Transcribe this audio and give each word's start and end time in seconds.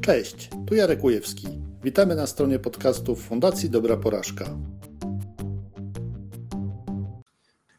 Cześć, 0.00 0.50
tu 0.66 0.74
Jarek 0.74 1.04
Ujewski. 1.04 1.46
Witamy 1.84 2.14
na 2.14 2.26
stronie 2.26 2.58
podcastów 2.58 3.22
Fundacji 3.22 3.70
Dobra 3.70 3.96
Porażka. 3.96 4.44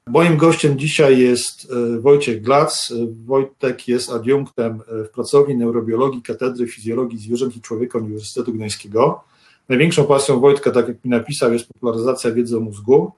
Moim 0.08 0.38
gościem 0.38 0.80
dzisiaj 0.80 1.20
jest 1.20 1.72
e, 1.72 2.00
Wojciech 2.00 2.42
Glac. 2.42 2.94
Wojtek 3.26 3.88
jest 3.88 4.12
adiunktem 4.12 4.80
w 4.88 5.10
pracowni 5.10 5.56
neurobiologii 5.56 6.22
Katedry 6.22 6.68
Fizjologii 6.68 7.20
Zwierząt 7.20 7.56
i 7.56 7.62
Człowieka 7.62 8.00
Uniwersytetu 8.00 8.54
Gdańskiego. 8.54 9.24
Największą 9.70 10.06
pasją 10.06 10.40
Wojtka, 10.40 10.72
tak 10.72 10.88
jak 10.88 11.06
mi 11.06 11.12
napisał, 11.12 11.54
jest 11.54 11.68
popularyzacja 11.68 12.32
wiedzy 12.32 12.58
o 12.58 12.60
mózgu. 12.60 13.12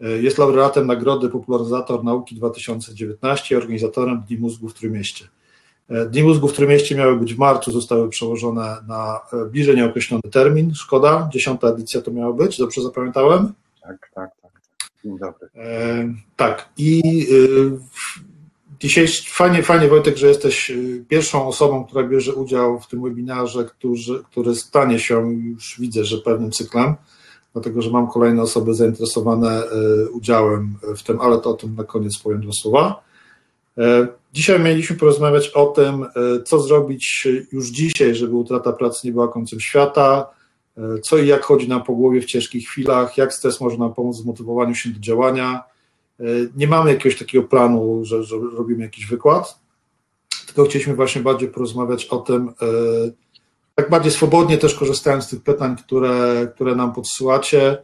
E, 0.00 0.08
jest 0.08 0.38
laureatem 0.38 0.86
Nagrody 0.86 1.28
Popularyzator 1.28 2.04
Nauki 2.04 2.34
2019 2.34 3.54
i 3.54 3.58
organizatorem 3.58 4.22
Dni 4.28 4.36
Mózgu 4.36 4.68
w 4.68 4.74
Trójmieście. 4.74 5.28
E, 5.88 6.06
Dni 6.06 6.22
Mózgu 6.22 6.48
w 6.48 6.52
Trójmieście 6.52 6.94
miały 6.94 7.16
być 7.16 7.34
w 7.34 7.38
marcu, 7.38 7.72
zostały 7.72 8.08
przełożone 8.08 8.76
na 8.88 9.20
e, 9.32 9.44
bliżej 9.44 9.76
nieokreślony 9.76 10.22
termin. 10.30 10.74
Szkoda, 10.74 11.28
dziesiąta 11.32 11.68
edycja 11.68 12.00
to 12.00 12.10
miała 12.10 12.32
być, 12.32 12.58
dobrze 12.58 12.82
zapamiętałem? 12.82 13.52
Tak, 13.82 14.10
tak, 14.14 14.30
tak. 14.42 14.50
Dzień 15.04 15.18
dobry. 15.18 15.48
E, 15.56 16.14
tak, 16.36 16.68
i 16.76 17.02
y, 17.32 17.78
dzisiaj 18.80 19.06
fajnie, 19.26 19.62
fajnie 19.62 19.88
Wojtek, 19.88 20.16
że 20.16 20.28
jesteś 20.28 20.72
pierwszą 21.08 21.46
osobą, 21.46 21.84
która 21.84 22.08
bierze 22.08 22.34
udział 22.34 22.80
w 22.80 22.86
tym 22.86 23.02
webinarze, 23.02 23.64
który, 23.64 24.22
który 24.30 24.54
stanie 24.54 24.98
się, 24.98 25.32
już 25.32 25.76
widzę, 25.80 26.04
że 26.04 26.18
pewnym 26.18 26.50
cyklem 26.50 26.96
dlatego 27.52 27.82
że 27.82 27.90
mam 27.90 28.08
kolejne 28.08 28.42
osoby 28.42 28.74
zainteresowane 28.74 29.50
e, 29.50 30.08
udziałem 30.10 30.76
w 30.96 31.02
tym, 31.02 31.20
ale 31.20 31.38
to 31.38 31.50
o 31.50 31.54
tym 31.54 31.74
na 31.74 31.84
koniec 31.84 32.18
powiem 32.18 32.40
dwa 32.40 32.52
słowa. 32.52 33.02
E, 33.78 34.08
dzisiaj 34.32 34.60
mieliśmy 34.60 34.96
porozmawiać 34.96 35.48
o 35.48 35.66
tym, 35.66 36.04
e, 36.04 36.08
co 36.44 36.60
zrobić 36.60 37.28
już 37.52 37.68
dzisiaj, 37.68 38.14
żeby 38.14 38.36
utrata 38.36 38.72
pracy 38.72 39.06
nie 39.06 39.12
była 39.12 39.28
końcem 39.28 39.60
świata, 39.60 40.30
co 41.02 41.18
i 41.18 41.26
jak 41.26 41.44
chodzi 41.44 41.68
nam 41.68 41.82
po 41.82 41.92
głowie 41.92 42.20
w 42.20 42.24
ciężkich 42.24 42.68
chwilach, 42.68 43.16
jak 43.16 43.34
stres 43.34 43.60
może 43.60 43.76
nam 43.76 43.94
pomóc 43.94 44.16
w 44.16 44.22
zmotywowaniu 44.22 44.74
się 44.74 44.90
do 44.90 45.00
działania. 45.00 45.62
Nie 46.56 46.66
mamy 46.66 46.92
jakiegoś 46.92 47.18
takiego 47.18 47.48
planu, 47.48 48.00
że, 48.04 48.24
że 48.24 48.36
robimy 48.56 48.82
jakiś 48.82 49.06
wykład, 49.06 49.58
tylko 50.46 50.64
chcieliśmy 50.64 50.94
właśnie 50.94 51.22
bardziej 51.22 51.48
porozmawiać 51.48 52.04
o 52.04 52.18
tym, 52.18 52.52
tak 53.74 53.90
bardziej 53.90 54.12
swobodnie 54.12 54.58
też 54.58 54.74
korzystając 54.74 55.24
z 55.24 55.28
tych 55.28 55.42
pytań, 55.42 55.76
które, 55.76 56.48
które 56.54 56.74
nam 56.74 56.92
podsyłacie. 56.92 57.82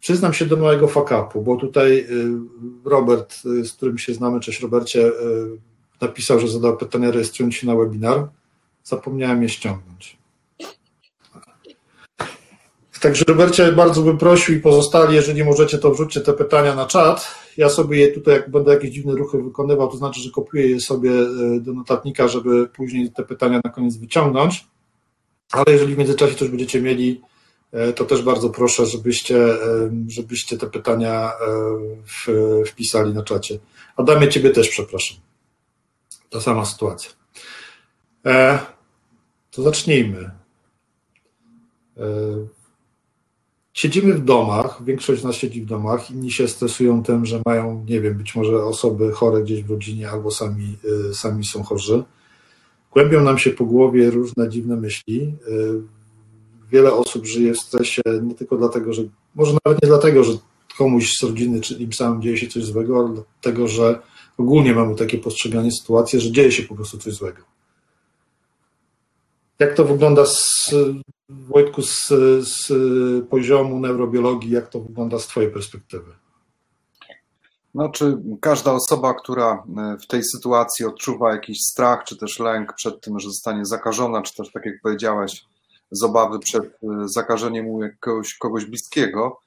Przyznam 0.00 0.32
się 0.32 0.46
do 0.46 0.56
mojego 0.56 0.88
fakapu, 0.88 1.42
bo 1.42 1.56
tutaj 1.56 2.00
e, 2.00 2.06
Robert, 2.84 3.42
e, 3.60 3.64
z 3.64 3.72
którym 3.72 3.98
się 3.98 4.14
znamy, 4.14 4.40
cześć 4.40 4.60
Robercie, 4.60 5.12
napisał, 6.00 6.40
że 6.40 6.48
zadał 6.48 6.76
pytanie 6.76 7.10
rejestrując 7.10 7.54
się 7.54 7.66
na 7.66 7.76
webinar. 7.76 8.28
Zapomniałem 8.84 9.42
je 9.42 9.48
ściągnąć. 9.48 10.16
Także 13.00 13.24
Robercie, 13.28 13.72
bardzo 13.72 14.02
bym 14.02 14.18
prosił 14.18 14.54
i 14.54 14.60
pozostali, 14.60 15.14
jeżeli 15.14 15.44
możecie, 15.44 15.78
to 15.78 15.90
wrzućcie 15.90 16.20
te 16.20 16.32
pytania 16.32 16.74
na 16.74 16.86
czat. 16.86 17.34
Ja 17.56 17.68
sobie 17.68 17.98
je 17.98 18.08
tutaj, 18.08 18.34
jak 18.34 18.50
będę 18.50 18.74
jakieś 18.74 18.90
dziwne 18.90 19.14
ruchy 19.14 19.42
wykonywał, 19.42 19.88
to 19.88 19.96
znaczy, 19.96 20.20
że 20.20 20.30
kopiuję 20.30 20.70
je 20.70 20.80
sobie 20.80 21.10
do 21.60 21.72
notatnika, 21.72 22.28
żeby 22.28 22.68
później 22.68 23.12
te 23.12 23.22
pytania 23.22 23.60
na 23.64 23.70
koniec 23.70 23.96
wyciągnąć. 23.96 24.66
Ale 25.52 25.64
jeżeli 25.68 25.94
w 25.94 25.98
międzyczasie 25.98 26.34
coś 26.34 26.48
będziecie 26.48 26.82
mieli, 26.82 27.20
to 27.96 28.04
też 28.04 28.22
bardzo 28.22 28.50
proszę, 28.50 28.86
żebyście, 28.86 29.44
e, 29.44 29.90
żebyście 30.08 30.58
te 30.58 30.66
pytania 30.66 31.32
wpisali 32.66 33.14
na 33.14 33.22
czacie. 33.22 33.58
Adamie, 33.96 34.28
ciebie 34.28 34.50
też 34.50 34.68
przepraszam. 34.68 35.16
Ta 36.30 36.40
sama 36.40 36.64
sytuacja. 36.64 37.10
To 39.50 39.62
zacznijmy. 39.62 40.30
Siedzimy 43.72 44.14
w 44.14 44.24
domach, 44.24 44.84
większość 44.84 45.20
z 45.20 45.24
nas 45.24 45.36
siedzi 45.36 45.62
w 45.62 45.66
domach, 45.66 46.10
inni 46.10 46.32
się 46.32 46.48
stresują 46.48 47.02
tym, 47.02 47.26
że 47.26 47.42
mają, 47.46 47.84
nie 47.88 48.00
wiem, 48.00 48.14
być 48.14 48.34
może 48.34 48.64
osoby 48.64 49.12
chore 49.12 49.42
gdzieś 49.42 49.62
w 49.62 49.70
rodzinie 49.70 50.10
albo 50.10 50.30
sami, 50.30 50.76
sami 51.12 51.44
są 51.44 51.62
chorzy. 51.62 52.04
Głębią 52.92 53.22
nam 53.22 53.38
się 53.38 53.50
po 53.50 53.64
głowie 53.64 54.10
różne 54.10 54.48
dziwne 54.48 54.76
myśli. 54.76 55.34
Y, 55.48 55.95
wiele 56.70 56.92
osób 56.92 57.26
żyje 57.26 57.52
w 57.52 57.58
stresie 57.58 58.02
nie 58.22 58.34
tylko 58.34 58.56
dlatego, 58.56 58.92
że, 58.92 59.02
może 59.34 59.56
nawet 59.64 59.82
nie 59.82 59.88
dlatego, 59.88 60.24
że 60.24 60.32
komuś 60.78 61.12
z 61.20 61.22
rodziny 61.22 61.60
czy 61.60 61.74
im 61.74 61.92
samym 61.92 62.22
dzieje 62.22 62.36
się 62.36 62.46
coś 62.46 62.64
złego, 62.64 62.98
ale 62.98 63.22
dlatego, 63.42 63.68
że 63.68 64.00
ogólnie 64.38 64.74
mamy 64.74 64.94
takie 64.94 65.18
postrzeganie 65.18 65.72
sytuacji, 65.72 66.20
że 66.20 66.32
dzieje 66.32 66.52
się 66.52 66.62
po 66.62 66.74
prostu 66.74 66.98
coś 66.98 67.14
złego. 67.14 67.42
Jak 69.58 69.74
to 69.74 69.84
wygląda 69.84 70.26
z, 70.26 70.70
Wojtku, 71.28 71.82
z, 71.82 72.08
z 72.40 72.68
poziomu 73.28 73.80
neurobiologii, 73.80 74.50
jak 74.50 74.68
to 74.68 74.80
wygląda 74.80 75.18
z 75.18 75.26
Twojej 75.26 75.50
perspektywy? 75.50 76.12
No, 77.74 77.88
czy 77.88 78.18
każda 78.40 78.72
osoba, 78.72 79.14
która 79.14 79.64
e, 79.76 79.96
w 80.02 80.06
tej 80.06 80.24
sytuacji 80.24 80.86
odczuwa 80.86 81.32
jakiś 81.32 81.58
strach, 81.62 82.04
czy 82.04 82.16
też 82.16 82.38
lęk 82.38 82.72
przed 82.74 83.00
tym, 83.00 83.20
że 83.20 83.28
zostanie 83.28 83.64
zakażona, 83.64 84.22
czy 84.22 84.34
też, 84.34 84.52
tak 84.52 84.66
jak 84.66 84.80
powiedziałeś, 84.82 85.44
z 85.90 86.02
obawy 86.02 86.38
przed 86.38 86.64
e, 86.64 86.68
zakażeniem 87.04 87.68
u 87.68 87.82
jakiegoś, 87.82 88.34
kogoś 88.34 88.64
bliskiego, 88.64 89.40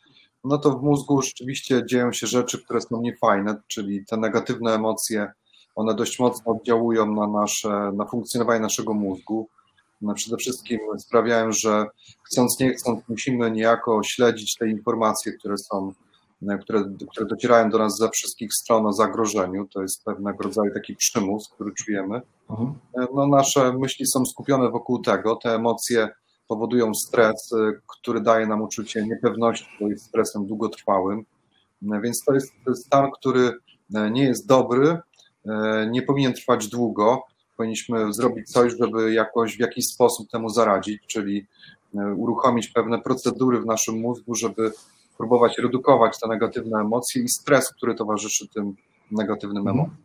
no 0.44 0.58
to 0.58 0.72
w 0.72 0.84
mózgu 0.84 1.22
rzeczywiście 1.22 1.86
dzieją 1.86 2.14
się 2.14 2.28
rzeczy, 2.28 2.64
które 2.64 2.82
są 2.82 3.02
niefajne, 3.02 3.56
czyli 3.68 4.06
te 4.06 4.18
negatywne 4.18 4.74
emocje, 4.74 5.32
one 5.76 5.96
dość 5.96 6.20
mocno 6.20 6.52
oddziałują 6.52 7.16
na 7.16 7.28
nasze, 7.28 7.92
na 7.96 8.06
funkcjonowanie 8.06 8.60
naszego 8.60 8.94
mózgu. 8.94 9.48
No, 10.02 10.14
przede 10.14 10.38
wszystkim 10.38 10.80
sprawiają, 10.98 11.52
że 11.52 11.86
chcąc 12.24 12.60
nie 12.60 12.74
chcąc 12.74 13.00
musimy 13.10 13.52
niejako 13.52 14.02
śledzić 14.04 14.56
te 14.58 14.70
informacje, 14.70 15.34
które 15.34 15.58
są, 15.58 15.94
e, 16.50 16.58
które, 16.58 16.84
które 17.12 17.26
docierają 17.26 17.70
do 17.70 17.78
nas 17.78 17.98
ze 17.98 18.10
wszystkich 18.10 18.54
stron 18.54 18.86
o 18.86 18.94
zagrożeniu. 18.94 19.68
To 19.68 19.82
jest 19.82 20.04
pewnego 20.04 20.44
rodzaju 20.44 20.74
taki 20.74 20.96
przymus, 20.96 21.50
który 21.50 21.72
czujemy. 21.74 22.22
Mhm. 22.50 22.74
E, 22.98 23.08
no, 23.16 23.28
nasze 23.28 23.74
myśli 23.74 24.08
są 24.08 24.26
skupione 24.26 24.70
wokół 24.70 25.02
tego, 25.02 25.36
te 25.36 25.56
emocje 25.56 26.10
powodują 26.50 26.94
stres, 26.94 27.54
e, 27.54 27.72
który 27.88 28.22
daje 28.22 28.48
nam 28.48 28.62
uczucie 28.62 29.08
niepewności, 29.08 29.68
bo 29.82 29.88
jest 29.88 30.06
stresem 30.06 30.46
długotrwałym. 30.46 31.26
Więc 31.82 32.24
to 32.26 32.34
jest 32.34 32.54
stan, 32.76 33.12
który 33.12 33.52
nie 34.12 34.24
jest 34.24 34.48
dobry, 34.48 34.98
nie 35.92 36.02
powinien 36.02 36.34
trwać 36.34 36.68
długo 36.68 37.24
powinniśmy 37.60 38.14
zrobić 38.14 38.52
coś, 38.52 38.74
żeby 38.80 39.14
jakoś 39.14 39.58
w 39.58 39.60
jakiś 39.60 39.88
sposób 39.88 40.30
temu 40.30 40.50
zaradzić, 40.50 41.02
czyli 41.08 41.46
uruchomić 41.94 42.68
pewne 42.68 43.02
procedury 43.02 43.62
w 43.62 43.66
naszym 43.66 44.00
mózgu, 44.00 44.36
żeby 44.36 44.72
próbować 45.18 45.58
redukować 45.58 46.20
te 46.20 46.28
negatywne 46.28 46.80
emocje 46.80 47.24
i 47.24 47.30
stres, 47.30 47.74
który 47.74 47.96
towarzyszy 47.96 48.48
tym 48.48 48.76
negatywnym 49.12 49.68
mhm. 49.68 49.78
emocjom. 49.78 49.98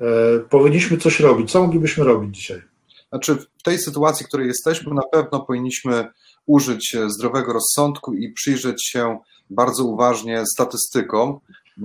E, 0.00 0.40
powinniśmy 0.40 0.96
coś 0.96 1.20
robić. 1.20 1.52
Co 1.52 1.62
moglibyśmy 1.62 2.04
robić 2.04 2.36
dzisiaj? 2.36 2.62
Znaczy, 3.08 3.36
w 3.60 3.62
tej 3.62 3.78
sytuacji, 3.78 4.26
w 4.26 4.28
której 4.28 4.46
jesteśmy, 4.46 4.94
na 4.94 5.02
pewno 5.12 5.40
powinniśmy 5.40 6.08
użyć 6.46 6.96
zdrowego 7.06 7.52
rozsądku 7.52 8.14
i 8.14 8.32
przyjrzeć 8.32 8.86
się 8.86 9.18
bardzo 9.50 9.84
uważnie 9.84 10.42
statystykom, 10.46 11.40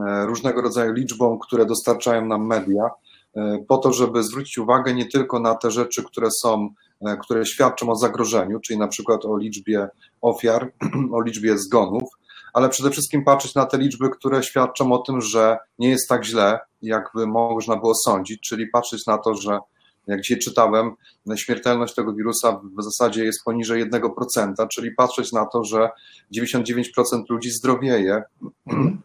e, 0.07 0.25
różnego 0.25 0.61
rodzaju 0.61 0.93
liczbom, 0.93 1.39
które 1.39 1.65
dostarczają 1.65 2.25
nam 2.25 2.47
media 2.47 2.89
E, 3.35 3.65
po 3.67 3.77
to, 3.77 3.93
żeby 3.93 4.23
zwrócić 4.23 4.57
uwagę 4.57 4.93
nie 4.93 5.05
tylko 5.05 5.39
na 5.39 5.55
te 5.55 5.71
rzeczy, 5.71 6.03
które 6.03 6.27
są, 6.31 6.69
e, 7.01 7.17
które 7.17 7.45
świadczą 7.45 7.89
o 7.89 7.95
zagrożeniu, 7.95 8.59
czyli 8.59 8.79
na 8.79 8.87
przykład 8.87 9.25
o 9.25 9.37
liczbie 9.37 9.87
ofiar, 10.21 10.71
o 11.15 11.21
liczbie 11.21 11.57
zgonów, 11.57 12.03
ale 12.53 12.69
przede 12.69 12.89
wszystkim 12.89 13.23
patrzeć 13.23 13.55
na 13.55 13.65
te 13.65 13.77
liczby, 13.77 14.09
które 14.09 14.43
świadczą 14.43 14.91
o 14.91 14.97
tym, 14.97 15.21
że 15.21 15.57
nie 15.79 15.89
jest 15.89 16.09
tak 16.09 16.25
źle, 16.25 16.59
jakby 16.81 17.27
można 17.27 17.75
było 17.75 17.95
sądzić, 17.95 18.41
czyli 18.41 18.67
patrzeć 18.67 19.05
na 19.05 19.17
to, 19.17 19.33
że 19.33 19.59
jak 20.07 20.21
dzisiaj 20.21 20.39
czytałem, 20.39 20.91
śmiertelność 21.35 21.95
tego 21.95 22.13
wirusa 22.13 22.61
w 22.77 22.83
zasadzie 22.83 23.25
jest 23.25 23.43
poniżej 23.45 23.91
1%, 23.91 24.67
czyli 24.67 24.91
patrzeć 24.91 25.31
na 25.31 25.45
to, 25.45 25.63
że 25.63 25.89
99% 26.37 26.83
ludzi 27.29 27.51
zdrowieje, 27.51 28.23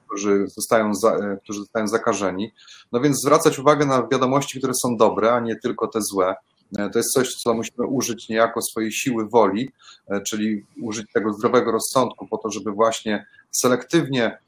którzy 0.06 0.44
zostają, 0.48 0.94
za, 0.94 1.18
którzy 1.44 1.60
zostają 1.60 1.88
zakażeni. 1.88 2.52
No 2.92 3.00
więc 3.00 3.20
zwracać 3.22 3.58
uwagę 3.58 3.86
na 3.86 4.08
wiadomości, 4.12 4.58
które 4.58 4.72
są 4.82 4.96
dobre, 4.96 5.32
a 5.32 5.40
nie 5.40 5.56
tylko 5.56 5.86
te 5.88 6.02
złe. 6.02 6.34
To 6.92 6.98
jest 6.98 7.10
coś, 7.10 7.34
co 7.34 7.54
musimy 7.54 7.86
użyć 7.86 8.28
niejako 8.28 8.62
swojej 8.62 8.92
siły 8.92 9.28
woli, 9.28 9.70
czyli 10.26 10.66
użyć 10.82 11.06
tego 11.12 11.32
zdrowego 11.32 11.72
rozsądku 11.72 12.28
po 12.28 12.38
to, 12.38 12.50
żeby 12.50 12.72
właśnie 12.72 13.26
selektywnie 13.50 14.38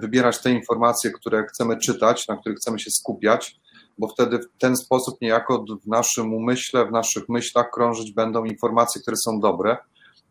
wybierać 0.00 0.42
te 0.42 0.50
informacje, 0.50 1.10
które 1.10 1.46
chcemy 1.46 1.76
czytać, 1.76 2.28
na 2.28 2.36
których 2.36 2.58
chcemy 2.58 2.78
się 2.78 2.90
skupiać, 2.90 3.60
bo 3.98 4.08
wtedy 4.08 4.38
w 4.38 4.58
ten 4.58 4.76
sposób 4.76 5.20
niejako 5.20 5.64
w 5.84 5.86
naszym 5.86 6.34
umyśle, 6.34 6.86
w 6.86 6.92
naszych 6.92 7.28
myślach 7.28 7.70
krążyć 7.70 8.12
będą 8.12 8.44
informacje, 8.44 9.00
które 9.02 9.16
są 9.16 9.40
dobre, 9.40 9.76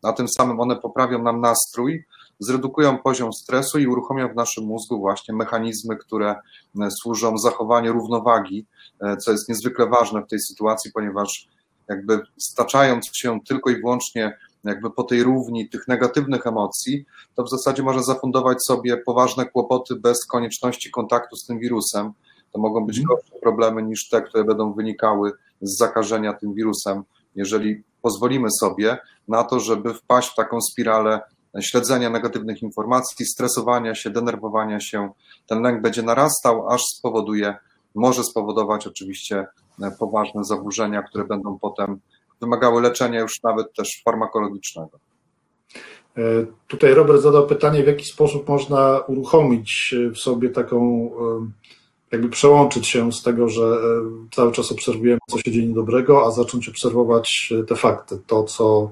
a 0.02 0.12
tym 0.12 0.28
samym 0.28 0.60
one 0.60 0.76
poprawią 0.76 1.22
nam 1.22 1.40
nastrój, 1.40 2.04
zredukują 2.38 2.98
poziom 2.98 3.32
stresu 3.32 3.78
i 3.78 3.86
uruchomią 3.86 4.28
w 4.28 4.34
naszym 4.34 4.64
mózgu 4.64 4.98
właśnie 4.98 5.34
mechanizmy, 5.34 5.96
które 5.96 6.34
e, 6.80 6.90
służą 6.90 7.38
zachowaniu 7.38 7.92
równowagi, 7.92 8.66
e, 9.00 9.16
co 9.16 9.32
jest 9.32 9.48
niezwykle 9.48 9.86
ważne 9.86 10.22
w 10.22 10.28
tej 10.28 10.40
sytuacji, 10.40 10.92
ponieważ 10.94 11.48
jakby 11.88 12.20
staczając 12.38 13.10
się 13.12 13.38
tylko 13.48 13.70
i 13.70 13.76
wyłącznie 13.76 14.38
jakby 14.64 14.90
po 14.90 15.04
tej 15.04 15.22
równi 15.22 15.68
tych 15.68 15.88
negatywnych 15.88 16.46
emocji, 16.46 17.04
to 17.34 17.42
w 17.44 17.50
zasadzie 17.50 17.82
może 17.82 18.02
zafundować 18.02 18.64
sobie 18.64 18.96
poważne 18.96 19.46
kłopoty 19.46 19.96
bez 19.96 20.26
konieczności 20.26 20.90
kontaktu 20.90 21.36
z 21.36 21.46
tym 21.46 21.58
wirusem. 21.58 22.12
To 22.56 22.60
mogą 22.60 22.86
być 22.86 22.98
mhm. 22.98 23.08
gorsze 23.16 23.40
problemy 23.42 23.82
niż 23.82 24.08
te, 24.08 24.22
które 24.22 24.44
będą 24.44 24.72
wynikały 24.72 25.32
z 25.60 25.78
zakażenia 25.78 26.32
tym 26.32 26.54
wirusem, 26.54 27.02
jeżeli 27.34 27.82
pozwolimy 28.02 28.48
sobie 28.50 28.98
na 29.28 29.44
to, 29.44 29.60
żeby 29.60 29.94
wpaść 29.94 30.32
w 30.32 30.34
taką 30.34 30.60
spiralę 30.60 31.20
śledzenia 31.60 32.10
negatywnych 32.10 32.62
informacji, 32.62 33.26
stresowania 33.26 33.94
się, 33.94 34.10
denerwowania 34.10 34.80
się. 34.80 35.10
Ten 35.46 35.62
lęk 35.62 35.82
będzie 35.82 36.02
narastał, 36.02 36.68
aż 36.68 36.82
spowoduje, 36.82 37.54
może 37.94 38.24
spowodować 38.24 38.86
oczywiście 38.86 39.46
poważne 39.98 40.44
zaburzenia, 40.44 41.02
które 41.02 41.24
będą 41.24 41.58
potem 41.58 42.00
wymagały 42.40 42.82
leczenia 42.82 43.20
już 43.20 43.42
nawet 43.42 43.72
też 43.72 44.02
farmakologicznego. 44.04 44.98
E, 46.18 46.22
tutaj 46.68 46.94
Robert 46.94 47.22
zadał 47.22 47.46
pytanie, 47.46 47.84
w 47.84 47.86
jaki 47.86 48.04
sposób 48.04 48.48
można 48.48 49.00
uruchomić 49.08 49.94
w 50.14 50.18
sobie 50.18 50.48
taką, 50.48 51.10
e, 51.10 51.46
jakby 52.12 52.28
przełączyć 52.28 52.86
się 52.86 53.12
z 53.12 53.22
tego, 53.22 53.48
że 53.48 53.62
e, 53.62 53.76
cały 54.30 54.52
czas 54.52 54.72
obserwujemy, 54.72 55.18
co 55.30 55.38
się 55.38 55.50
dzieje 55.50 55.66
niedobrego, 55.66 56.26
a 56.26 56.30
zacząć 56.30 56.68
obserwować 56.68 57.52
te 57.68 57.76
fakty, 57.76 58.18
to, 58.26 58.44
co 58.44 58.90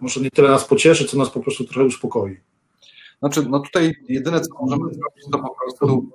może 0.00 0.20
nie 0.20 0.30
tyle 0.30 0.50
nas 0.50 0.64
pocieszy, 0.64 1.04
co 1.04 1.18
nas 1.18 1.30
po 1.30 1.40
prostu 1.40 1.64
trochę 1.64 1.84
uspokoi. 1.84 2.36
Znaczy, 3.18 3.46
no 3.48 3.60
tutaj 3.60 3.94
jedyne, 4.08 4.40
co 4.40 4.48
możemy 4.60 4.84
zrobić, 4.84 5.24
to 5.32 5.38
po 5.38 5.54
prostu 5.54 6.06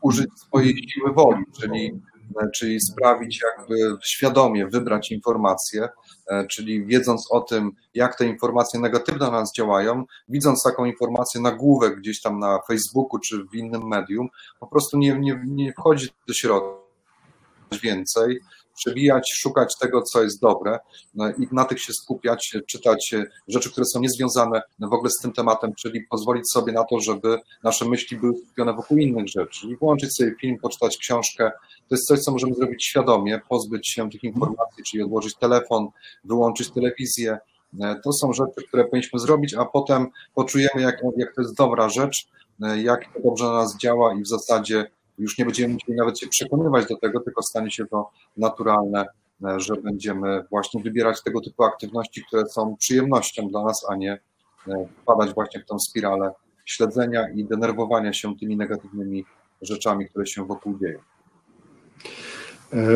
użyć 0.00 0.28
swojej 0.34 0.88
siły 0.88 1.12
woli, 1.12 1.44
czyli 1.60 2.00
E, 2.11 2.11
czyli 2.54 2.80
sprawić 2.80 3.42
jakby 3.58 3.76
świadomie 4.04 4.66
wybrać 4.66 5.10
informacje, 5.12 5.88
e, 6.28 6.46
czyli 6.46 6.86
wiedząc 6.86 7.26
o 7.30 7.40
tym, 7.40 7.70
jak 7.94 8.18
te 8.18 8.26
informacje 8.26 8.80
negatywne 8.80 9.26
na 9.26 9.32
nas 9.32 9.52
działają, 9.56 10.04
widząc 10.28 10.62
taką 10.62 10.84
informację 10.84 11.40
nagłówek 11.40 11.96
gdzieś 11.96 12.20
tam 12.20 12.38
na 12.38 12.58
Facebooku 12.68 13.18
czy 13.18 13.44
w 13.44 13.54
innym 13.54 13.88
medium, 13.88 14.28
po 14.60 14.66
prostu 14.66 14.98
nie, 14.98 15.18
nie, 15.18 15.42
nie 15.46 15.72
wchodzi 15.72 16.08
do 16.28 16.34
środka. 16.34 16.82
Więcej, 17.82 18.40
przebijać, 18.84 19.32
szukać 19.34 19.78
tego, 19.80 20.02
co 20.02 20.22
jest 20.22 20.40
dobre 20.40 20.78
no 21.14 21.30
i 21.30 21.48
na 21.52 21.64
tych 21.64 21.82
się 21.82 21.92
skupiać, 21.92 22.56
czytać 22.66 23.14
rzeczy, 23.48 23.70
które 23.70 23.86
są 23.86 24.00
niezwiązane 24.00 24.62
w 24.78 24.92
ogóle 24.92 25.10
z 25.10 25.22
tym 25.22 25.32
tematem, 25.32 25.74
czyli 25.74 26.02
pozwolić 26.10 26.50
sobie 26.50 26.72
na 26.72 26.84
to, 26.84 27.00
żeby 27.00 27.38
nasze 27.64 27.84
myśli 27.84 28.16
były 28.16 28.38
skupione 28.38 28.72
wokół 28.72 28.98
innych 28.98 29.28
rzeczy 29.28 29.66
i 29.66 29.76
włączyć 29.76 30.16
sobie 30.16 30.34
film, 30.40 30.58
poczytać 30.58 30.96
książkę. 30.96 31.50
To 31.88 31.94
jest 31.94 32.06
coś, 32.06 32.20
co 32.20 32.32
możemy 32.32 32.54
zrobić 32.54 32.84
świadomie, 32.84 33.40
pozbyć 33.48 33.88
się 33.88 34.10
tych 34.10 34.24
informacji, 34.24 34.84
czyli 34.84 35.02
odłożyć 35.02 35.34
telefon, 35.36 35.88
wyłączyć 36.24 36.70
telewizję. 36.70 37.38
To 38.04 38.12
są 38.12 38.32
rzeczy, 38.32 38.68
które 38.68 38.84
powinniśmy 38.84 39.18
zrobić, 39.18 39.54
a 39.54 39.64
potem 39.64 40.06
poczujemy, 40.34 40.82
jak, 40.82 41.02
jak 41.16 41.34
to 41.34 41.42
jest 41.42 41.56
dobra 41.56 41.88
rzecz, 41.88 42.28
jak 42.76 43.12
to 43.14 43.20
dobrze 43.24 43.44
na 43.44 43.52
nas 43.52 43.78
działa 43.78 44.14
i 44.14 44.22
w 44.22 44.28
zasadzie 44.28 44.90
już 45.18 45.38
nie 45.38 45.44
będziemy 45.44 45.74
musieli 45.74 45.98
nawet 45.98 46.18
się 46.18 46.26
przekonywać 46.26 46.86
do 46.86 46.96
tego, 46.96 47.20
tylko 47.20 47.42
stanie 47.42 47.70
się 47.70 47.86
to 47.86 48.10
naturalne, 48.36 49.06
e, 49.44 49.60
że 49.60 49.74
będziemy 49.74 50.44
właśnie 50.50 50.82
wybierać 50.82 51.22
tego 51.22 51.40
typu 51.40 51.64
aktywności, 51.64 52.24
które 52.24 52.46
są 52.46 52.76
przyjemnością 52.76 53.48
dla 53.48 53.64
nas, 53.64 53.86
a 53.90 53.96
nie 53.96 54.12
e, 54.68 54.86
wpadać 55.02 55.34
właśnie 55.34 55.60
w 55.60 55.66
tą 55.66 55.78
spiralę 55.78 56.32
śledzenia 56.64 57.28
i 57.28 57.44
denerwowania 57.44 58.12
się 58.12 58.36
tymi 58.36 58.56
negatywnymi 58.56 59.24
rzeczami, 59.62 60.08
które 60.08 60.26
się 60.26 60.46
wokół 60.46 60.78
dzieją. 60.78 60.98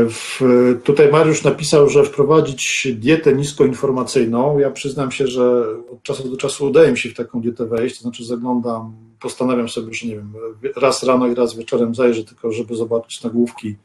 W, 0.09 0.41
tutaj 0.85 1.13
Mariusz 1.13 1.45
napisał, 1.45 1.89
że 1.89 2.05
wprowadzić 2.05 2.89
dietę 2.95 3.35
niskoinformacyjną. 3.35 4.59
Ja 4.59 4.71
przyznam 4.71 5.11
się, 5.11 5.27
że 5.27 5.65
od 5.93 6.03
czasu 6.03 6.31
do 6.31 6.37
czasu 6.37 6.67
udaje 6.67 6.91
mi 6.91 6.99
się 6.99 7.09
w 7.09 7.15
taką 7.15 7.41
dietę 7.41 7.67
wejść, 7.67 7.97
to 7.97 8.03
znaczy 8.03 8.25
zaglądam, 8.25 8.93
postanawiam 9.21 9.69
sobie, 9.69 9.95
że 9.95 10.07
nie 10.09 10.15
wiem, 10.15 10.33
raz 10.77 11.03
rano 11.03 11.27
i 11.27 11.35
raz 11.35 11.57
wieczorem 11.57 11.95
zajrzę 11.95 12.25
tylko, 12.25 12.53
żeby 12.53 12.77
zobaczyć 12.77 13.23
nagłówki, 13.23 13.77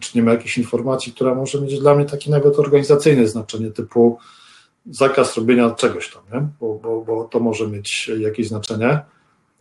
czy 0.00 0.18
nie 0.18 0.22
ma 0.22 0.30
jakiejś 0.30 0.58
informacji, 0.58 1.12
która 1.12 1.34
może 1.34 1.60
mieć 1.60 1.80
dla 1.80 1.94
mnie 1.94 2.04
takie 2.04 2.30
nawet 2.30 2.58
organizacyjne 2.58 3.26
znaczenie, 3.28 3.70
typu 3.70 4.18
zakaz 4.90 5.36
robienia 5.36 5.70
czegoś 5.70 6.10
tam, 6.14 6.22
nie? 6.32 6.48
Bo, 6.60 6.74
bo, 6.74 7.04
bo 7.04 7.24
to 7.24 7.40
może 7.40 7.68
mieć 7.68 8.10
jakieś 8.18 8.48
znaczenie. 8.48 9.00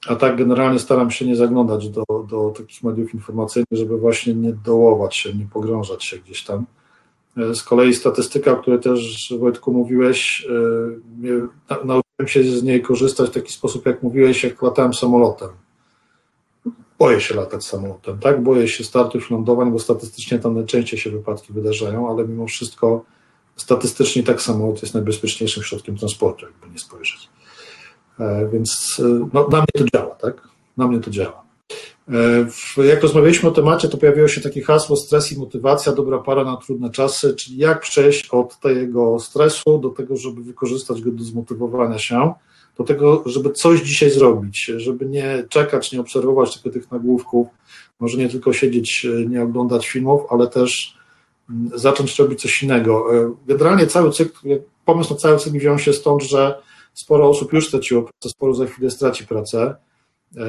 A 0.07 0.15
tak 0.15 0.37
generalnie 0.37 0.79
staram 0.79 1.11
się 1.11 1.25
nie 1.25 1.35
zaglądać 1.35 1.89
do, 1.89 2.03
do 2.29 2.53
takich 2.57 2.83
mediów 2.83 3.13
informacyjnych, 3.13 3.67
żeby 3.71 3.97
właśnie 3.97 4.33
nie 4.33 4.53
dołować 4.53 5.15
się, 5.15 5.33
nie 5.33 5.45
pogrążać 5.45 6.05
się 6.05 6.17
gdzieś 6.17 6.43
tam. 6.43 6.65
E, 7.37 7.55
z 7.55 7.63
kolei 7.63 7.93
statystyka, 7.93 8.51
o 8.51 8.55
której 8.55 8.79
też 8.79 9.33
Wojtku 9.39 9.73
mówiłeś, 9.73 10.47
e, 11.69 11.85
nauczyłem 11.85 12.27
się 12.27 12.43
z 12.43 12.63
niej 12.63 12.81
korzystać 12.81 13.29
w 13.29 13.33
taki 13.33 13.53
sposób, 13.53 13.85
jak 13.85 14.03
mówiłeś, 14.03 14.43
jak 14.43 14.61
latałem 14.61 14.93
samolotem. 14.93 15.49
Boję 16.99 17.21
się 17.21 17.35
latać 17.35 17.65
samolotem, 17.65 18.19
tak? 18.19 18.43
Boję 18.43 18.67
się 18.67 18.83
startów 18.83 19.31
lądowań, 19.31 19.71
bo 19.71 19.79
statystycznie 19.79 20.39
tam 20.39 20.55
najczęściej 20.55 20.99
się 20.99 21.09
wypadki 21.09 21.53
wydarzają, 21.53 22.09
ale 22.09 22.27
mimo 22.27 22.47
wszystko 22.47 23.05
statystycznie 23.55 24.23
tak 24.23 24.41
samolot 24.41 24.81
jest 24.81 24.93
najbezpieczniejszym 24.93 25.63
środkiem 25.63 25.97
transportu, 25.97 26.45
jakby 26.45 26.73
nie 26.73 26.79
spojrzeć. 26.79 27.29
E, 28.21 28.49
więc 28.53 29.01
e, 29.05 29.29
no, 29.33 29.47
na 29.47 29.57
mnie 29.57 29.67
to 29.77 29.83
działa, 29.93 30.15
tak? 30.15 30.47
Na 30.77 30.87
mnie 30.87 30.99
to 30.99 31.11
działa. 31.11 31.43
E, 32.77 32.83
jak 32.85 33.01
rozmawialiśmy 33.03 33.49
o 33.49 33.51
temacie, 33.51 33.87
to 33.87 33.97
pojawiło 33.97 34.27
się 34.27 34.41
takie 34.41 34.61
hasło 34.61 34.95
stres 34.95 35.31
i 35.31 35.39
motywacja, 35.39 35.91
dobra 35.91 36.19
para 36.19 36.43
na 36.43 36.57
trudne 36.57 36.89
czasy, 36.89 37.35
czyli 37.35 37.57
jak 37.57 37.79
przejść 37.79 38.29
od 38.29 38.59
tego 38.59 39.19
stresu 39.19 39.77
do 39.77 39.89
tego, 39.89 40.17
żeby 40.17 40.43
wykorzystać 40.43 41.01
go 41.01 41.11
do 41.11 41.23
zmotywowania 41.23 41.99
się, 41.99 42.33
do 42.77 42.83
tego, 42.83 43.23
żeby 43.25 43.51
coś 43.51 43.81
dzisiaj 43.81 44.11
zrobić, 44.11 44.71
żeby 44.77 45.05
nie 45.05 45.43
czekać, 45.49 45.91
nie 45.91 46.01
obserwować 46.01 46.53
tylko 46.53 46.79
tych 46.79 46.91
nagłówków, 46.91 47.47
może 47.99 48.17
nie 48.17 48.29
tylko 48.29 48.53
siedzieć, 48.53 49.07
nie 49.29 49.43
oglądać 49.43 49.87
filmów, 49.87 50.21
ale 50.29 50.47
też 50.47 50.97
mm, 51.49 51.79
zacząć 51.79 52.19
robić 52.19 52.41
coś 52.41 52.63
innego. 52.63 53.05
Generalnie 53.47 53.87
cały 53.87 54.11
cykl, 54.11 54.49
pomysł 54.85 55.13
na 55.13 55.19
cały 55.19 55.37
cykl 55.37 55.57
wziął 55.57 55.79
się 55.79 55.93
stąd, 55.93 56.23
że 56.23 56.61
Sporo 56.93 57.29
osób 57.29 57.53
już 57.53 57.67
straciło 57.67 58.01
pracę, 58.01 58.29
sporo 58.29 58.53
za 58.53 58.65
chwilę 58.65 58.89
straci 58.89 59.27
pracę. 59.27 59.75
E, 60.37 60.41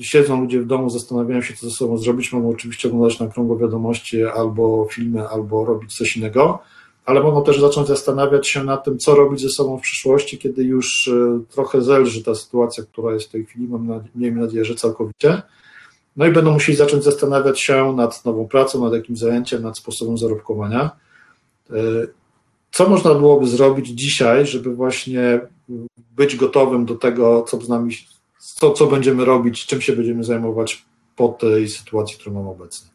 siedzą 0.00 0.40
ludzie 0.40 0.60
w 0.60 0.66
domu, 0.66 0.90
zastanawiają 0.90 1.42
się, 1.42 1.54
co 1.54 1.70
ze 1.70 1.76
sobą 1.76 1.98
zrobić. 1.98 2.32
Mogą 2.32 2.50
oczywiście 2.50 2.88
oglądać 2.88 3.20
na 3.20 3.26
krągło 3.26 3.56
wiadomości 3.56 4.24
albo 4.24 4.88
filmy, 4.90 5.28
albo 5.28 5.64
robić 5.64 5.96
coś 5.96 6.16
innego, 6.16 6.58
ale 7.04 7.22
mogą 7.22 7.44
też 7.44 7.60
zacząć 7.60 7.88
zastanawiać 7.88 8.48
się 8.48 8.64
nad 8.64 8.84
tym, 8.84 8.98
co 8.98 9.14
robić 9.14 9.40
ze 9.40 9.48
sobą 9.48 9.78
w 9.78 9.82
przyszłości, 9.82 10.38
kiedy 10.38 10.64
już 10.64 11.08
e, 11.08 11.40
trochę 11.50 11.82
zelży 11.82 12.24
ta 12.24 12.34
sytuacja, 12.34 12.84
która 12.84 13.14
jest 13.14 13.28
w 13.28 13.30
tej 13.30 13.44
chwili. 13.46 13.68
Mam 13.68 14.04
miejmy 14.14 14.40
nadzieję, 14.40 14.64
że 14.64 14.74
całkowicie. 14.74 15.42
No 16.16 16.26
i 16.26 16.32
będą 16.32 16.52
musieli 16.52 16.78
zacząć 16.78 17.04
zastanawiać 17.04 17.60
się 17.60 17.92
nad 17.92 18.24
nową 18.24 18.48
pracą, 18.48 18.84
nad 18.84 18.92
jakimś 18.92 19.18
zajęciem, 19.18 19.62
nad 19.62 19.78
sposobem 19.78 20.18
zarobkowania. 20.18 20.90
E, 21.70 21.74
co 22.70 22.88
można 22.88 23.14
byłoby 23.14 23.46
zrobić 23.46 23.88
dzisiaj, 23.88 24.46
żeby 24.46 24.74
właśnie 24.74 25.40
być 26.16 26.36
gotowym 26.36 26.86
do 26.86 26.94
tego, 26.94 27.42
co 27.42 27.60
z 27.60 27.68
nami, 27.68 27.90
co, 28.38 28.72
co 28.72 28.86
będziemy 28.86 29.24
robić, 29.24 29.66
czym 29.66 29.80
się 29.80 29.92
będziemy 29.92 30.24
zajmować 30.24 30.86
po 31.16 31.28
tej 31.28 31.68
sytuacji, 31.68 32.18
którą 32.18 32.34
mamy 32.34 32.48
obecnie? 32.48 32.90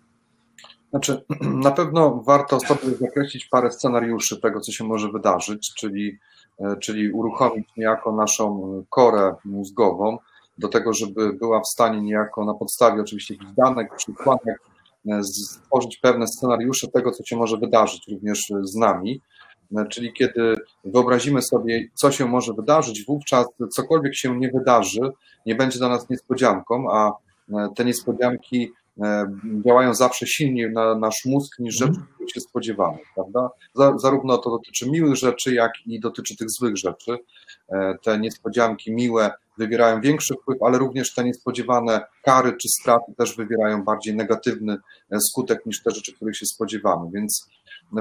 Znaczy, 0.89 1.24
na 1.68 1.72
pewno 1.72 2.24
warto 2.25 2.60
sobie 2.60 2.96
zakreślić 3.01 3.46
parę 3.46 3.72
scenariuszy 3.72 4.42
tego, 4.42 4.60
co 4.60 4.72
się 4.72 4.84
może 4.84 5.12
wydarzyć, 5.12 5.74
czyli, 5.74 6.18
e, 6.60 6.75
czyli 6.77 7.12
uruchomić 7.12 7.68
niejako 7.77 8.12
naszą 8.12 8.84
korę 8.89 9.36
mózgową 9.46 10.18
do 10.58 10.68
tego, 10.68 10.94
żeby 10.94 11.34
była 11.34 11.62
w 11.62 11.68
stanie 11.68 12.01
niejako 12.01 12.46
na 12.46 12.53
podstawie 12.53 13.01
oczywiście 13.01 13.34
jakichś 13.34 13.53
danych, 13.58 13.88
przykładek 13.98 14.62
e, 15.08 15.24
stworzyć 15.24 15.98
pewne 15.98 16.27
scenariusze 16.27 16.88
tego, 16.88 17.12
co 17.12 17.24
się 17.24 17.36
może 17.36 17.58
wydarzyć 17.58 18.08
również 18.12 18.51
z 18.62 18.75
nami 18.75 19.22
czyli 19.89 20.13
kiedy 20.13 20.56
wyobrazimy 20.86 21.42
sobie, 21.42 21.88
co 21.94 22.12
się 22.12 22.25
może 22.25 22.53
wydarzyć, 22.53 23.06
wówczas 23.06 23.46
cokolwiek 23.75 24.15
się 24.15 24.39
nie 24.39 24.51
wydarzy, 24.51 25.01
nie 25.46 25.56
będzie 25.56 25.80
dla 25.80 25.89
nas 25.89 26.10
niespodzianką, 26.10 26.92
a 26.92 27.12
e, 27.53 27.68
te 27.75 27.86
niespodzianki 27.86 28.72
e, 29.01 29.25
działają 29.65 29.94
zawsze 29.94 30.27
silniej 30.27 30.72
na 30.72 30.96
nasz 30.96 31.25
mózg 31.25 31.60
niż 31.60 31.75
rzeczy, 31.75 31.89
mhm. 31.89 32.08
których 32.13 32.32
się 32.32 32.42
spodziewamy, 32.42 32.98
prawda? 33.15 33.50
Zarówno 33.96 34.38
to 34.38 34.50
dotyczy 34.50 34.89
miłych 34.89 35.15
rzeczy, 35.15 35.53
jak 35.53 35.72
i 35.86 36.00
dotyczy 36.00 36.38
tych 36.38 36.50
złych 36.50 36.77
rzeczy. 36.77 37.18
Te 38.03 38.20
niespodzianki 38.20 38.94
miłe 38.94 39.32
wywierają 39.58 40.01
większy 40.01 40.34
wpływ, 40.42 40.63
ale 40.63 40.77
również 40.77 41.13
te 41.13 41.24
niespodziewane 41.24 42.01
kary 42.24 42.53
czy 42.62 42.68
straty 42.70 43.13
też 43.18 43.36
wywierają 43.36 43.84
bardziej 43.84 44.15
negatywny 44.15 44.77
skutek 45.30 45.65
niż 45.65 45.84
te 45.84 45.92
rzeczy, 45.92 46.13
których 46.13 46.38
się 46.38 46.46
spodziewamy. 46.46 47.10
Więc 47.13 47.50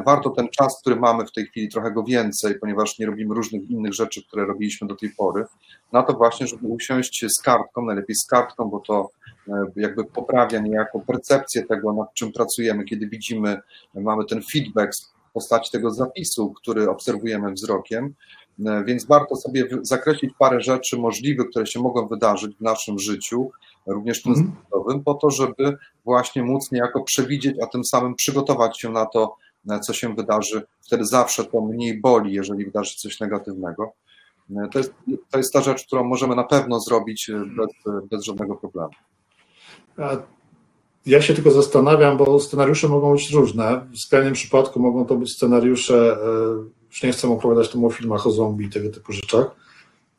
warto 0.00 0.30
ten 0.30 0.48
czas, 0.48 0.80
który 0.80 0.96
mamy 0.96 1.26
w 1.26 1.32
tej 1.32 1.46
chwili, 1.46 1.68
trochę 1.68 1.90
go 1.90 2.02
więcej, 2.02 2.58
ponieważ 2.58 2.98
nie 2.98 3.06
robimy 3.06 3.34
różnych 3.34 3.70
innych 3.70 3.94
rzeczy, 3.94 4.22
które 4.26 4.46
robiliśmy 4.46 4.88
do 4.88 4.96
tej 4.96 5.10
pory, 5.10 5.44
na 5.92 6.02
to 6.02 6.12
właśnie, 6.12 6.46
żeby 6.46 6.66
usiąść 6.66 7.24
z 7.38 7.42
kartką, 7.42 7.82
najlepiej 7.82 8.16
z 8.16 8.26
kartką, 8.26 8.64
bo 8.64 8.80
to 8.80 9.10
e, 9.48 9.52
jakby 9.76 10.04
poprawia 10.04 10.60
niejako 10.60 11.00
percepcję 11.00 11.62
tego, 11.62 11.92
nad 11.92 12.14
czym 12.14 12.32
pracujemy, 12.32 12.84
kiedy 12.84 13.08
widzimy, 13.08 13.60
mamy 13.94 14.24
ten 14.24 14.42
feedback 14.52 14.92
w 15.30 15.32
postaci 15.32 15.70
tego 15.70 15.90
zapisu, 15.90 16.52
który 16.52 16.90
obserwujemy 16.90 17.52
wzrokiem, 17.52 18.14
więc 18.58 19.06
warto 19.06 19.36
sobie 19.36 19.64
zakreślić 19.82 20.32
parę 20.38 20.60
rzeczy 20.60 20.98
możliwych, 20.98 21.50
które 21.50 21.66
się 21.66 21.80
mogą 21.80 22.08
wydarzyć 22.08 22.56
w 22.56 22.60
naszym 22.60 22.98
życiu, 22.98 23.50
również 23.86 24.22
tym 24.22 24.32
mm. 24.32 24.52
zawodowym, 24.70 25.04
po 25.04 25.14
to, 25.14 25.30
żeby 25.30 25.76
właśnie 26.04 26.42
móc 26.42 26.72
niejako 26.72 27.02
przewidzieć, 27.02 27.56
a 27.62 27.66
tym 27.66 27.84
samym 27.84 28.14
przygotować 28.14 28.80
się 28.80 28.90
na 28.90 29.06
to, 29.06 29.36
co 29.80 29.92
się 29.92 30.14
wydarzy. 30.14 30.62
Wtedy 30.80 31.04
zawsze 31.04 31.44
to 31.44 31.60
mniej 31.60 32.00
boli, 32.00 32.32
jeżeli 32.32 32.64
wydarzy 32.64 32.96
coś 32.96 33.20
negatywnego. 33.20 33.92
To 34.72 34.78
jest, 34.78 34.94
to 35.30 35.38
jest 35.38 35.52
ta 35.52 35.60
rzecz, 35.60 35.86
którą 35.86 36.04
możemy 36.04 36.36
na 36.36 36.44
pewno 36.44 36.80
zrobić 36.80 37.30
bez, 37.56 37.94
bez 38.10 38.24
żadnego 38.24 38.56
problemu. 38.56 38.90
Ja 41.06 41.22
się 41.22 41.34
tylko 41.34 41.50
zastanawiam, 41.50 42.16
bo 42.16 42.40
scenariusze 42.40 42.88
mogą 42.88 43.12
być 43.12 43.30
różne. 43.30 43.86
W 43.92 43.98
skrajnym 43.98 44.32
przypadku 44.32 44.80
mogą 44.80 45.06
to 45.06 45.16
być 45.16 45.32
scenariusze, 45.32 46.16
e, 46.16 46.86
już 46.90 47.02
nie 47.02 47.12
chcę 47.12 47.28
opowiadać 47.28 47.68
tu 47.68 47.86
o 47.86 47.90
filmach 47.90 48.26
o 48.26 48.30
zombie 48.30 48.66
i 48.66 48.70
tego 48.70 48.90
typu 48.90 49.12
rzeczach, 49.12 49.46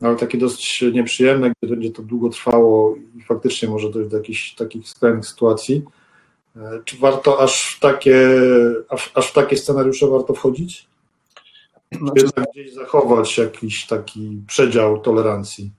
ale 0.01 0.15
takie 0.15 0.37
dosyć 0.37 0.83
nieprzyjemne, 0.93 1.51
gdzie 1.61 1.75
będzie 1.75 1.91
to 1.91 2.03
długo 2.03 2.29
trwało 2.29 2.95
i 2.95 3.21
faktycznie 3.21 3.69
może 3.69 3.89
dojść 3.89 4.09
do 4.09 4.17
jakichś 4.17 4.55
takich 4.55 4.89
skrajnych 4.89 5.25
sytuacji. 5.25 5.83
Czy 6.85 6.97
warto 6.97 7.41
aż 7.41 7.75
w 7.77 7.79
takie, 7.79 8.17
aż, 8.89 9.11
aż 9.15 9.27
w 9.27 9.33
takie 9.33 9.57
scenariusze 9.57 10.07
warto 10.07 10.33
wchodzić? 10.33 10.87
Znaczy, 11.91 12.25
Czy 12.35 12.43
gdzieś 12.51 12.73
zachować 12.73 13.37
jakiś 13.37 13.87
taki 13.87 14.41
przedział 14.47 15.01
tolerancji? 15.01 15.71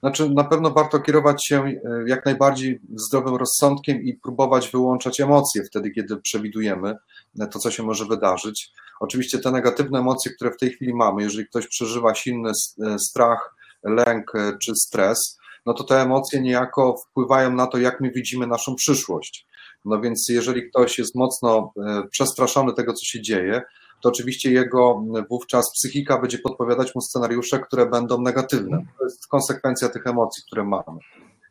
Znaczy, 0.00 0.30
na 0.30 0.44
pewno 0.44 0.70
warto 0.70 1.00
kierować 1.00 1.46
się 1.46 1.64
e, 1.64 1.80
jak 2.06 2.24
najbardziej 2.24 2.80
zdrowym 2.94 3.36
rozsądkiem 3.36 4.02
i 4.02 4.14
próbować 4.14 4.68
wyłączać 4.68 5.20
emocje 5.20 5.64
wtedy, 5.64 5.90
kiedy 5.90 6.16
przewidujemy 6.16 6.94
e, 7.40 7.46
to, 7.46 7.58
co 7.58 7.70
się 7.70 7.82
może 7.82 8.04
wydarzyć. 8.04 8.70
Oczywiście 9.00 9.38
te 9.38 9.50
negatywne 9.50 9.98
emocje, 9.98 10.32
które 10.32 10.50
w 10.50 10.56
tej 10.56 10.70
chwili 10.70 10.94
mamy, 10.94 11.22
jeżeli 11.22 11.46
ktoś 11.46 11.66
przeżywa 11.66 12.14
silny 12.14 12.50
e, 12.50 12.98
strach, 12.98 13.54
lęk 13.84 14.32
czy 14.62 14.72
stres, 14.74 15.38
no 15.66 15.74
to 15.74 15.84
te 15.84 16.00
emocje 16.00 16.40
niejako 16.40 16.96
wpływają 16.96 17.54
na 17.54 17.66
to, 17.66 17.78
jak 17.78 18.00
my 18.00 18.10
widzimy 18.10 18.46
naszą 18.46 18.74
przyszłość. 18.74 19.46
No 19.84 20.00
więc 20.00 20.26
jeżeli 20.28 20.70
ktoś 20.70 20.98
jest 20.98 21.14
mocno 21.14 21.72
przestraszony 22.10 22.72
tego, 22.72 22.92
co 22.92 23.04
się 23.04 23.22
dzieje, 23.22 23.62
to 24.02 24.08
oczywiście 24.08 24.52
jego 24.52 25.04
wówczas 25.30 25.72
psychika 25.74 26.18
będzie 26.20 26.38
podpowiadać 26.38 26.94
mu 26.94 27.00
scenariusze, 27.00 27.58
które 27.58 27.86
będą 27.86 28.20
negatywne. 28.20 28.84
To 28.98 29.04
jest 29.04 29.26
konsekwencja 29.26 29.88
tych 29.88 30.06
emocji, 30.06 30.42
które 30.46 30.64
mamy. 30.64 30.98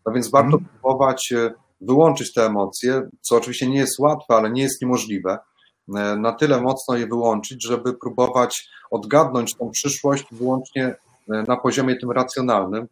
No 0.05 0.13
więc 0.13 0.31
warto 0.31 0.57
mm. 0.57 0.65
próbować 0.65 1.31
e, 1.31 1.53
wyłączyć 1.81 2.33
te 2.33 2.45
emocje, 2.45 3.09
co 3.21 3.35
oczywiście 3.35 3.69
nie 3.69 3.77
jest 3.77 3.99
łatwe, 3.99 4.35
ale 4.35 4.51
nie 4.51 4.61
jest 4.61 4.81
niemożliwe. 4.81 5.39
E, 5.95 6.15
na 6.15 6.31
tyle 6.31 6.61
mocno 6.61 6.97
je 6.97 7.07
wyłączyć, 7.07 7.63
żeby 7.67 7.93
próbować 7.93 8.69
odgadnąć 8.91 9.55
tą 9.55 9.69
przyszłość 9.69 10.25
wyłącznie 10.31 10.85
e, 10.85 10.95
na 11.47 11.57
poziomie 11.57 11.95
tym 11.95 12.11
racjonalnym. 12.11 12.87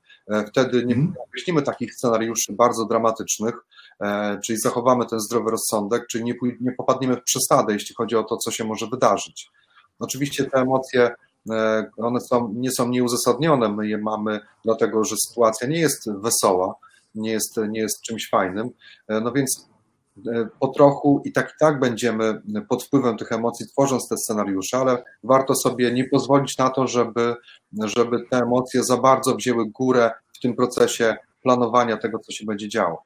Wtedy 0.47 0.85
nie 0.85 0.95
mhm. 0.95 1.13
określimy 1.27 1.61
takich 1.61 1.93
scenariuszy 1.93 2.53
bardzo 2.53 2.85
dramatycznych, 2.85 3.55
E, 4.01 4.39
czyli 4.45 4.59
zachowamy 4.59 5.05
ten 5.05 5.19
zdrowy 5.19 5.51
rozsądek, 5.51 6.07
czyli 6.07 6.23
nie, 6.23 6.33
nie 6.61 6.71
popadniemy 6.71 7.15
w 7.15 7.23
przesadę, 7.23 7.73
jeśli 7.73 7.95
chodzi 7.95 8.15
o 8.15 8.23
to, 8.23 8.37
co 8.37 8.51
się 8.51 8.63
może 8.63 8.87
wydarzyć. 8.87 9.49
Oczywiście 9.99 10.45
te 10.45 10.57
emocje, 10.57 11.11
e, 11.51 11.89
one 11.97 12.19
są, 12.21 12.53
nie 12.55 12.71
są 12.71 12.89
nieuzasadnione, 12.89 13.69
my 13.69 13.87
je 13.87 13.97
mamy 13.97 14.39
dlatego, 14.65 15.03
że 15.03 15.15
sytuacja 15.27 15.67
nie 15.67 15.79
jest 15.79 16.11
wesoła, 16.11 16.75
nie 17.15 17.31
jest, 17.31 17.59
nie 17.69 17.79
jest 17.79 18.01
czymś 18.01 18.29
fajnym, 18.29 18.69
e, 19.07 19.21
no 19.21 19.31
więc 19.31 19.69
po 20.59 20.67
trochu 20.67 21.21
i 21.25 21.31
tak 21.31 21.49
i 21.49 21.59
tak 21.59 21.79
będziemy 21.79 22.41
pod 22.69 22.83
wpływem 22.83 23.17
tych 23.17 23.31
emocji 23.31 23.67
tworząc 23.67 24.07
te 24.07 24.17
scenariusze, 24.17 24.77
ale 24.77 25.03
warto 25.23 25.55
sobie 25.55 25.93
nie 25.93 26.03
pozwolić 26.03 26.57
na 26.57 26.69
to, 26.69 26.87
żeby, 26.87 27.35
żeby 27.83 28.25
te 28.29 28.37
emocje 28.37 28.83
za 28.83 28.97
bardzo 28.97 29.35
wzięły 29.35 29.65
górę 29.65 30.11
w 30.33 30.39
tym 30.39 30.53
procesie 30.55 31.15
planowania 31.43 31.97
tego, 31.97 32.19
co 32.19 32.31
się 32.31 32.45
będzie 32.45 32.69
działo. 32.69 33.03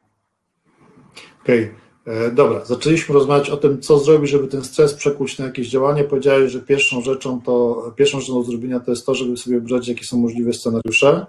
Okej, 1.44 1.64
okay. 1.64 1.84
E, 2.06 2.32
dobra. 2.32 2.66
Zaczęliśmy 2.66 3.16
rozmawiać 3.16 3.50
o 3.50 3.58
tym, 3.58 3.82
co 3.82 4.00
zrobić, 4.00 4.30
żeby 4.30 4.48
ten 4.48 4.64
stres 4.64 4.94
przekuć 4.94 5.40
na 5.40 5.46
jakieś 5.46 5.70
działanie. 5.70 6.04
Powiedziałeś, 6.04 6.52
że 6.52 6.60
pierwszą 6.60 7.02
rzeczą 7.02 7.42
to, 7.42 7.84
pierwszą 7.96 8.20
rzeczą 8.20 8.34
do 8.34 8.44
zrobienia 8.44 8.80
to 8.80 8.92
jest 8.92 9.06
to, 9.06 9.16
żeby 9.16 9.38
sobie 9.38 9.60
wybrać, 9.60 9.88
jakie 9.88 10.06
są 10.06 10.18
możliwe 10.18 10.54
scenariusze, 10.54 11.26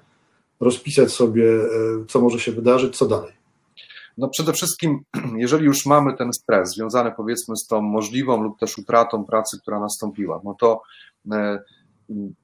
rozpisać 0.60 1.10
sobie, 1.10 1.44
e, 1.44 1.68
co 2.08 2.20
może 2.20 2.40
się 2.40 2.52
wydarzyć, 2.52 2.96
co 2.96 3.06
dalej. 3.06 3.32
No 4.18 4.28
przede 4.28 4.52
wszystkim, 4.52 5.04
jeżeli 5.36 5.64
już 5.64 5.86
mamy 5.86 6.16
ten 6.16 6.32
stres 6.32 6.70
związany 6.74 7.12
powiedzmy 7.16 7.56
z 7.56 7.66
tą 7.66 7.80
możliwą 7.80 8.42
lub 8.42 8.58
też 8.58 8.78
utratą 8.78 9.24
pracy, 9.24 9.58
która 9.62 9.80
nastąpiła, 9.80 10.40
no 10.44 10.56
to 10.60 10.82
e, 11.32 11.58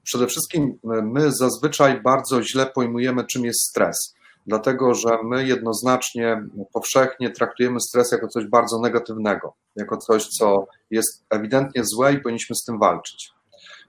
przede 0.03 0.27
wszystkim 0.27 0.79
my 0.85 1.33
zazwyczaj 1.33 2.03
bardzo 2.03 2.43
źle 2.43 2.67
pojmujemy, 2.67 3.25
czym 3.25 3.45
jest 3.45 3.61
stres 3.71 4.15
dlatego 4.47 4.95
że 4.95 5.09
my 5.25 5.47
jednoznacznie, 5.47 6.43
powszechnie 6.73 7.31
traktujemy 7.31 7.81
stres 7.81 8.13
jako 8.13 8.29
coś 8.29 8.47
bardzo 8.47 8.81
negatywnego, 8.81 9.55
jako 9.77 9.97
coś, 9.97 10.27
co 10.27 10.67
jest 10.91 11.25
ewidentnie 11.31 11.83
złe 11.85 12.13
i 12.13 12.19
powinniśmy 12.19 12.57
z 12.57 12.65
tym 12.65 12.79
walczyć. 12.79 13.31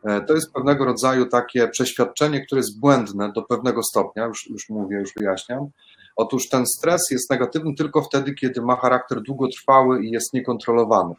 E, 0.03 0.21
to 0.21 0.33
jest 0.33 0.53
pewnego 0.53 0.85
rodzaju 0.85 1.25
takie 1.25 1.67
przeświadczenie, 1.67 2.45
które 2.45 2.59
jest 2.59 2.79
błędne 2.79 3.31
do 3.35 3.41
pewnego 3.41 3.83
stopnia, 3.83 4.25
już, 4.25 4.49
już 4.49 4.69
mówię, 4.69 4.97
już 4.97 5.13
wyjaśniam. 5.17 5.69
Otóż 6.21 6.49
ten 6.49 6.65
stres 6.65 7.01
jest 7.11 7.29
negatywny 7.29 7.75
tylko 7.75 8.01
wtedy, 8.01 8.33
kiedy 8.33 8.61
ma 8.61 8.75
charakter 8.75 9.21
długotrwały 9.21 10.03
i 10.05 10.11
jest 10.11 10.33
niekontrolowany, 10.33 11.15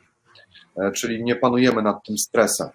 e, 0.76 0.92
czyli 0.92 1.24
nie 1.24 1.36
panujemy 1.36 1.82
nad 1.82 2.06
tym 2.06 2.18
stresem. 2.18 2.68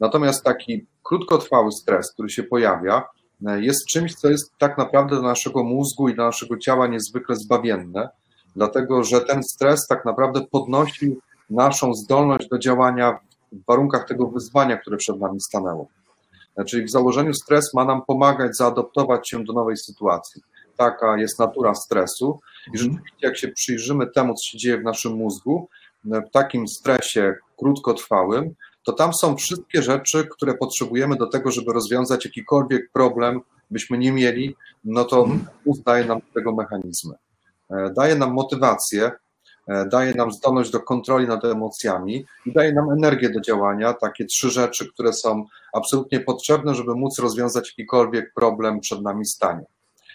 Natomiast 0.00 0.44
taki 0.44 0.86
krótkotrwały 1.02 1.72
stres, 1.72 2.12
który 2.12 2.30
się 2.30 2.42
pojawia, 2.42 3.02
jest 3.40 3.86
czymś, 3.86 4.14
co 4.14 4.30
jest 4.30 4.52
tak 4.58 4.78
naprawdę 4.78 5.16
dla 5.16 5.28
naszego 5.28 5.64
mózgu 5.64 6.08
i 6.08 6.14
dla 6.14 6.24
naszego 6.24 6.58
ciała 6.58 6.86
niezwykle 6.86 7.36
zbawienne, 7.36 8.08
dlatego 8.56 9.04
że 9.04 9.20
ten 9.20 9.42
stres 9.42 9.86
tak 9.88 10.04
naprawdę 10.04 10.40
podnosi 10.50 11.16
naszą 11.50 11.94
zdolność 11.94 12.48
do 12.48 12.58
działania 12.58 13.18
w 13.52 13.66
warunkach 13.66 14.08
tego 14.08 14.26
wyzwania, 14.26 14.76
które 14.76 14.96
przed 14.96 15.20
nami 15.20 15.40
stanęło. 15.40 15.88
Czyli 16.66 16.84
w 16.84 16.90
założeniu 16.90 17.34
stres 17.34 17.74
ma 17.74 17.84
nam 17.84 18.02
pomagać 18.06 18.56
zaadoptować 18.56 19.30
się 19.30 19.44
do 19.44 19.52
nowej 19.52 19.76
sytuacji. 19.76 20.42
Taka 20.76 21.16
jest 21.16 21.38
natura 21.38 21.74
stresu 21.74 22.40
i 22.66 22.70
mhm. 22.70 22.76
rzeczywiście 22.76 23.26
jak 23.26 23.36
się 23.36 23.48
przyjrzymy 23.48 24.06
temu, 24.06 24.34
co 24.34 24.44
się 24.44 24.58
dzieje 24.58 24.78
w 24.78 24.84
naszym 24.84 25.12
mózgu, 25.12 25.68
w 26.04 26.30
takim 26.32 26.68
stresie 26.68 27.34
krótkotrwałym, 27.58 28.54
to 28.84 28.92
tam 28.92 29.14
są 29.14 29.36
wszystkie 29.36 29.82
rzeczy, 29.82 30.28
które 30.30 30.54
potrzebujemy 30.54 31.16
do 31.16 31.26
tego, 31.26 31.50
żeby 31.50 31.72
rozwiązać 31.72 32.24
jakikolwiek 32.24 32.90
problem 32.92 33.40
byśmy 33.70 33.98
nie 33.98 34.12
mieli, 34.12 34.56
no 34.84 35.04
to 35.04 35.18
mhm. 35.18 35.46
mózg 35.66 35.82
daje 35.82 36.04
nam 36.04 36.20
tego 36.34 36.52
mechanizmy. 36.52 37.14
E, 37.70 37.90
daje 37.96 38.14
nam 38.14 38.32
motywację, 38.32 39.10
e, 39.68 39.86
daje 39.86 40.14
nam 40.14 40.32
zdolność 40.32 40.70
do 40.70 40.80
kontroli 40.80 41.26
nad 41.26 41.44
emocjami 41.44 42.24
i 42.46 42.52
daje 42.52 42.72
nam 42.72 42.90
energię 42.90 43.30
do 43.30 43.40
działania. 43.40 43.92
Takie 43.92 44.24
trzy 44.24 44.50
rzeczy, 44.50 44.92
które 44.92 45.12
są 45.12 45.44
absolutnie 45.72 46.20
potrzebne, 46.20 46.74
żeby 46.74 46.94
móc 46.94 47.18
rozwiązać 47.18 47.68
jakikolwiek 47.68 48.32
problem 48.34 48.80
przed 48.80 49.02
nami 49.02 49.26
stanie. 49.26 49.64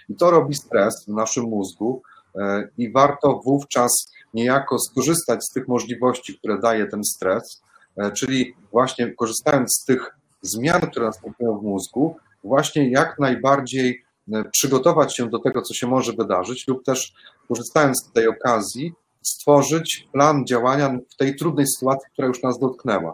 I 0.10 0.16
to 0.16 0.32
robi 0.32 0.56
stres 0.56 1.06
w 1.06 1.12
naszym 1.12 1.44
mózgu 1.44 2.02
e, 2.36 2.68
i 2.78 2.92
warto 2.92 3.42
wówczas 3.46 3.92
niejako 4.34 4.80
skorzystać 4.80 5.40
z 5.44 5.54
tych 5.54 5.68
możliwości, 5.68 6.38
które 6.38 6.60
daje 6.60 6.88
ten 6.88 7.04
stres, 7.04 7.62
E, 7.98 8.12
czyli 8.12 8.56
właśnie 8.72 9.14
korzystając 9.14 9.74
z 9.82 9.86
tych 9.86 10.16
zmian, 10.42 10.82
które 10.82 11.06
następują 11.06 11.60
w 11.60 11.64
mózgu, 11.64 12.16
właśnie 12.44 12.90
jak 12.90 13.20
najbardziej 13.20 14.04
e, 14.34 14.44
przygotować 14.52 15.16
się 15.16 15.30
do 15.30 15.40
tego, 15.40 15.62
co 15.62 15.74
się 15.74 15.88
może 15.88 16.14
wydarzyć, 16.14 16.68
lub 16.68 16.86
też 16.86 17.14
korzystając 17.48 18.04
z 18.04 18.12
tej 18.12 18.28
okazji, 18.28 18.94
stworzyć 19.22 20.08
plan 20.14 20.46
działania 20.46 20.98
w 21.14 21.16
tej 21.16 21.36
trudnej 21.36 21.66
sytuacji, 21.68 22.10
która 22.14 22.28
już 22.28 22.44
nas 22.44 22.60
dotknęła. 22.60 23.14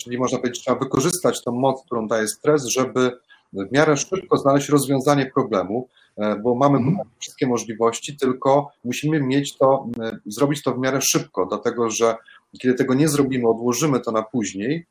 Czyli 0.00 0.18
można 0.18 0.38
powiedzieć, 0.38 0.62
trzeba 0.62 0.78
wykorzystać 0.78 1.44
tą 1.44 1.52
moc, 1.52 1.82
którą 1.86 2.08
daje 2.08 2.28
stres, 2.28 2.64
żeby 2.64 3.10
w 3.52 3.72
miarę 3.72 3.96
szybko 3.96 4.36
znaleźć 4.36 4.68
rozwiązanie 4.68 5.30
problemu, 5.34 5.88
bo 6.42 6.54
mamy 6.54 6.78
mm. 6.78 6.96
wszystkie 7.18 7.46
możliwości, 7.46 8.16
tylko 8.16 8.70
musimy 8.84 9.20
mieć 9.20 9.56
to, 9.56 9.86
zrobić 10.26 10.62
to 10.62 10.74
w 10.74 10.78
miarę 10.78 11.00
szybko, 11.00 11.46
dlatego 11.46 11.90
że 11.90 12.16
kiedy 12.58 12.74
tego 12.74 12.94
nie 12.94 13.08
zrobimy, 13.08 13.48
odłożymy 13.48 14.00
to 14.00 14.12
na 14.12 14.22
później, 14.22 14.86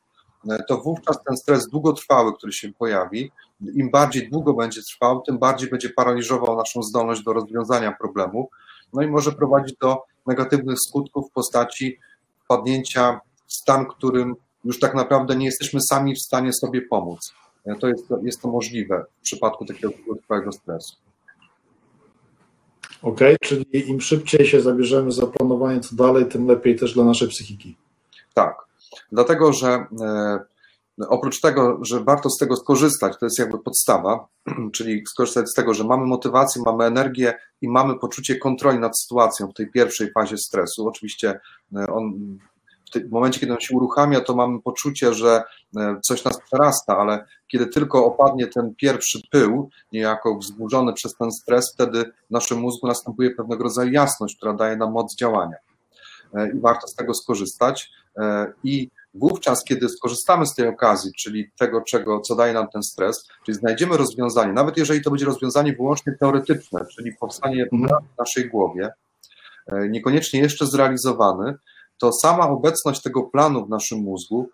e, 0.50 0.62
to 0.68 0.78
wówczas 0.78 1.22
ten 1.26 1.36
stres 1.36 1.68
długotrwały, 1.68 2.32
który 2.36 2.52
się 2.52 2.72
pojawi, 2.72 3.30
im 3.74 3.90
bardziej 3.90 4.30
długo 4.30 4.54
będzie 4.54 4.80
trwał, 4.82 5.22
tym 5.22 5.38
bardziej 5.38 5.70
będzie 5.70 5.90
paraliżował 5.90 6.56
naszą 6.56 6.82
zdolność 6.82 7.22
do 7.22 7.32
rozwiązania 7.32 7.92
problemu, 7.92 8.50
no 8.92 9.02
i 9.02 9.06
może 9.06 9.32
prowadzić 9.32 9.76
do 9.76 10.02
negatywnych 10.26 10.76
skutków 10.88 11.30
w 11.30 11.32
postaci 11.32 11.98
wpadnięcia 12.44 13.20
w 13.46 13.52
stan, 13.52 13.86
którym 13.86 14.34
już 14.64 14.78
tak 14.78 14.94
naprawdę 14.94 15.36
nie 15.36 15.46
jesteśmy 15.46 15.80
sami 15.80 16.14
w 16.14 16.22
stanie 16.22 16.52
sobie 16.52 16.82
pomóc. 16.82 17.32
E, 17.64 17.76
to 17.76 17.88
jest, 17.88 18.04
jest 18.22 18.40
to 18.42 18.48
możliwe 18.48 19.04
w 19.20 19.22
przypadku 19.22 19.64
takiego 19.64 19.92
długotrwałego 19.96 20.52
stresu. 20.52 20.96
Ok, 23.02 23.20
czyli 23.40 23.90
im 23.90 24.00
szybciej 24.00 24.46
się 24.46 24.60
zabierzemy 24.60 25.12
za 25.12 25.26
planowanie 25.26 25.80
co 25.80 25.96
dalej, 25.96 26.26
tym 26.26 26.46
lepiej 26.46 26.76
też 26.76 26.94
dla 26.94 27.04
naszej 27.04 27.28
psychiki. 27.28 27.76
Tak. 28.34 28.56
Dlatego, 29.12 29.52
że 29.52 29.86
oprócz 31.08 31.40
tego, 31.40 31.78
że 31.82 32.00
warto 32.00 32.30
z 32.30 32.38
tego 32.38 32.56
skorzystać, 32.56 33.12
to 33.20 33.26
jest 33.26 33.38
jakby 33.38 33.58
podstawa, 33.58 34.26
czyli 34.74 35.02
skorzystać 35.06 35.50
z 35.50 35.54
tego, 35.54 35.74
że 35.74 35.84
mamy 35.84 36.06
motywację, 36.06 36.62
mamy 36.66 36.84
energię 36.84 37.34
i 37.60 37.68
mamy 37.68 37.98
poczucie 37.98 38.36
kontroli 38.36 38.78
nad 38.78 38.98
sytuacją 38.98 39.48
w 39.48 39.54
tej 39.54 39.70
pierwszej 39.70 40.12
fazie 40.12 40.38
stresu. 40.38 40.86
Oczywiście 40.88 41.40
on 41.74 42.38
w 43.00 43.10
momencie, 43.10 43.40
kiedy 43.40 43.52
on 43.52 43.60
się 43.60 43.76
uruchamia, 43.76 44.20
to 44.20 44.34
mamy 44.34 44.60
poczucie, 44.60 45.14
że 45.14 45.42
e, 45.76 46.00
coś 46.02 46.24
nas 46.24 46.40
przerasta, 46.40 46.98
ale 46.98 47.24
kiedy 47.48 47.66
tylko 47.66 48.06
opadnie 48.06 48.46
ten 48.46 48.74
pierwszy 48.74 49.18
pył, 49.30 49.70
niejako 49.92 50.38
wzburzony 50.38 50.92
przez 50.92 51.16
ten 51.16 51.32
stres, 51.32 51.72
wtedy 51.74 52.04
w 52.04 52.30
naszym 52.30 52.58
mózgu 52.58 52.86
następuje 52.86 53.30
pewnego 53.30 53.64
rodzaju 53.64 53.92
jasność, 53.92 54.36
która 54.36 54.52
daje 54.54 54.76
nam 54.76 54.92
moc 54.92 55.16
działania. 55.16 55.56
E, 56.34 56.50
I 56.50 56.60
warto 56.60 56.86
z 56.88 56.94
tego 56.94 57.14
skorzystać. 57.14 57.90
E, 58.18 58.52
I 58.64 58.90
wówczas, 59.14 59.64
kiedy 59.64 59.88
skorzystamy 59.88 60.46
z 60.46 60.54
tej 60.54 60.68
okazji, 60.68 61.12
czyli 61.18 61.50
tego, 61.58 61.80
czego, 61.80 62.20
co 62.20 62.36
daje 62.36 62.52
nam 62.52 62.68
ten 62.68 62.82
stres, 62.82 63.28
czyli 63.46 63.58
znajdziemy 63.58 63.96
rozwiązanie, 63.96 64.52
nawet 64.52 64.76
jeżeli 64.76 65.02
to 65.02 65.10
będzie 65.10 65.26
rozwiązanie 65.26 65.72
wyłącznie 65.72 66.12
teoretyczne, 66.20 66.80
czyli 66.96 67.12
powstanie 67.20 67.68
mhm. 67.72 68.02
w 68.14 68.18
naszej 68.18 68.50
głowie, 68.50 68.90
niekoniecznie 69.88 70.40
jeszcze 70.40 70.66
zrealizowany, 70.66 71.54
to 72.02 72.12
sama 72.12 72.48
obecność 72.48 73.02
tego 73.02 73.22
planu 73.22 73.66
w 73.66 73.68
naszym 73.68 73.98
mózgu, 73.98 74.48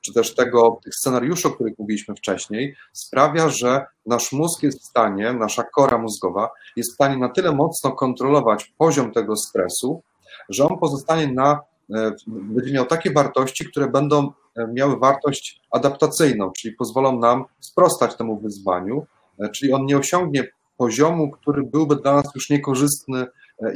czy 0.00 0.12
też 0.12 0.34
tego, 0.34 0.78
tych 0.84 0.94
scenariuszy, 0.94 1.48
o 1.48 1.50
których 1.50 1.78
mówiliśmy 1.78 2.14
wcześniej, 2.14 2.76
sprawia, 2.92 3.48
że 3.48 3.86
nasz 4.06 4.32
mózg 4.32 4.62
jest 4.62 4.80
w 4.80 4.84
stanie, 4.84 5.32
nasza 5.32 5.62
kora 5.62 5.98
mózgowa 5.98 6.50
jest 6.76 6.90
w 6.90 6.94
stanie 6.94 7.16
na 7.16 7.28
tyle 7.28 7.52
mocno 7.52 7.92
kontrolować 7.92 8.72
poziom 8.78 9.12
tego 9.12 9.36
stresu, 9.36 10.02
że 10.48 10.64
on 10.64 10.78
pozostanie 10.78 11.32
na, 11.32 11.60
e, 11.94 12.12
będzie 12.26 12.72
miał 12.72 12.86
takie 12.86 13.12
wartości, 13.12 13.64
które 13.64 13.88
będą 13.88 14.32
e, 14.56 14.66
miały 14.66 14.98
wartość 14.98 15.60
adaptacyjną, 15.70 16.52
czyli 16.52 16.74
pozwolą 16.74 17.18
nam 17.18 17.44
sprostać 17.60 18.16
temu 18.16 18.40
wyzwaniu, 18.40 19.06
e, 19.40 19.48
czyli 19.48 19.72
on 19.72 19.86
nie 19.86 19.98
osiągnie 19.98 20.48
poziomu, 20.76 21.30
który 21.30 21.62
byłby 21.62 21.96
dla 21.96 22.14
nas 22.14 22.34
już 22.34 22.50
niekorzystny 22.50 23.26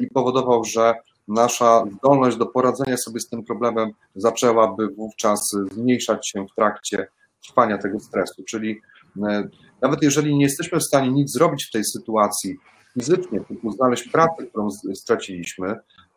i 0.01 0.07
powodował, 0.07 0.65
że 0.65 0.95
nasza 1.29 1.85
zdolność 1.99 2.37
do 2.37 2.47
poradzenia 2.47 2.97
sobie 2.97 3.21
z 3.21 3.29
tym 3.29 3.45
problemem 3.45 3.91
zaczęłaby 4.15 4.89
wówczas 4.89 5.51
zmniejszać 5.73 6.31
się 6.31 6.47
w 6.53 6.55
trakcie 6.55 7.09
trwania 7.47 7.79
tego 7.79 8.01
stresu. 8.01 8.43
Czyli 8.49 8.81
e, 9.29 9.49
nawet 9.83 10.03
jeżeli 10.03 10.37
nie 10.37 10.45
jesteśmy 10.45 10.79
w 10.79 10.85
stanie 10.85 11.13
nic 11.13 11.33
zrobić 11.33 11.67
w 11.67 11.73
tej 11.73 11.85
sytuacji 11.85 12.57
fizycznie, 12.95 13.41
typu 13.41 13.71
znaleźć 13.71 14.09
pracę, 14.09 14.47
którą 14.47 14.69
straciliśmy, 14.95 15.69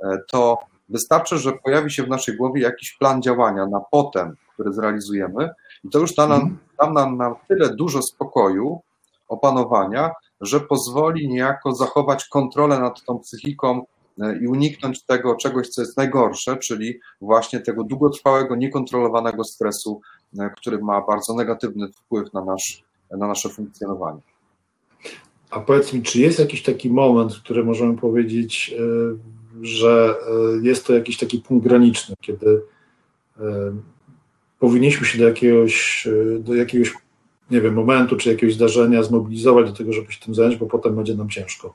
e, 0.04 0.18
to 0.32 0.58
wystarczy, 0.90 1.38
że 1.38 1.54
pojawi 1.54 1.92
się 1.92 2.04
w 2.04 2.10
naszej 2.10 2.38
głowie 2.38 2.62
jakiś 2.62 2.98
plan 3.00 3.22
działania 3.22 3.66
na 3.66 3.80
potem, 3.92 4.36
który 4.54 4.74
zrealizujemy, 4.74 5.50
i 5.84 5.90
to 5.90 6.00
już 6.00 6.16
da 6.16 6.28
nam, 6.28 6.42
mhm. 6.42 6.58
da 6.80 6.90
nam 6.90 7.18
na 7.18 7.36
tyle 7.48 7.76
dużo 7.76 8.02
spokoju, 8.02 8.82
opanowania, 9.28 10.12
że 10.42 10.60
pozwoli 10.60 11.30
niejako 11.30 11.76
zachować 11.76 12.26
kontrolę 12.26 12.80
nad 12.80 13.04
tą 13.04 13.20
psychiką 13.20 13.86
i 14.42 14.48
uniknąć 14.48 15.04
tego 15.04 15.36
czegoś, 15.36 15.68
co 15.68 15.82
jest 15.82 15.98
najgorsze, 15.98 16.58
czyli 16.58 17.00
właśnie 17.22 17.60
tego 17.60 17.84
długotrwałego, 17.84 18.56
niekontrolowanego 18.56 19.44
stresu, 19.44 20.02
e, 20.40 20.50
który 20.58 20.80
ma 20.80 21.02
bardzo 21.02 21.34
negatywny 21.34 21.88
wpływ 21.92 22.34
na, 22.34 22.46
nasz, 22.46 22.84
na 23.12 23.28
nasze 23.28 23.50
funkcjonowanie. 23.50 24.22
A 25.50 25.60
powiedz 25.60 25.94
mi, 25.94 26.02
czy 26.02 26.20
jest 26.20 26.40
jakiś 26.40 26.64
taki 26.64 26.90
moment, 26.90 27.34
w 27.34 27.44
którym 27.44 27.66
możemy 27.66 27.98
powiedzieć, 27.98 28.76
e, 28.80 28.82
że 29.62 30.16
jest 30.62 30.88
to 30.88 30.94
jakiś 30.94 31.18
taki 31.18 31.40
punkt 31.40 31.68
graniczny, 31.68 32.16
kiedy 32.22 32.62
powinniśmy 34.60 35.08
się 35.08 35.18
do 35.18 35.28
jakiegoś, 35.28 36.08
do 36.40 36.56
jakiegoś 36.56 36.94
nie 37.52 37.62
wiem, 37.62 37.74
momentu 37.74 38.18
czy 38.18 38.30
jakiegoś 38.30 38.56
zdarzenia 38.56 39.04
zmobilizować 39.04 39.70
do 39.70 39.78
tego, 39.78 39.94
żeby 39.94 40.12
się 40.12 40.20
tym 40.20 40.36
zająć, 40.36 40.56
bo 40.56 40.66
potem 40.66 40.96
będzie 40.96 41.16
nam 41.16 41.30
ciężko? 41.30 41.74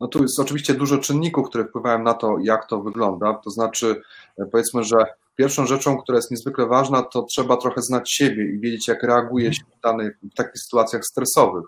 No 0.00 0.08
tu 0.08 0.22
jest 0.22 0.40
oczywiście 0.40 0.74
dużo 0.74 0.98
czynników, 0.98 1.48
które 1.48 1.64
wpływają 1.64 2.02
na 2.02 2.14
to, 2.14 2.36
jak 2.42 2.66
to 2.66 2.80
wygląda. 2.80 3.34
To 3.34 3.50
znaczy, 3.50 4.02
e, 4.38 4.46
powiedzmy, 4.46 4.84
że 4.84 4.96
pierwszą 5.36 5.66
rzeczą, 5.66 5.98
która 5.98 6.18
jest 6.18 6.30
niezwykle 6.30 6.66
ważna, 6.66 7.02
to 7.02 7.22
trzeba 7.22 7.56
trochę 7.56 7.82
znać 7.82 8.12
siebie 8.12 8.44
i 8.44 8.58
wiedzieć, 8.58 8.88
jak 8.88 9.02
reaguje 9.02 9.54
się 9.54 9.62
w, 9.62 10.30
w 10.32 10.34
takich 10.34 10.62
sytuacjach 10.62 11.04
stresowych, 11.04 11.64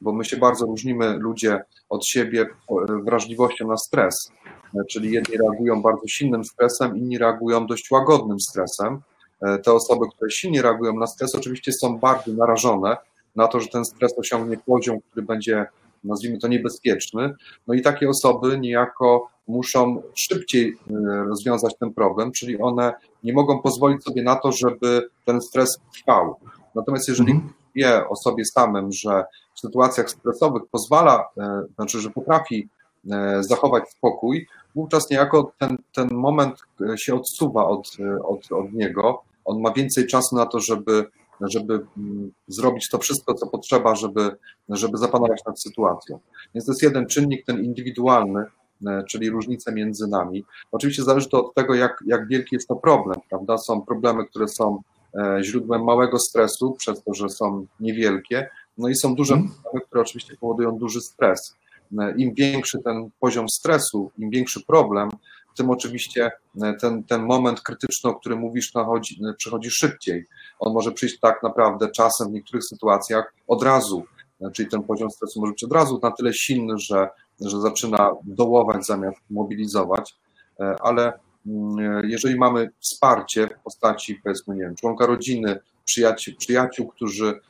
bo 0.00 0.12
my 0.12 0.24
się 0.24 0.36
bardzo 0.36 0.66
różnimy, 0.66 1.18
ludzie 1.18 1.60
od 1.88 2.06
siebie 2.06 2.42
e, 2.42 3.02
wrażliwością 3.04 3.68
na 3.68 3.76
stres. 3.76 4.32
E, 4.74 4.84
czyli 4.90 5.12
jedni 5.12 5.36
reagują 5.36 5.82
bardzo 5.82 6.06
silnym 6.08 6.44
stresem, 6.44 6.96
inni 6.96 7.18
reagują 7.18 7.66
dość 7.66 7.90
łagodnym 7.90 8.40
stresem. 8.40 9.00
Te 9.64 9.72
osoby, 9.72 10.06
które 10.16 10.30
silnie 10.30 10.62
reagują 10.62 10.94
na 10.94 11.06
stres, 11.06 11.34
oczywiście 11.34 11.72
są 11.72 11.98
bardziej 11.98 12.34
narażone 12.34 12.96
na 13.36 13.48
to, 13.48 13.60
że 13.60 13.68
ten 13.68 13.84
stres 13.84 14.18
osiągnie 14.18 14.56
poziom, 14.66 15.00
który 15.00 15.26
będzie 15.26 15.66
nazwijmy 16.04 16.38
to 16.38 16.48
niebezpieczny, 16.48 17.34
no 17.66 17.74
i 17.74 17.82
takie 17.82 18.08
osoby 18.08 18.58
niejako 18.58 19.30
muszą 19.48 20.02
szybciej 20.14 20.76
e, 20.90 20.94
rozwiązać 21.28 21.74
ten 21.80 21.94
problem, 21.94 22.32
czyli 22.32 22.60
one 22.60 22.92
nie 23.24 23.32
mogą 23.32 23.62
pozwolić 23.62 24.04
sobie 24.04 24.22
na 24.22 24.36
to, 24.36 24.52
żeby 24.52 25.08
ten 25.24 25.40
stres 25.40 25.78
trwał. 25.92 26.36
Natomiast 26.74 27.08
jeżeli 27.08 27.32
mhm. 27.32 27.52
wie 27.74 28.08
o 28.08 28.16
sobie 28.16 28.44
samym, 28.44 28.92
że 28.92 29.24
w 29.54 29.60
sytuacjach 29.60 30.10
stresowych 30.10 30.62
pozwala, 30.70 31.24
e, 31.38 31.62
znaczy, 31.74 32.00
że 32.00 32.10
potrafi 32.10 32.68
e, 33.10 33.42
zachować 33.42 33.90
spokój, 33.90 34.46
wówczas 34.74 35.10
niejako 35.10 35.52
ten, 35.58 35.78
ten 35.94 36.08
moment 36.12 36.58
się 36.96 37.14
odsuwa 37.14 37.66
od, 37.66 37.96
od, 38.24 38.52
od 38.52 38.72
niego. 38.72 39.22
On 39.44 39.60
ma 39.60 39.72
więcej 39.72 40.06
czasu 40.06 40.36
na 40.36 40.46
to, 40.46 40.60
żeby 40.60 41.06
żeby 41.40 41.86
mm, 41.96 42.32
zrobić 42.48 42.88
to 42.88 42.98
wszystko, 42.98 43.34
co 43.34 43.46
potrzeba, 43.46 43.94
żeby, 43.94 44.36
żeby 44.68 44.98
zapanować 44.98 45.44
nad 45.46 45.62
sytuacją. 45.62 46.18
Więc 46.54 46.66
to 46.66 46.72
jest 46.72 46.82
jeden 46.82 47.06
czynnik, 47.06 47.44
ten 47.46 47.64
indywidualny, 47.64 48.44
e, 48.86 49.04
czyli 49.08 49.30
różnice 49.30 49.72
między 49.72 50.06
nami. 50.06 50.44
Oczywiście 50.72 51.02
zależy 51.02 51.28
to 51.28 51.46
od 51.46 51.54
tego, 51.54 51.74
jak, 51.74 52.02
jak 52.06 52.28
wielki 52.28 52.56
jest 52.56 52.68
to 52.68 52.76
problem, 52.76 53.20
prawda? 53.28 53.58
Są 53.58 53.82
problemy, 53.82 54.26
które 54.26 54.48
są 54.48 54.82
e, 55.14 55.38
źródłem 55.42 55.84
małego 55.84 56.18
stresu, 56.18 56.72
przez 56.78 57.02
to, 57.02 57.14
że 57.14 57.28
są 57.28 57.66
niewielkie, 57.80 58.48
no 58.78 58.88
i 58.88 58.96
są 58.96 59.14
duże 59.14 59.34
mhm. 59.34 59.52
problemy, 59.52 59.86
które 59.86 60.00
oczywiście 60.02 60.36
powodują 60.36 60.78
duży 60.78 61.00
stres. 61.00 61.56
E, 61.98 62.14
Im 62.16 62.34
większy 62.34 62.78
ten 62.84 63.10
poziom 63.20 63.48
stresu, 63.48 64.10
im 64.18 64.30
większy 64.30 64.64
problem, 64.66 65.08
tym 65.58 65.70
oczywiście 65.70 66.30
e, 66.62 66.74
ten, 66.74 67.04
ten 67.04 67.22
moment 67.22 67.60
krytyczny, 67.60 68.10
o 68.10 68.14
którym 68.14 68.38
mówisz, 68.38 68.74
nachodzi, 68.74 69.20
e, 69.30 69.34
przychodzi 69.34 69.70
szybciej. 69.70 70.26
On 70.58 70.72
może 70.72 70.92
przyjść 70.92 71.20
tak 71.20 71.42
naprawdę 71.42 71.90
czasem 71.90 72.28
w 72.28 72.32
niektórych 72.32 72.64
sytuacjach 72.64 73.34
od 73.46 73.62
razu, 73.62 74.04
e, 74.40 74.50
czyli 74.50 74.68
ten 74.68 74.82
poziom 74.82 75.10
stresu 75.10 75.40
może 75.40 75.52
być 75.52 75.64
od 75.64 75.72
razu 75.72 76.00
na 76.02 76.10
tyle 76.10 76.32
silny, 76.32 76.78
że, 76.78 77.08
że 77.40 77.60
zaczyna 77.60 78.10
dołować 78.24 78.86
zamiast 78.86 79.18
mobilizować, 79.30 80.16
ale 80.80 81.12
mm, 81.46 82.08
jeżeli 82.08 82.38
mamy 82.38 82.70
wsparcie 82.80 83.48
w 83.60 83.62
postaci, 83.62 84.20
powiedzmy, 84.22 84.54
nie 84.54 84.62
wiem, 84.62 84.74
członka 84.74 85.06
rodziny, 85.06 85.60
przyjaciół, 85.84 86.34
przyjaciół, 86.38 86.86
którzy 86.88 87.40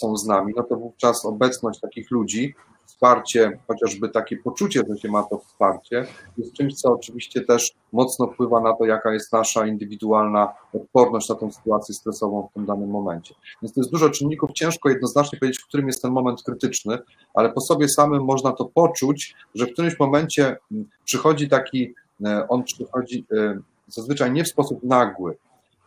są 0.00 0.16
z 0.16 0.26
nami, 0.26 0.52
no 0.56 0.62
to 0.62 0.76
wówczas 0.76 1.24
obecność 1.24 1.80
takich 1.80 2.10
ludzi 2.10 2.54
wsparcie, 2.98 3.58
chociażby 3.68 4.08
takie 4.08 4.36
poczucie, 4.36 4.82
że 4.88 4.98
się 4.98 5.08
ma 5.08 5.22
to 5.22 5.38
wsparcie, 5.38 6.06
jest 6.38 6.52
czymś, 6.52 6.74
co 6.74 6.92
oczywiście 6.92 7.40
też 7.40 7.72
mocno 7.92 8.26
wpływa 8.26 8.60
na 8.60 8.76
to, 8.76 8.84
jaka 8.84 9.12
jest 9.12 9.32
nasza 9.32 9.66
indywidualna 9.66 10.54
odporność 10.74 11.28
na 11.28 11.34
tą 11.34 11.52
sytuację 11.52 11.94
stresową 11.94 12.48
w 12.50 12.54
tym 12.54 12.66
danym 12.66 12.90
momencie. 12.90 13.34
Więc 13.62 13.74
to 13.74 13.80
jest 13.80 13.90
dużo 13.90 14.10
czynników, 14.10 14.52
ciężko 14.52 14.88
jednoznacznie 14.88 15.38
powiedzieć, 15.38 15.62
w 15.62 15.66
którym 15.66 15.86
jest 15.86 16.02
ten 16.02 16.12
moment 16.12 16.42
krytyczny, 16.42 16.98
ale 17.34 17.52
po 17.52 17.60
sobie 17.60 17.88
samym 17.88 18.24
można 18.24 18.52
to 18.52 18.64
poczuć, 18.64 19.34
że 19.54 19.66
w 19.66 19.72
którymś 19.72 19.98
momencie 19.98 20.56
mm, 20.72 20.88
przychodzi 21.04 21.48
taki, 21.48 21.94
e, 22.26 22.48
on 22.48 22.64
przychodzi 22.64 23.26
e, 23.32 23.58
zazwyczaj 23.86 24.32
nie 24.32 24.44
w 24.44 24.48
sposób 24.48 24.82
nagły, 24.82 25.36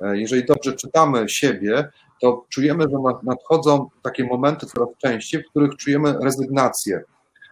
jeżeli 0.01 0.45
dobrze 0.45 0.73
czytamy 0.73 1.29
siebie, 1.29 1.89
to 2.21 2.45
czujemy, 2.49 2.83
że 2.83 2.97
nadchodzą 3.23 3.89
takie 4.03 4.23
momenty 4.23 4.65
coraz 4.65 4.89
częściej, 4.97 5.43
w 5.43 5.49
których 5.49 5.75
czujemy 5.75 6.15
rezygnację. 6.21 7.03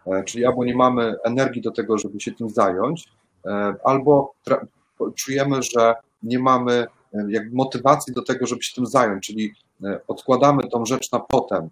E, 0.06 0.24
czyli 0.24 0.46
albo 0.46 0.66
nie 0.66 0.76
mamy 0.76 1.16
energii 1.24 1.62
do 1.62 1.72
tego, 1.72 1.98
żeby 1.98 2.20
się 2.20 2.32
tym 2.32 2.50
zająć, 2.50 3.10
e, 3.46 3.76
albo 3.84 4.34
czujemy, 5.16 5.64
że 5.64 5.96
nie 6.24 6.40
mamy 6.40 6.74
e, 7.14 7.26
jakby 7.30 7.56
motywacji 7.56 8.14
do 8.14 8.22
tego, 8.22 8.46
żeby 8.46 8.64
się 8.64 8.76
tym 8.76 8.86
zająć, 8.86 9.26
czyli 9.26 9.54
odkładamy 10.08 10.64
tą 10.72 10.86
rzecz 10.86 11.12
na 11.12 11.20
potem. 11.20 11.70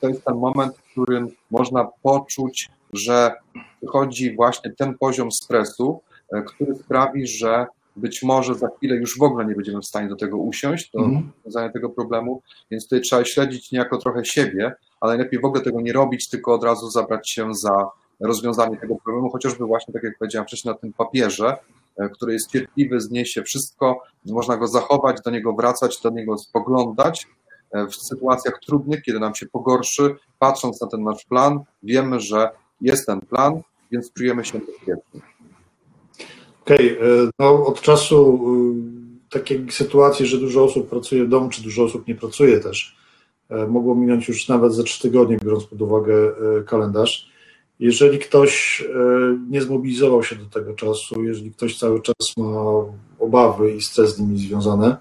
To 0.00 0.08
jest 0.08 0.24
ten 0.24 0.34
moment, 0.34 0.76
w 0.76 0.90
którym 0.90 1.28
można 1.50 1.88
poczuć, 2.02 2.70
że 2.92 3.34
wychodzi 3.82 4.36
właśnie 4.36 4.72
ten 4.72 4.98
poziom 4.98 5.32
stresu, 5.32 6.00
który 6.46 6.74
sprawi, 6.74 7.26
że 7.26 7.66
być 7.96 8.22
może 8.22 8.54
za 8.54 8.68
chwilę 8.76 8.96
już 8.96 9.18
w 9.18 9.22
ogóle 9.22 9.46
nie 9.46 9.54
będziemy 9.54 9.80
w 9.80 9.86
stanie 9.86 10.08
do 10.08 10.16
tego 10.16 10.38
usiąść, 10.38 10.90
do 10.90 10.98
mhm. 10.98 11.32
rozwiązania 11.36 11.72
tego 11.72 11.90
problemu, 11.90 12.42
więc 12.70 12.84
tutaj 12.84 13.00
trzeba 13.00 13.24
śledzić 13.24 13.72
niejako 13.72 13.98
trochę 13.98 14.24
siebie, 14.24 14.72
ale 15.00 15.12
najlepiej 15.12 15.40
w 15.40 15.44
ogóle 15.44 15.62
tego 15.62 15.80
nie 15.80 15.92
robić, 15.92 16.28
tylko 16.28 16.54
od 16.54 16.64
razu 16.64 16.90
zabrać 16.90 17.30
się 17.30 17.54
za 17.54 17.88
rozwiązanie 18.20 18.76
tego 18.76 18.96
problemu, 19.04 19.30
chociażby 19.30 19.64
właśnie, 19.64 19.94
tak 19.94 20.02
jak 20.02 20.18
powiedziałem 20.18 20.46
wcześniej, 20.46 20.74
na 20.74 20.78
tym 20.78 20.92
papierze, 20.92 21.56
który 22.12 22.32
jest 22.32 22.50
cierpliwy, 22.50 23.00
zniesie 23.00 23.42
wszystko, 23.42 24.02
można 24.26 24.56
go 24.56 24.66
zachować, 24.66 25.20
do 25.24 25.30
niego 25.30 25.52
wracać, 25.52 26.00
do 26.02 26.10
niego 26.10 26.38
spoglądać 26.38 27.26
w 27.90 27.94
sytuacjach 27.94 28.60
trudnych, 28.66 29.02
kiedy 29.02 29.20
nam 29.20 29.34
się 29.34 29.46
pogorszy, 29.46 30.16
patrząc 30.38 30.80
na 30.80 30.86
ten 30.86 31.02
nasz 31.02 31.24
plan, 31.24 31.60
wiemy, 31.82 32.20
że 32.20 32.50
jest 32.80 33.06
ten 33.06 33.20
plan, 33.20 33.60
więc 33.90 34.12
czujemy 34.12 34.44
się 34.44 34.58
bezpiecznie. 34.58 35.33
Okej, 36.64 36.98
okay. 36.98 37.30
no 37.38 37.66
od 37.66 37.80
czasu 37.80 38.40
takiej 39.30 39.66
sytuacji, 39.70 40.26
że 40.26 40.38
dużo 40.38 40.64
osób 40.64 40.88
pracuje 40.88 41.24
w 41.24 41.28
domu, 41.28 41.48
czy 41.48 41.62
dużo 41.62 41.84
osób 41.84 42.08
nie 42.08 42.14
pracuje 42.14 42.60
też, 42.60 42.96
e, 43.50 43.66
mogło 43.66 43.94
minąć 43.94 44.28
już 44.28 44.48
nawet 44.48 44.74
za 44.74 44.82
trzy 44.82 45.02
tygodnie, 45.02 45.36
biorąc 45.44 45.64
pod 45.64 45.82
uwagę 45.82 46.14
e, 46.14 46.62
kalendarz. 46.62 47.28
Jeżeli 47.80 48.18
ktoś 48.18 48.82
e, 48.82 49.38
nie 49.50 49.62
zmobilizował 49.62 50.22
się 50.22 50.36
do 50.36 50.46
tego 50.46 50.74
czasu, 50.74 51.24
jeżeli 51.24 51.50
ktoś 51.50 51.78
cały 51.78 52.02
czas 52.02 52.36
ma 52.36 52.62
obawy 53.18 53.74
i 53.74 53.82
stres 53.82 54.16
z 54.16 54.20
nimi 54.20 54.38
związane, 54.38 54.96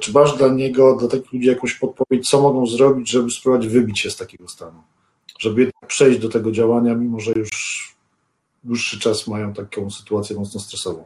czy 0.00 0.12
masz 0.12 0.36
dla 0.38 0.48
niego, 0.48 0.96
dla 0.96 1.08
takich 1.08 1.32
ludzi 1.32 1.46
jakąś 1.46 1.74
podpowiedź, 1.74 2.28
co 2.28 2.42
mogą 2.42 2.66
zrobić, 2.66 3.10
żeby 3.10 3.30
spróbować 3.30 3.68
wybić 3.68 4.00
się 4.00 4.10
z 4.10 4.16
takiego 4.16 4.48
stanu? 4.48 4.82
Żeby 5.38 5.70
przejść 5.86 6.18
do 6.18 6.28
tego 6.28 6.52
działania, 6.52 6.94
mimo 6.94 7.20
że 7.20 7.32
już 7.32 7.50
dłuższy 8.66 9.00
czas 9.00 9.26
mają 9.26 9.52
taką 9.52 9.90
sytuację 9.90 10.36
mocno 10.36 10.60
stresową. 10.60 11.04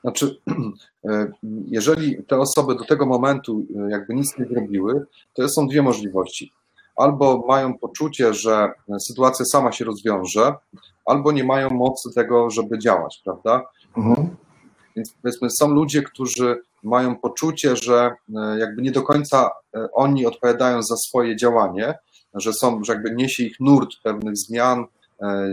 Znaczy, 0.00 0.40
e, 1.04 1.32
jeżeli 1.68 2.24
te 2.24 2.38
osoby 2.38 2.74
do 2.74 2.84
tego 2.84 3.06
momentu 3.06 3.66
e, 3.76 3.90
jakby 3.90 4.14
nic 4.14 4.38
nie 4.38 4.46
zrobiły, 4.46 5.06
to 5.34 5.48
są 5.48 5.66
dwie 5.66 5.82
możliwości. 5.82 6.52
Albo 6.96 7.44
mają 7.48 7.78
poczucie, 7.78 8.34
że 8.34 8.72
sytuacja 9.08 9.44
sama 9.44 9.72
się 9.72 9.84
rozwiąże, 9.84 10.54
albo 11.04 11.32
nie 11.32 11.44
mają 11.44 11.70
mocy 11.70 12.08
tego, 12.14 12.50
żeby 12.50 12.78
działać, 12.78 13.20
prawda? 13.24 13.62
Mhm. 13.96 14.36
Więc 14.96 15.14
powiedzmy, 15.22 15.48
są 15.50 15.68
ludzie, 15.68 16.02
którzy 16.02 16.62
mają 16.82 17.16
poczucie, 17.16 17.76
że 17.76 18.10
e, 18.36 18.58
jakby 18.58 18.82
nie 18.82 18.92
do 18.92 19.02
końca 19.02 19.50
oni 19.92 20.26
odpowiadają 20.26 20.82
za 20.82 20.96
swoje 20.96 21.36
działanie, 21.36 21.94
że 22.34 22.52
są, 22.52 22.84
że 22.84 22.92
jakby 22.92 23.14
niesie 23.14 23.42
ich 23.44 23.60
nurt 23.60 23.90
pewnych 24.02 24.36
zmian, 24.36 24.84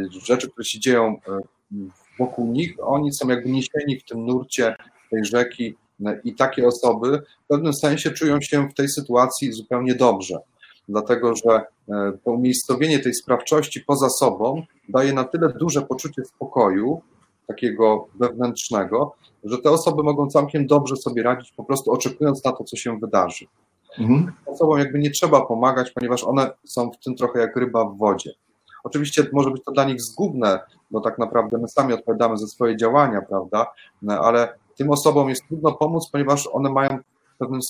rzeczy, 0.10 0.50
które 0.50 0.66
się 0.66 0.80
dzieją 0.80 1.16
wokół 2.20 2.52
nich, 2.52 2.76
oni 2.82 3.14
są 3.14 3.28
jakby 3.28 3.50
niesieni 3.50 4.00
w 4.00 4.06
tym 4.06 4.26
nurcie 4.26 4.76
tej 5.12 5.26
rzeki 5.26 5.76
i 6.24 6.36
takie 6.36 6.68
osoby 6.68 7.22
w 7.46 7.48
pewnym 7.48 7.74
sensie 7.74 8.12
czują 8.12 8.42
się 8.42 8.70
w 8.70 8.74
tej 8.74 8.90
sytuacji 8.90 9.52
zupełnie 9.52 9.96
dobrze, 9.96 10.38
dlatego 10.90 11.36
że 11.36 11.62
e, 11.90 12.12
to 12.24 12.32
umiejscowienie 12.32 13.00
tej 13.00 13.14
sprawczości 13.14 13.82
poza 13.88 14.10
sobą 14.10 14.64
daje 14.90 15.14
na 15.14 15.24
tyle 15.24 15.54
duże 15.60 15.82
poczucie 15.82 16.26
spokoju, 16.26 17.02
takiego 17.48 18.08
wewnętrznego, 18.16 19.16
że 19.44 19.58
te 19.58 19.72
osoby 19.72 20.04
mogą 20.04 20.28
całkiem 20.28 20.68
dobrze 20.68 20.96
sobie 20.96 21.24
radzić, 21.24 21.52
po 21.52 21.64
prostu 21.64 21.92
oczekując 21.92 22.46
na 22.46 22.52
to, 22.52 22.64
co 22.64 22.78
się 22.78 23.00
wydarzy. 23.00 23.46
Mhm. 24.00 24.32
Osobom 24.46 24.80
jakby 24.80 25.00
nie 25.00 25.12
trzeba 25.12 25.46
pomagać, 25.46 25.92
ponieważ 25.92 26.24
one 26.24 26.52
są 26.66 26.92
w 26.92 27.04
tym 27.04 27.16
trochę 27.16 27.40
jak 27.40 27.56
ryba 27.56 27.86
w 27.86 27.98
wodzie. 27.98 28.32
Oczywiście 28.84 29.28
może 29.34 29.52
być 29.52 29.64
to 29.64 29.72
dla 29.72 29.84
nich 29.84 30.02
zgubne, 30.02 30.60
bo 30.92 31.02
tak 31.02 31.18
naprawdę 31.18 31.58
my 31.58 31.68
sami 31.68 31.94
odpowiadamy 31.94 32.38
za 32.38 32.48
swoje 32.48 32.78
działania, 32.78 33.22
prawda? 33.22 33.66
No, 34.02 34.14
ale 34.14 34.54
tym 34.76 34.92
osobom 34.92 35.30
jest 35.30 35.48
trudno 35.48 35.72
pomóc, 35.72 36.10
ponieważ 36.12 36.50
one 36.54 36.70
mają 36.70 36.98
w 37.36 37.38
pewnym 37.38 37.62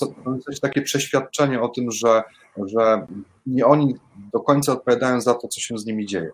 sensie 0.45 0.61
takie 0.61 0.81
przeświadczenie 0.81 1.61
o 1.61 1.67
tym, 1.67 1.91
że, 1.91 2.23
że 2.65 3.07
nie 3.45 3.65
oni 3.65 3.95
do 4.33 4.39
końca 4.39 4.71
odpowiadają 4.71 5.21
za 5.21 5.33
to, 5.33 5.47
co 5.47 5.61
się 5.61 5.77
z 5.77 5.85
nimi 5.85 6.05
dzieje. 6.05 6.31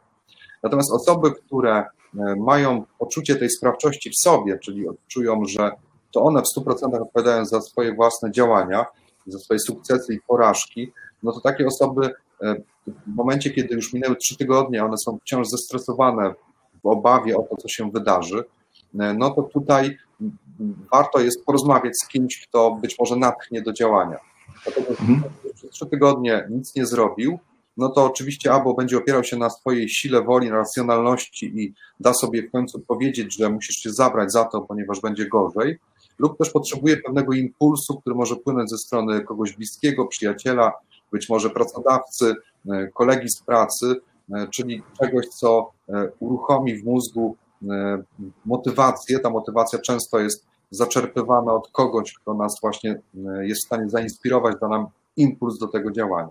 Natomiast 0.64 0.92
osoby, 0.94 1.32
które 1.32 1.76
e, 1.76 1.86
mają 2.36 2.86
poczucie 3.00 3.36
tej 3.36 3.50
sprawczości 3.50 4.10
w 4.10 4.22
sobie, 4.22 4.60
czyli 4.60 4.86
czują, 5.08 5.46
że 5.46 5.72
to 6.12 6.24
one 6.24 6.42
w 6.42 6.60
100% 6.60 7.02
odpowiadają 7.02 7.46
za 7.46 7.62
swoje 7.62 7.96
własne 7.96 8.32
działania, 8.32 8.86
za 9.28 9.40
swoje 9.40 9.60
sukcesy 9.60 10.14
i 10.14 10.22
porażki, 10.28 10.92
no 11.24 11.32
to 11.32 11.42
takie 11.42 11.68
osoby 11.68 12.14
e, 12.44 12.56
w 13.08 13.16
momencie, 13.16 13.50
kiedy 13.50 13.76
już 13.76 13.94
minęły 13.94 14.16
trzy 14.16 14.38
tygodnie, 14.38 14.86
one 14.86 14.98
są 14.98 15.18
wciąż 15.22 15.48
zestresowane 15.48 16.34
w 16.84 16.88
obawie 16.88 17.38
o 17.38 17.44
to, 17.44 17.58
co 17.58 17.68
się 17.68 17.92
wydarzy, 17.92 18.44
e, 19.00 19.14
no 19.14 19.30
to 19.30 19.44
tutaj 19.44 19.98
warto 20.92 21.20
jest 21.20 21.46
porozmawiać 21.46 21.94
z 22.04 22.08
kimś, 22.08 22.48
kto 22.48 22.72
być 22.82 23.00
może 23.00 23.16
natchnie 23.16 23.62
do 23.62 23.74
działania. 23.74 24.18
Dlatego, 24.64 24.94
że 24.94 25.00
mhm. 25.00 25.24
przez 25.56 25.70
trzy 25.70 25.86
tygodnie 25.86 26.48
nic 26.50 26.76
nie 26.76 26.86
zrobił, 26.86 27.40
no 27.78 27.90
to 27.90 28.06
oczywiście 28.06 28.54
albo 28.54 28.74
będzie 28.74 28.98
opierał 28.98 29.24
się 29.24 29.38
na 29.38 29.50
swojej 29.50 29.90
sile 29.90 30.22
woli, 30.22 30.50
na 30.50 30.56
racjonalności 30.56 31.46
i 31.46 31.74
da 32.00 32.14
sobie 32.14 32.48
w 32.48 32.52
końcu 32.52 32.80
powiedzieć, 32.80 33.38
że 33.38 33.50
musisz 33.50 33.76
się 33.76 33.92
zabrać 33.92 34.32
za 34.32 34.46
to, 34.46 34.62
ponieważ 34.62 35.02
będzie 35.02 35.28
gorzej, 35.28 35.80
lub 36.20 36.38
też 36.38 36.50
potrzebuje 36.50 36.98
pewnego 36.98 37.34
impulsu, 37.34 38.02
który 38.02 38.16
może 38.16 38.36
płynąć 38.36 38.70
ze 38.70 38.78
strony 38.78 39.22
kogoś 39.22 39.54
bliskiego, 39.54 40.08
przyjaciela, 40.08 40.72
być 41.12 41.30
może 41.30 41.50
pracodawcy, 41.50 42.36
e, 42.70 42.88
kolegi 42.88 43.30
z 43.30 43.42
pracy, 43.42 43.96
e, 44.34 44.48
czyli 44.48 44.84
czegoś, 45.00 45.28
co 45.28 45.72
e, 45.90 46.10
uruchomi 46.20 46.76
w 46.76 46.86
mózgu 46.86 47.36
motywację. 48.46 49.20
Ta 49.20 49.30
motywacja 49.30 49.80
często 49.80 50.20
jest 50.20 50.46
zaczerpywana 50.72 51.54
od 51.54 51.72
kogoś, 51.72 52.14
kto 52.14 52.34
nas 52.34 52.62
właśnie 52.62 53.02
jest 53.42 53.62
w 53.62 53.66
stanie 53.66 53.90
zainspirować, 53.90 54.56
da 54.62 54.68
nam 54.68 54.88
impuls 55.18 55.58
do 55.58 55.68
tego 55.68 55.92
działania. 55.92 56.30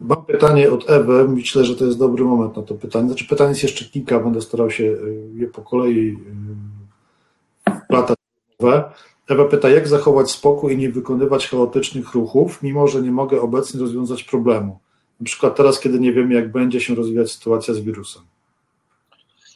Mam 0.00 0.24
pytanie 0.24 0.70
od 0.70 0.90
Ewy. 0.90 1.28
Myślę, 1.28 1.64
że 1.64 1.76
to 1.76 1.84
jest 1.84 1.98
dobry 1.98 2.24
moment 2.24 2.56
na 2.56 2.62
to 2.62 2.74
pytanie. 2.74 3.06
Znaczy, 3.06 3.26
pytanie 3.28 3.50
jest 3.50 3.62
jeszcze 3.62 3.84
kilka, 3.84 4.20
będę 4.20 4.40
starał 4.40 4.70
się 4.70 4.96
je 5.34 5.46
po 5.46 5.62
kolei 5.62 6.18
wplatać. 7.84 8.16
Ewa 9.30 9.44
pyta, 9.44 9.68
jak 9.68 9.88
zachować 9.88 10.30
spokój 10.30 10.74
i 10.74 10.76
nie 10.76 10.90
wykonywać 10.90 11.48
chaotycznych 11.48 12.14
ruchów, 12.14 12.62
mimo 12.62 12.88
że 12.88 13.02
nie 13.02 13.12
mogę 13.12 13.40
obecnie 13.40 13.80
rozwiązać 13.80 14.24
problemu. 14.24 14.78
Na 15.20 15.24
przykład 15.24 15.56
teraz, 15.56 15.80
kiedy 15.80 16.00
nie 16.00 16.12
wiemy, 16.12 16.34
jak 16.34 16.52
będzie 16.52 16.80
się 16.80 16.94
rozwijać 16.94 17.32
sytuacja 17.32 17.74
z 17.74 17.78
wirusem. 17.78 18.22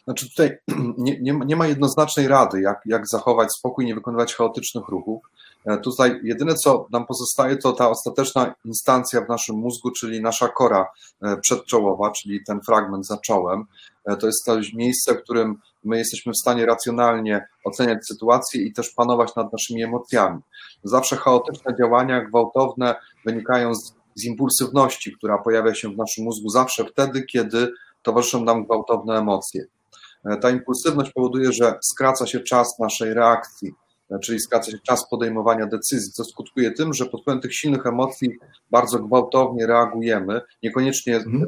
Znaczy 0.04 0.30
tutaj 0.30 0.58
nie, 0.98 1.20
nie, 1.20 1.40
nie 1.46 1.56
ma 1.56 1.66
jednoznacznej 1.66 2.28
rady, 2.28 2.60
jak, 2.60 2.80
jak 2.86 3.08
zachować 3.08 3.48
spokój 3.58 3.84
i 3.84 3.88
nie 3.88 3.94
wykonywać 3.94 4.34
chaotycznych 4.34 4.88
ruchów. 4.88 5.22
E, 5.64 5.78
tutaj 5.78 6.20
jedyne, 6.22 6.54
co 6.54 6.86
nam 6.90 7.06
pozostaje, 7.06 7.56
to 7.56 7.72
ta 7.72 7.90
ostateczna 7.90 8.54
instancja 8.64 9.20
w 9.20 9.28
naszym 9.28 9.56
mózgu, 9.56 9.90
czyli 9.90 10.22
nasza 10.22 10.48
kora 10.48 10.86
e, 11.22 11.36
przedczołowa, 11.36 12.10
czyli 12.10 12.44
ten 12.44 12.60
fragment 12.60 13.06
za 13.06 13.16
czołem. 13.16 13.64
E, 14.04 14.16
to 14.16 14.26
jest 14.26 14.44
to 14.44 14.56
miejsce, 14.74 15.14
w 15.14 15.22
którym 15.22 15.58
my 15.84 15.98
jesteśmy 15.98 16.32
w 16.32 16.36
stanie 16.36 16.66
racjonalnie 16.66 17.46
oceniać 17.64 18.06
sytuację 18.06 18.62
i 18.62 18.72
też 18.72 18.90
panować 18.90 19.36
nad 19.36 19.52
naszymi 19.52 19.82
emocjami. 19.82 20.40
Zawsze 20.84 21.16
chaotyczne 21.16 21.76
działania, 21.78 22.24
gwałtowne, 22.24 22.94
wynikają 23.26 23.74
z, 23.74 23.94
z 24.14 24.24
impulsywności, 24.24 25.16
która 25.16 25.38
pojawia 25.38 25.74
się 25.74 25.88
w 25.88 25.96
naszym 25.96 26.24
mózgu 26.24 26.48
zawsze 26.48 26.84
wtedy, 26.84 27.22
kiedy 27.22 27.72
towarzyszą 28.02 28.44
nam 28.44 28.64
gwałtowne 28.64 29.18
emocje. 29.18 29.64
Ta 30.40 30.50
impulsywność 30.50 31.12
powoduje, 31.12 31.52
że 31.52 31.78
skraca 31.82 32.26
się 32.26 32.40
czas 32.40 32.78
naszej 32.78 33.14
reakcji 33.14 33.72
czyli 34.22 34.40
skraca 34.40 34.70
się 34.70 34.78
czas 34.78 35.08
podejmowania 35.08 35.66
decyzji, 35.66 36.12
co 36.12 36.24
skutkuje 36.24 36.70
tym, 36.70 36.94
że 36.94 37.06
pod 37.06 37.20
wpływem 37.20 37.40
tych 37.40 37.54
silnych 37.54 37.86
emocji 37.86 38.30
bardzo 38.70 38.98
gwałtownie 38.98 39.66
reagujemy. 39.66 40.40
Niekoniecznie 40.62 41.16
mhm. 41.16 41.46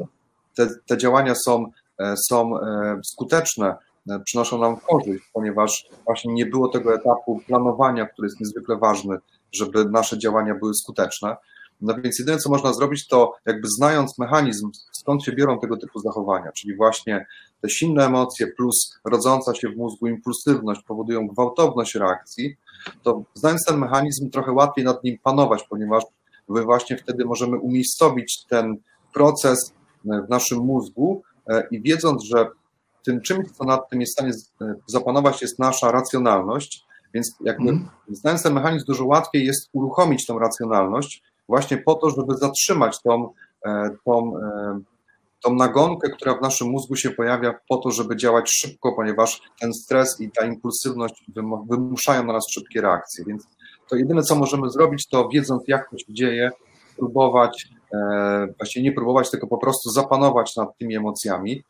te, 0.55 0.67
te 0.85 0.97
działania 0.97 1.35
są, 1.35 1.65
e, 1.99 2.13
są 2.29 2.59
e, 2.59 2.99
skuteczne, 3.03 3.67
e, 3.67 3.77
przynoszą 4.25 4.57
nam 4.57 4.77
korzyść, 4.77 5.23
ponieważ 5.33 5.89
właśnie 6.05 6.33
nie 6.33 6.45
było 6.45 6.67
tego 6.67 6.95
etapu 6.95 7.41
planowania, 7.47 8.05
który 8.05 8.25
jest 8.25 8.39
niezwykle 8.39 8.77
ważny, 8.77 9.17
żeby 9.51 9.85
nasze 9.85 10.19
działania 10.19 10.55
były 10.55 10.73
skuteczne. 10.73 11.35
No 11.81 11.95
więc 12.03 12.19
jedyne, 12.19 12.37
co 12.37 12.49
można 12.49 12.73
zrobić, 12.73 13.07
to 13.07 13.33
jakby 13.45 13.67
znając 13.77 14.17
mechanizm, 14.17 14.69
skąd 14.91 15.23
się 15.23 15.31
biorą 15.31 15.59
tego 15.59 15.77
typu 15.77 15.99
zachowania, 15.99 16.51
czyli 16.51 16.75
właśnie 16.75 17.25
te 17.61 17.69
silne 17.69 18.05
emocje 18.05 18.47
plus 18.47 18.99
rodząca 19.05 19.55
się 19.55 19.69
w 19.69 19.77
mózgu 19.77 20.07
impulsywność 20.07 20.81
powodują 20.83 21.27
gwałtowność 21.27 21.95
reakcji, 21.95 22.55
to 23.03 23.23
znając 23.33 23.65
ten 23.65 23.77
mechanizm, 23.77 24.29
trochę 24.29 24.51
łatwiej 24.51 24.85
nad 24.85 25.03
nim 25.03 25.17
panować, 25.23 25.63
ponieważ 25.69 26.03
my 26.49 26.63
właśnie 26.63 26.97
wtedy 26.97 27.25
możemy 27.25 27.57
umiejscowić 27.57 28.45
ten 28.49 28.77
proces 29.13 29.73
w 30.05 30.29
naszym 30.29 30.57
mózgu 30.57 31.21
e, 31.47 31.67
i 31.71 31.81
wiedząc, 31.81 32.23
że 32.23 32.47
tym 33.07 33.21
czymś, 33.21 33.51
co 33.51 33.63
nad 33.63 33.89
tym 33.89 34.01
jest 34.01 34.11
w 34.11 34.13
stanie 34.13 34.31
e, 34.61 34.75
zapanować, 34.87 35.41
jest 35.41 35.59
nasza 35.59 35.91
racjonalność, 35.91 36.85
więc 37.13 37.35
jakby 37.41 37.69
mm. 37.69 37.89
znając 38.09 38.43
ten 38.43 38.53
mechanizm, 38.53 38.85
dużo 38.85 39.05
łatwiej 39.05 39.45
jest 39.45 39.69
uruchomić 39.73 40.25
tą 40.25 40.39
racjonalność, 40.39 41.23
właśnie 41.47 41.77
po 41.77 41.95
to, 41.95 42.09
żeby 42.09 42.37
zatrzymać 42.37 43.01
tą, 43.01 43.29
e, 43.65 43.89
tą, 44.05 44.37
e, 44.37 44.79
tą 45.43 45.55
nagonkę, 45.55 46.09
która 46.09 46.37
w 46.37 46.41
naszym 46.41 46.69
mózgu 46.69 46.95
się 46.95 47.09
pojawia 47.09 47.53
po 47.69 47.77
to, 47.77 47.91
żeby 47.91 48.15
działać 48.15 48.51
szybko, 48.51 48.93
ponieważ 48.93 49.41
ten 49.61 49.73
stres 49.73 50.21
i 50.21 50.31
ta 50.31 50.45
impulsywność 50.45 51.25
wymuszają 51.69 52.23
na 52.23 52.33
nas 52.33 52.45
szybkie 52.51 52.81
reakcje. 52.81 53.25
Więc 53.27 53.47
to 53.89 53.95
jedyne, 53.95 54.21
co 54.21 54.35
możemy 54.35 54.69
zrobić, 54.69 55.07
to 55.07 55.29
wiedząc, 55.33 55.63
jak 55.67 55.89
to 55.89 55.97
się 55.97 56.13
dzieje, 56.13 56.51
próbować, 56.97 57.67
właśnie 58.57 58.83
nie 58.83 58.91
próbować, 58.91 59.31
tylko 59.31 59.47
po 59.47 59.57
prostu 59.57 59.89
zapanować 59.89 60.55
nad 60.55 60.77
tymi 60.77 60.95
emocjami, 60.95 61.63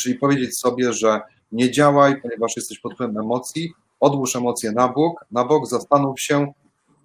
czyli 0.00 0.14
powiedzieć 0.14 0.58
sobie, 0.58 0.92
że 0.92 1.20
nie 1.52 1.70
działaj, 1.70 2.22
ponieważ 2.22 2.56
jesteś 2.56 2.78
pod 2.78 2.94
wpływem 2.94 3.18
emocji, 3.18 3.72
odłóż 4.00 4.36
emocje 4.36 4.72
na 4.72 4.88
bok, 4.88 5.24
na 5.30 5.44
bok, 5.44 5.66
zastanów 5.66 6.20
się 6.20 6.52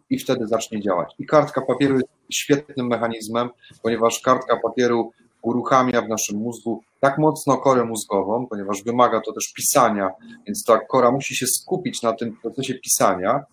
i 0.10 0.20
wtedy 0.20 0.48
zacznie 0.48 0.82
działać. 0.82 1.14
I 1.20 1.26
kartka 1.26 1.62
papieru 1.62 1.94
jest 1.94 2.08
świetnym 2.32 2.88
mechanizmem, 2.88 3.50
ponieważ 3.82 4.20
kartka 4.20 4.60
papieru 4.64 5.12
uruchamia 5.42 6.02
w 6.02 6.10
naszym 6.10 6.38
mózgu 6.38 6.84
tak 7.00 7.18
mocno 7.18 7.58
korę 7.58 7.86
mózgową, 7.86 8.48
ponieważ 8.48 8.84
wymaga 8.84 9.22
to 9.22 9.34
też 9.34 9.54
pisania, 9.56 10.10
więc 10.48 10.64
ta 10.64 10.80
kora 10.80 11.12
musi 11.12 11.36
się 11.36 11.46
skupić 11.48 12.02
na 12.02 12.14
tym 12.14 12.38
procesie 12.42 12.74
pisania, 12.74 13.44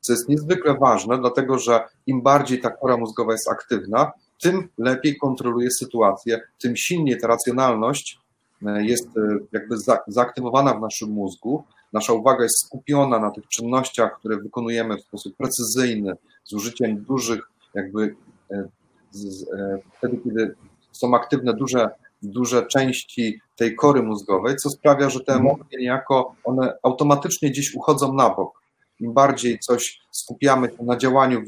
co 0.00 0.12
jest 0.12 0.28
niezwykle 0.28 0.74
ważne, 0.74 1.18
dlatego 1.18 1.58
że 1.58 1.80
im 2.06 2.22
bardziej 2.22 2.60
ta 2.60 2.70
kora 2.70 2.96
mózgowa 2.96 3.32
jest 3.32 3.48
aktywna, 3.48 4.12
tym 4.40 4.68
lepiej 4.78 5.16
kontroluje 5.16 5.68
sytuację, 5.70 6.40
tym 6.58 6.76
silniej 6.76 7.20
ta 7.20 7.26
racjonalność 7.26 8.19
jest 8.62 9.08
e, 9.16 9.38
jakby 9.52 9.74
zaaktywowana 10.06 10.74
w 10.74 10.80
naszym 10.80 11.10
mózgu. 11.10 11.64
Nasza 11.92 12.12
uwaga 12.12 12.42
jest 12.42 12.66
skupiona 12.66 13.18
na 13.18 13.30
tych 13.30 13.48
czynnościach, 13.48 14.18
które 14.18 14.36
wykonujemy 14.36 14.96
w 14.96 15.00
sposób 15.00 15.36
precyzyjny, 15.36 16.12
z 16.44 16.52
użyciem 16.52 17.04
dużych, 17.04 17.40
jakby 17.74 18.16
e, 18.50 18.68
wtedy, 19.98 20.20
kiedy 20.24 20.54
są 20.92 21.14
aktywne 21.14 21.54
duże, 21.54 21.90
duże 22.22 22.66
części 22.66 23.40
tej 23.56 23.76
kory 23.76 24.02
mózgowej, 24.02 24.56
co 24.56 24.70
sprawia, 24.70 25.10
że 25.10 25.20
te 25.20 25.32
mhm. 25.32 25.46
emocje 25.46 25.78
niejako 25.78 26.34
one 26.44 26.72
automatycznie 26.82 27.50
gdzieś 27.50 27.74
uchodzą 27.74 28.14
na 28.14 28.30
bok. 28.30 28.60
Im 29.00 29.12
bardziej 29.12 29.58
coś 29.58 30.00
skupiamy 30.10 30.68
na 30.82 30.96
działaniu 30.96 31.42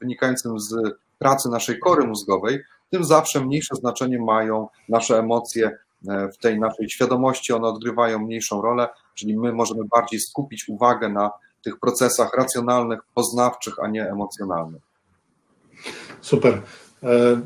wynikającym 0.00 0.60
z 0.60 0.74
pracy 1.18 1.48
naszej 1.48 1.78
kory 1.78 2.06
mózgowej, 2.06 2.60
tym 2.90 3.04
zawsze 3.04 3.44
mniejsze 3.44 3.74
znaczenie 3.74 4.18
mają 4.18 4.68
nasze 4.88 5.18
emocje 5.18 5.66
e, 5.66 5.76
w 6.04 6.36
tej 6.36 6.60
naszej 6.60 6.90
świadomości, 6.90 7.52
one 7.52 7.68
odgrywają 7.68 8.18
mniejszą 8.18 8.62
rolę, 8.62 8.88
czyli 9.14 9.38
my 9.38 9.52
możemy 9.52 9.84
bardziej 9.84 10.20
skupić 10.20 10.68
uwagę 10.68 11.08
na 11.08 11.30
tych 11.62 11.78
procesach 11.78 12.34
racjonalnych, 12.34 13.00
poznawczych, 13.14 13.74
a 13.82 13.88
nie 13.88 14.10
emocjonalnych. 14.10 14.82
Super. 16.20 16.62
E, 17.02 17.40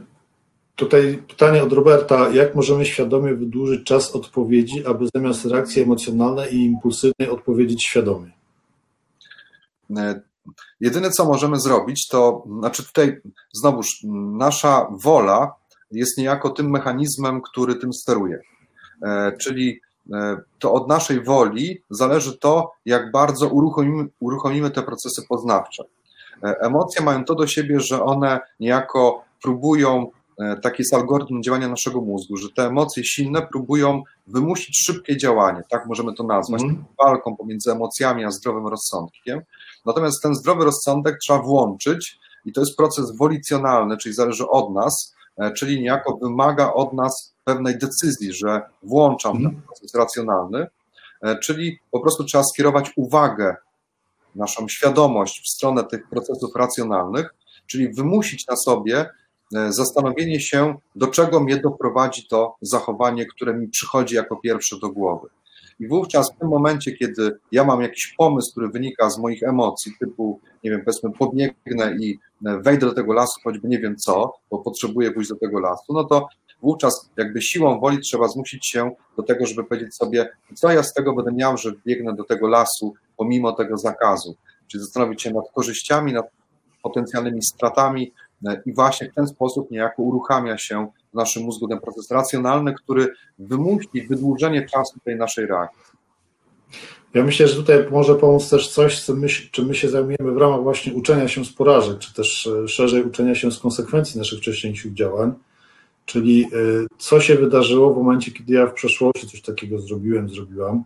tutaj 0.77 1.23
pytanie 1.29 1.63
od 1.63 1.73
Roberta. 1.73 2.29
Jak 2.29 2.55
możemy 2.55 2.87
świadomie 2.87 3.35
wydłużyć 3.35 3.85
czas 3.85 4.15
odpowiedzi, 4.15 4.87
aby 4.87 5.07
zamiast 5.15 5.45
reakcji 5.45 5.83
emocjonalnej 5.83 6.55
i 6.55 6.65
impulsywnej 6.65 7.29
odpowiedzieć 7.31 7.85
świadomie? 7.87 8.31
E, 9.97 10.21
Jedyne, 10.81 11.11
co 11.11 11.25
możemy 11.25 11.61
zrobić, 11.61 12.09
to 12.09 12.45
znaczy 12.59 12.87
tutaj 12.87 13.21
znowuż 13.53 13.87
nasza 14.33 14.87
wola 14.91 15.55
jest 15.91 16.19
niejako 16.19 16.51
tym 16.51 16.71
mechanizmem, 16.71 17.43
który 17.43 17.75
tym 17.75 17.93
steruje. 17.93 18.41
E, 19.03 19.33
czyli 19.37 19.81
e, 20.13 20.37
to 20.59 20.73
od 20.73 20.89
naszej 20.89 21.25
woli 21.25 21.83
zależy 21.91 22.39
to, 22.39 22.73
jak 22.85 23.11
bardzo 23.11 23.49
uruchomimy, 23.49 24.09
uruchomimy 24.21 24.71
te 24.71 24.83
procesy 24.83 25.23
poznawcze. 25.29 25.85
E, 26.45 26.55
emocje 26.61 27.05
mają 27.05 27.25
to 27.25 27.35
do 27.35 27.47
siebie, 27.47 27.81
że 27.81 28.03
one 28.03 28.41
niejako 28.61 29.25
próbują, 29.43 30.11
taki 30.63 30.83
jest 30.83 30.95
algorytm 30.95 31.43
działania 31.43 31.69
naszego 31.69 32.01
mózgu, 32.01 32.37
że 32.37 32.49
te 32.57 32.67
emocje 32.67 33.05
silne 33.05 33.43
próbują 33.43 34.03
wymusić 34.27 34.83
szybkie 34.87 35.17
działanie, 35.17 35.63
tak 35.71 35.87
możemy 35.87 36.15
to 36.15 36.25
nazwać, 36.25 36.63
mm. 36.63 36.85
walką 36.99 37.37
pomiędzy 37.37 37.71
emocjami 37.73 38.25
a 38.25 38.31
zdrowym 38.31 38.67
rozsądkiem. 38.67 39.41
Natomiast 39.87 40.23
ten 40.23 40.35
zdrowy 40.35 40.65
rozsądek 40.65 41.19
trzeba 41.19 41.43
włączyć 41.43 42.19
i 42.45 42.53
to 42.53 42.61
jest 42.61 42.77
proces 42.77 43.17
wolicjonalny, 43.17 43.97
czyli 43.97 44.15
zależy 44.15 44.49
od 44.49 44.75
nas, 44.75 45.16
czyli 45.57 45.81
niejako 45.81 46.19
wymaga 46.23 46.73
od 46.73 46.93
nas 46.93 47.37
pewnej 47.45 47.79
decyzji, 47.79 48.33
że 48.33 48.63
włączam 48.83 49.43
ten 49.43 49.63
proces 49.63 49.95
racjonalny, 49.95 50.67
e, 51.23 51.39
czyli 51.39 51.79
po 51.91 52.01
prostu 52.01 52.25
trzeba 52.25 52.45
skierować 52.45 52.93
uwagę, 52.97 53.57
naszą 54.35 54.69
świadomość 54.69 55.43
w 55.45 55.49
stronę 55.49 55.85
tych 55.85 56.09
procesów 56.09 56.51
racjonalnych, 56.57 57.35
czyli 57.67 57.89
wymusić 57.89 58.47
na 58.47 58.57
sobie 58.57 59.11
e, 59.57 59.73
zastanowienie 59.73 60.41
się, 60.41 60.75
do 60.97 61.07
czego 61.07 61.41
mnie 61.41 61.57
doprowadzi 61.57 62.27
to 62.29 62.57
zachowanie, 62.61 63.27
które 63.27 63.55
mi 63.55 63.69
przychodzi 63.69 64.15
jako 64.15 64.37
pierwsze 64.37 64.77
do 64.83 64.89
głowy. 64.89 65.29
I 65.81 65.89
wówczas 65.89 66.33
w 66.33 66.39
tym 66.39 66.49
momencie, 66.49 66.93
kiedy 66.93 67.39
ja 67.53 67.65
mam 67.65 67.83
jakiś 67.83 68.15
pomysł, 68.19 68.51
który 68.51 68.69
wynika 68.69 69.11
z 69.11 69.19
moich 69.19 69.43
emocji, 69.43 69.93
typu, 70.01 70.41
nie 70.65 70.71
wiem, 70.71 70.83
powiedzmy, 70.85 71.11
podbiegnę 71.13 71.97
i 72.01 72.19
wejdę 72.41 72.87
do 72.87 72.95
tego 72.95 73.13
lasu, 73.13 73.41
choćby 73.45 73.69
nie 73.69 73.79
wiem 73.79 73.97
co, 73.97 74.33
bo 74.51 74.59
potrzebuję 74.59 75.11
pójść 75.11 75.31
do 75.31 75.37
tego 75.37 75.61
lasu, 75.61 75.93
no 75.93 76.05
to 76.05 76.29
wówczas 76.63 77.11
jakby 77.17 77.43
siłą 77.43 77.81
woli 77.81 77.99
trzeba 77.99 78.29
zmusić 78.29 78.67
się 78.67 78.91
do 79.17 79.23
tego, 79.23 79.47
żeby 79.47 79.65
powiedzieć 79.65 79.95
sobie, 79.95 80.29
co 80.55 80.71
ja 80.73 80.83
z 80.83 80.93
tego 80.93 81.15
będę 81.15 81.33
miał, 81.33 81.57
że 81.57 81.73
biegnę 81.87 82.15
do 82.15 82.25
tego 82.25 82.49
lasu 82.49 82.95
pomimo 83.17 83.53
tego 83.53 83.79
zakazu. 83.79 84.35
Czyli 84.67 84.85
zastanowić 84.85 85.23
się 85.23 85.31
nad 85.31 85.45
korzyściami, 85.55 86.13
nad 86.13 86.27
potencjalnymi 86.83 87.43
stratami 87.43 88.13
i 88.67 88.73
właśnie 88.73 89.11
w 89.11 89.15
ten 89.15 89.27
sposób 89.27 89.71
niejako 89.71 90.03
uruchamia 90.03 90.59
się 90.59 90.87
w 91.13 91.15
naszym 91.15 91.43
mózgu 91.43 91.69
ten 91.69 91.81
proces 91.81 92.11
racjonalny, 92.11 92.75
który 92.75 93.09
wymusi 93.39 94.07
wydłużenie 94.09 94.67
czasu 94.69 95.01
tej 95.05 95.17
naszej 95.17 95.47
reakcji. 95.47 95.97
Ja 97.15 97.25
myślę, 97.25 97.49
że 97.49 97.57
tutaj 97.57 97.87
może 97.91 98.15
pomóc 98.15 98.51
też 98.51 98.69
coś, 98.69 99.01
co 99.01 99.15
my, 99.15 99.29
czym 99.29 99.67
my 99.67 99.75
się 99.75 99.89
zajmujemy 99.89 100.33
w 100.33 100.37
ramach 100.37 100.63
właśnie 100.63 100.95
uczenia 100.95 101.29
się 101.29 101.45
z 101.45 101.53
porażek, 101.53 101.99
czy 101.99 102.15
też 102.15 102.47
e, 102.47 102.69
szerzej 102.69 103.05
uczenia 103.05 103.35
się 103.35 103.53
z 103.53 103.59
konsekwencji 103.59 104.19
naszych 104.19 104.39
wcześniejszych 104.39 104.95
działań. 104.95 105.33
Czyli 106.07 106.45
e, 106.45 106.49
co 106.99 107.21
się 107.21 107.35
wydarzyło 107.35 107.95
w 107.95 107.97
momencie, 107.97 108.31
kiedy 108.31 108.53
ja 108.53 108.67
w 108.67 108.75
przeszłości 108.75 109.27
coś 109.27 109.43
takiego 109.43 109.79
zrobiłem, 109.79 110.29
zrobiłam, 110.29 110.85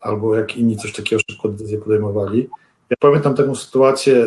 albo 0.00 0.36
jak 0.36 0.56
inni 0.56 0.76
coś 0.76 0.92
takiego 0.92 1.22
szybko 1.30 1.48
decyzję 1.48 1.78
podejmowali. 1.78 2.48
Ja 2.92 2.96
pamiętam 3.00 3.34
taką 3.34 3.54
sytuację, 3.54 4.16
e, 4.16 4.26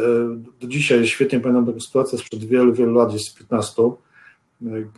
do 0.62 0.68
dzisiaj 0.68 1.08
świetnie 1.08 1.40
pamiętam 1.40 1.66
taką 1.66 1.80
sytuację 1.80 2.18
sprzed 2.18 2.46
wielu, 2.46 2.74
wielu 2.74 2.94
lat, 2.94 3.10
gdzieś 3.10 3.30
z 3.30 3.34
15, 3.34 3.84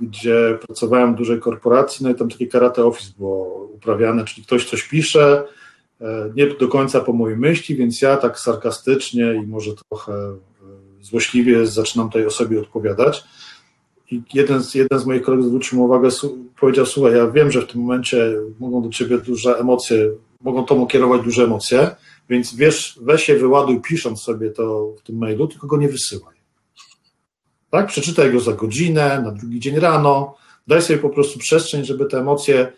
gdzie 0.01 0.57
pracowałem 0.65 1.13
w 1.13 1.17
dużej 1.17 1.39
korporacji, 1.39 2.03
no 2.03 2.09
i 2.09 2.15
tam 2.15 2.29
takie 2.29 2.47
karate 2.47 2.85
office 2.85 3.11
było 3.17 3.69
uprawiane, 3.73 4.25
czyli 4.25 4.45
ktoś 4.45 4.69
coś 4.69 4.83
pisze, 4.83 5.43
e, 6.01 6.31
nie 6.35 6.47
do 6.47 6.67
końca 6.67 7.01
po 7.01 7.13
mojej 7.13 7.37
myśli, 7.37 7.75
więc 7.75 8.01
ja 8.01 8.17
tak 8.17 8.39
sarkastycznie 8.39 9.35
i 9.43 9.47
może 9.47 9.71
trochę 9.89 10.13
e, 10.13 10.35
złośliwie 11.01 11.65
zaczynam 11.65 12.09
tej 12.09 12.25
osobie 12.25 12.59
odpowiadać. 12.59 13.23
I 14.11 14.21
jeden 14.33 14.63
z, 14.63 14.75
jeden 14.75 14.99
z 14.99 15.05
moich 15.05 15.21
kolegów 15.21 15.47
zwrócił 15.47 15.77
mi 15.77 15.85
uwagę, 15.85 16.09
powiedział, 16.59 16.85
słuchaj, 16.85 17.13
ja 17.13 17.27
wiem, 17.27 17.51
że 17.51 17.61
w 17.61 17.67
tym 17.67 17.81
momencie 17.81 18.33
mogą 18.59 18.81
do 18.81 18.89
ciebie 18.89 19.17
duże 19.17 19.57
emocje, 19.57 20.09
mogą 20.41 20.65
tobą 20.65 20.87
kierować 20.87 21.21
duże 21.21 21.43
emocje, 21.43 21.95
więc 22.29 22.55
wiesz, 22.55 22.99
weź 23.01 23.29
je 23.29 23.35
wyładuj 23.35 23.81
pisząc 23.81 24.21
sobie 24.21 24.51
to 24.51 24.93
w 24.97 25.01
tym 25.01 25.17
mailu, 25.17 25.47
tylko 25.47 25.67
go 25.67 25.77
nie 25.77 25.89
wysyłaj. 25.89 26.35
Tak? 27.69 27.87
Przeczytaj 27.87 28.33
go 28.33 28.39
za 28.39 28.53
godzinę, 28.53 29.21
na 29.21 29.31
drugi 29.31 29.59
dzień 29.59 29.79
rano, 29.79 30.35
daj 30.67 30.81
sobie 30.81 30.99
po 30.99 31.09
prostu 31.09 31.39
przestrzeń, 31.39 31.85
żeby 31.85 32.05
te 32.05 32.19
emocje, 32.19 32.71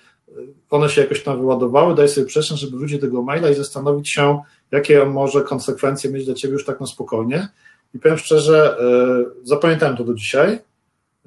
one 0.69 0.89
się 0.89 1.01
jakoś 1.01 1.23
tam 1.23 1.39
wyładowały, 1.39 1.95
daj 1.95 2.09
sobie 2.09 2.27
przestrzeń, 2.27 2.57
żeby 2.57 2.77
wrócić 2.77 2.97
do 2.97 3.07
tego 3.07 3.21
maila 3.21 3.49
i 3.49 3.55
zastanowić 3.55 4.11
się, 4.11 4.41
jakie 4.71 5.03
on 5.03 5.09
może 5.09 5.41
konsekwencje 5.41 6.11
mieć 6.11 6.25
dla 6.25 6.33
Ciebie 6.33 6.53
już 6.53 6.65
tak 6.65 6.79
na 6.79 6.85
spokojnie. 6.85 7.49
I 7.93 7.99
powiem 7.99 8.17
szczerze, 8.17 8.79
e, 8.79 9.25
zapamiętałem 9.43 9.97
to 9.97 10.03
do 10.03 10.13
dzisiaj, 10.13 10.59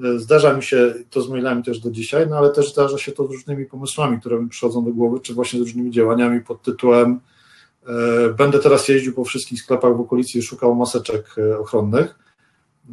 e, 0.05 0.19
Zdarza 0.19 0.55
mi 0.55 0.63
się 0.63 0.95
to 1.11 1.23
z 1.23 1.29
mailami 1.29 1.63
też 1.63 1.81
do 1.81 1.91
dzisiaj, 1.91 2.27
no 2.29 2.37
ale 2.37 2.51
też 2.51 2.73
zdarza 2.73 2.99
się 2.99 3.13
to 3.13 3.27
z 3.27 3.31
różnymi 3.31 3.67
pomysłami, 3.67 4.21
które 4.21 4.43
mi 4.43 4.49
przychodzą 4.49 4.85
do 4.85 4.91
głowy, 4.91 5.21
czy 5.21 5.35
właśnie 5.35 5.59
z 5.59 5.63
różnymi 5.63 5.91
działaniami 5.91 6.41
pod 6.41 6.63
tytułem 6.63 7.21
Będę 8.37 8.59
teraz 8.59 8.89
jeździł 8.89 9.15
po 9.15 9.25
wszystkich 9.25 9.61
sklepach 9.61 9.97
w 9.97 10.01
okolicy 10.01 10.39
i 10.39 10.43
szukał 10.43 10.75
maseczek 10.75 11.35
ochronnych. 11.59 12.19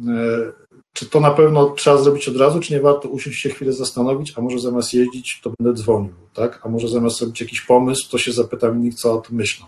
E, 0.08 0.52
czy 0.92 1.06
to 1.06 1.20
na 1.20 1.30
pewno 1.30 1.70
trzeba 1.70 1.98
zrobić 1.98 2.28
od 2.28 2.36
razu, 2.36 2.60
czy 2.60 2.72
nie 2.72 2.80
warto 2.80 3.08
usiąść 3.08 3.40
się 3.40 3.50
chwilę 3.50 3.72
zastanowić, 3.72 4.34
a 4.38 4.40
może 4.40 4.58
zamiast 4.58 4.94
jeździć, 4.94 5.40
to 5.42 5.52
będę 5.58 5.82
dzwonił, 5.82 6.14
tak? 6.34 6.60
A 6.62 6.68
może 6.68 6.88
zamiast 6.88 7.20
robić 7.20 7.40
jakiś 7.40 7.60
pomysł, 7.60 8.10
to 8.10 8.18
się 8.18 8.32
zapytam 8.32 8.80
innych, 8.80 8.94
co 8.94 9.14
o 9.14 9.20
tym 9.20 9.36
myślą. 9.36 9.66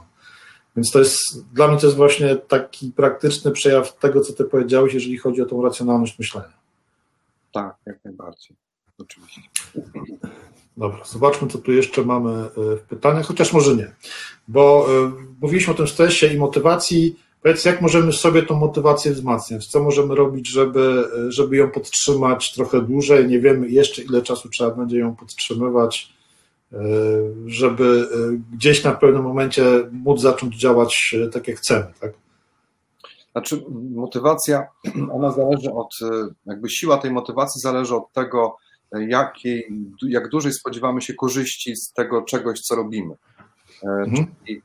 Więc 0.77 0.91
to 0.91 0.99
jest, 0.99 1.19
dla 1.53 1.69
mnie 1.69 1.79
to 1.79 1.87
jest 1.87 1.97
właśnie 1.97 2.37
taki 2.37 2.91
praktyczny 2.91 3.51
przejaw 3.51 3.99
tego, 3.99 4.21
co 4.21 4.33
ty 4.33 4.45
powiedziałeś, 4.45 4.95
jeżeli 4.95 5.19
chodzi 5.19 5.43
o 5.43 5.47
tą 5.47 5.63
racjonalność 5.63 6.19
myślenia. 6.19 6.53
Tak, 7.53 7.77
jak 7.87 8.05
najbardziej. 8.05 8.57
Oczywiście. 8.99 9.41
Dobra, 10.77 11.05
zobaczmy, 11.05 11.49
co 11.49 11.59
tu 11.59 11.73
jeszcze 11.73 12.05
mamy 12.05 12.31
e, 12.31 12.77
w 12.77 12.83
pytaniach, 12.89 13.27
chociaż 13.27 13.53
może 13.53 13.77
nie, 13.77 13.95
bo 14.49 14.87
e, 14.89 15.13
mówiliśmy 15.41 15.73
o 15.73 15.77
tym 15.77 15.89
stresie 15.89 16.27
i 16.27 16.39
motywacji, 16.39 17.17
Powiedz, 17.43 17.65
jak 17.65 17.81
możemy 17.81 18.13
sobie 18.13 18.43
tą 18.43 18.59
motywację 18.59 19.13
wzmacniać? 19.13 19.67
Co 19.67 19.83
możemy 19.83 20.15
robić, 20.15 20.49
żeby, 20.49 21.05
żeby 21.29 21.57
ją 21.57 21.71
podtrzymać 21.71 22.55
trochę 22.55 22.83
dłużej? 22.83 23.29
Nie 23.29 23.41
wiemy 23.41 23.69
jeszcze, 23.69 24.03
ile 24.03 24.23
czasu 24.23 24.49
trzeba 24.49 24.71
będzie 24.71 24.99
ją 24.99 25.17
podtrzymywać, 25.17 26.13
e, 26.73 26.79
żeby 27.47 28.09
e, 28.15 28.57
gdzieś 28.57 28.85
na 28.85 28.93
pewnym 28.93 29.23
momencie 29.23 29.65
móc 29.93 30.21
zacząć 30.21 30.57
działać 30.57 31.15
e, 31.27 31.29
tak, 31.29 31.49
jak 31.49 31.57
chcemy, 31.57 31.87
tak? 32.01 32.13
Znaczy, 33.33 33.65
motywacja, 33.95 34.67
ona 35.17 35.31
zależy 35.31 35.73
od, 35.73 35.95
jakby 36.47 36.71
siła 36.71 36.99
tej 36.99 37.11
motywacji 37.11 37.61
zależy 37.61 37.97
od 37.97 38.13
tego, 38.13 38.57
jakiej, 39.01 39.69
jak 40.09 40.29
dużej 40.29 40.53
spodziewamy 40.53 41.01
się 41.03 41.15
korzyści 41.15 41.77
z 41.77 41.93
tego 41.93 42.23
czegoś, 42.23 42.61
co 42.61 42.75
robimy. 42.75 43.15
Mhm. 43.83 44.27
Czyli 44.47 44.63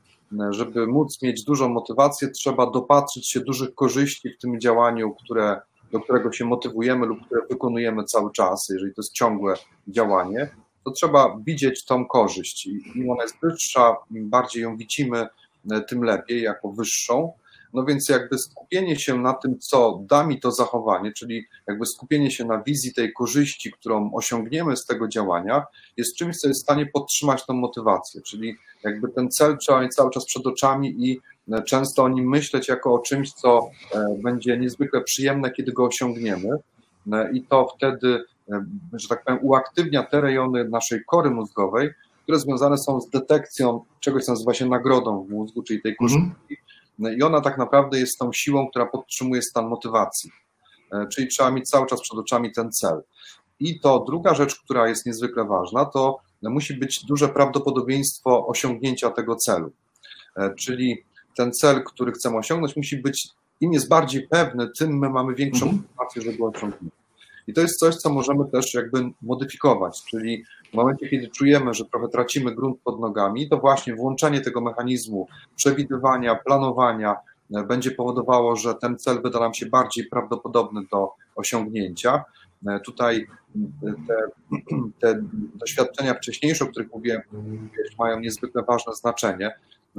żeby 0.50 0.86
móc 0.86 1.22
mieć 1.22 1.44
dużą 1.44 1.68
motywację, 1.68 2.30
trzeba 2.30 2.70
dopatrzyć 2.70 3.30
się 3.30 3.40
dużych 3.40 3.74
korzyści 3.74 4.30
w 4.30 4.38
tym 4.38 4.60
działaniu, 4.60 5.14
które, 5.24 5.60
do 5.92 6.00
którego 6.00 6.32
się 6.32 6.44
motywujemy 6.44 7.06
lub 7.06 7.26
które 7.26 7.40
wykonujemy 7.50 8.04
cały 8.04 8.32
czas, 8.32 8.68
jeżeli 8.68 8.94
to 8.94 9.02
jest 9.02 9.12
ciągłe 9.12 9.54
działanie, 9.88 10.50
to 10.84 10.90
trzeba 10.90 11.36
widzieć 11.46 11.84
tą 11.84 12.06
korzyść. 12.06 12.66
Im 12.94 13.10
ona 13.10 13.22
jest 13.22 13.36
wyższa, 13.42 13.96
im 14.10 14.30
bardziej 14.30 14.62
ją 14.62 14.76
widzimy, 14.76 15.26
tym 15.88 16.02
lepiej, 16.02 16.42
jako 16.42 16.72
wyższą. 16.72 17.32
No 17.74 17.84
więc 17.84 18.08
jakby 18.08 18.38
skupienie 18.38 18.98
się 18.98 19.18
na 19.18 19.34
tym, 19.34 19.58
co 19.58 20.00
da 20.08 20.26
mi 20.26 20.40
to 20.40 20.52
zachowanie, 20.52 21.12
czyli 21.12 21.44
jakby 21.66 21.86
skupienie 21.86 22.30
się 22.30 22.44
na 22.44 22.62
wizji 22.62 22.94
tej 22.94 23.12
korzyści, 23.12 23.72
którą 23.72 24.10
osiągniemy 24.14 24.76
z 24.76 24.86
tego 24.86 25.08
działania, 25.08 25.66
jest 25.96 26.16
czymś, 26.16 26.36
co 26.36 26.48
jest 26.48 26.60
w 26.60 26.62
stanie 26.62 26.86
podtrzymać 26.86 27.46
tą 27.46 27.54
motywację, 27.54 28.20
czyli 28.22 28.56
jakby 28.84 29.08
ten 29.08 29.30
cel 29.30 29.58
trzeba 29.58 29.80
mieć 29.80 29.94
cały 29.94 30.10
czas 30.10 30.26
przed 30.26 30.46
oczami 30.46 30.94
i 30.98 31.20
e, 31.52 31.62
często 31.62 32.02
o 32.04 32.08
nim 32.08 32.28
myśleć 32.28 32.68
jako 32.68 32.94
o 32.94 32.98
czymś, 32.98 33.32
co 33.32 33.70
e, 33.94 34.16
będzie 34.22 34.58
niezwykle 34.58 35.00
przyjemne, 35.00 35.50
kiedy 35.50 35.72
go 35.72 35.84
osiągniemy. 35.84 36.48
E, 37.12 37.32
i 37.32 37.42
to 37.42 37.68
wtedy, 37.76 38.24
że 38.92 39.08
tak 39.08 39.24
powiem, 39.24 39.40
uaktywnia 39.42 40.02
te 40.02 40.20
rejony 40.20 40.68
naszej 40.68 41.04
kory 41.06 41.30
mózgowej, 41.30 41.90
które 42.22 42.38
związane 42.38 42.78
są 42.78 43.00
z 43.00 43.10
detekcją 43.10 43.84
czegoś, 44.00 44.24
co 44.24 44.32
nazywa 44.32 44.54
się 44.54 44.66
nagrodą 44.66 45.24
w 45.24 45.30
mózgu, 45.30 45.62
czyli 45.62 45.82
tej 45.82 45.96
korzyści. 45.96 46.18
Mm 46.20 46.34
no 46.50 46.67
I 46.98 47.22
ona 47.22 47.40
tak 47.40 47.58
naprawdę 47.58 47.98
jest 47.98 48.18
tą 48.18 48.32
siłą, 48.32 48.68
która 48.68 48.86
podtrzymuje 48.86 49.42
stan 49.42 49.68
motywacji. 49.68 50.30
E, 50.92 51.06
czyli 51.06 51.28
trzeba 51.28 51.50
mieć 51.50 51.68
cały 51.68 51.86
czas 51.86 52.00
przed 52.02 52.18
oczami 52.18 52.52
ten 52.52 52.72
cel. 52.72 53.02
I 53.60 53.80
to 53.80 54.04
druga 54.06 54.34
rzecz, 54.34 54.60
która 54.60 54.88
jest 54.88 55.06
niezwykle 55.06 55.44
ważna, 55.44 55.84
to 55.84 56.18
musi 56.42 56.74
być 56.74 57.04
duże 57.04 57.28
prawdopodobieństwo 57.28 58.46
osiągnięcia 58.46 59.10
tego 59.10 59.36
celu. 59.36 59.72
E, 60.36 60.54
czyli 60.54 61.04
ten 61.36 61.52
cel, 61.52 61.84
który 61.84 62.12
chcemy 62.12 62.36
osiągnąć, 62.36 62.76
musi 62.76 62.96
być, 62.96 63.28
im 63.60 63.72
jest 63.72 63.88
bardziej 63.88 64.28
pewny, 64.28 64.68
tym 64.78 64.98
my 64.98 65.10
mamy 65.10 65.34
większą 65.34 65.66
mhm. 65.66 65.82
motywację, 65.82 66.22
żeby 66.22 66.38
go 66.38 66.46
osiągnąć. 66.46 66.97
I 67.48 67.52
to 67.52 67.60
jest 67.60 67.78
coś, 67.78 67.96
co 67.96 68.10
możemy 68.10 68.44
też 68.52 68.74
jakby 68.74 69.10
modyfikować, 69.22 70.02
czyli 70.10 70.44
w 70.70 70.74
momencie, 70.74 71.08
kiedy 71.08 71.28
czujemy, 71.28 71.74
że 71.74 71.84
trochę 71.84 72.08
tracimy 72.08 72.54
grunt 72.54 72.80
pod 72.84 73.00
nogami, 73.00 73.48
to 73.48 73.58
właśnie 73.58 73.94
włączenie 73.94 74.40
tego 74.40 74.60
mechanizmu 74.60 75.28
przewidywania, 75.56 76.34
planowania 76.34 77.16
e, 77.54 77.62
będzie 77.62 77.90
powodowało, 77.90 78.56
że 78.56 78.74
ten 78.74 78.98
cel 78.98 79.22
wyda 79.22 79.40
nam 79.40 79.54
się 79.54 79.66
bardziej 79.66 80.06
prawdopodobny 80.06 80.80
do 80.92 81.10
osiągnięcia. 81.36 82.24
E, 82.66 82.80
tutaj 82.80 83.26
e, 83.86 83.94
te, 84.08 84.16
te 85.00 85.20
doświadczenia 85.54 86.14
wcześniejsze, 86.14 86.64
o 86.64 86.68
których 86.68 86.92
mówiłem, 86.92 87.20
mają 87.98 88.20
niezwykle 88.20 88.62
ważne 88.62 88.94
znaczenie, 88.94 89.50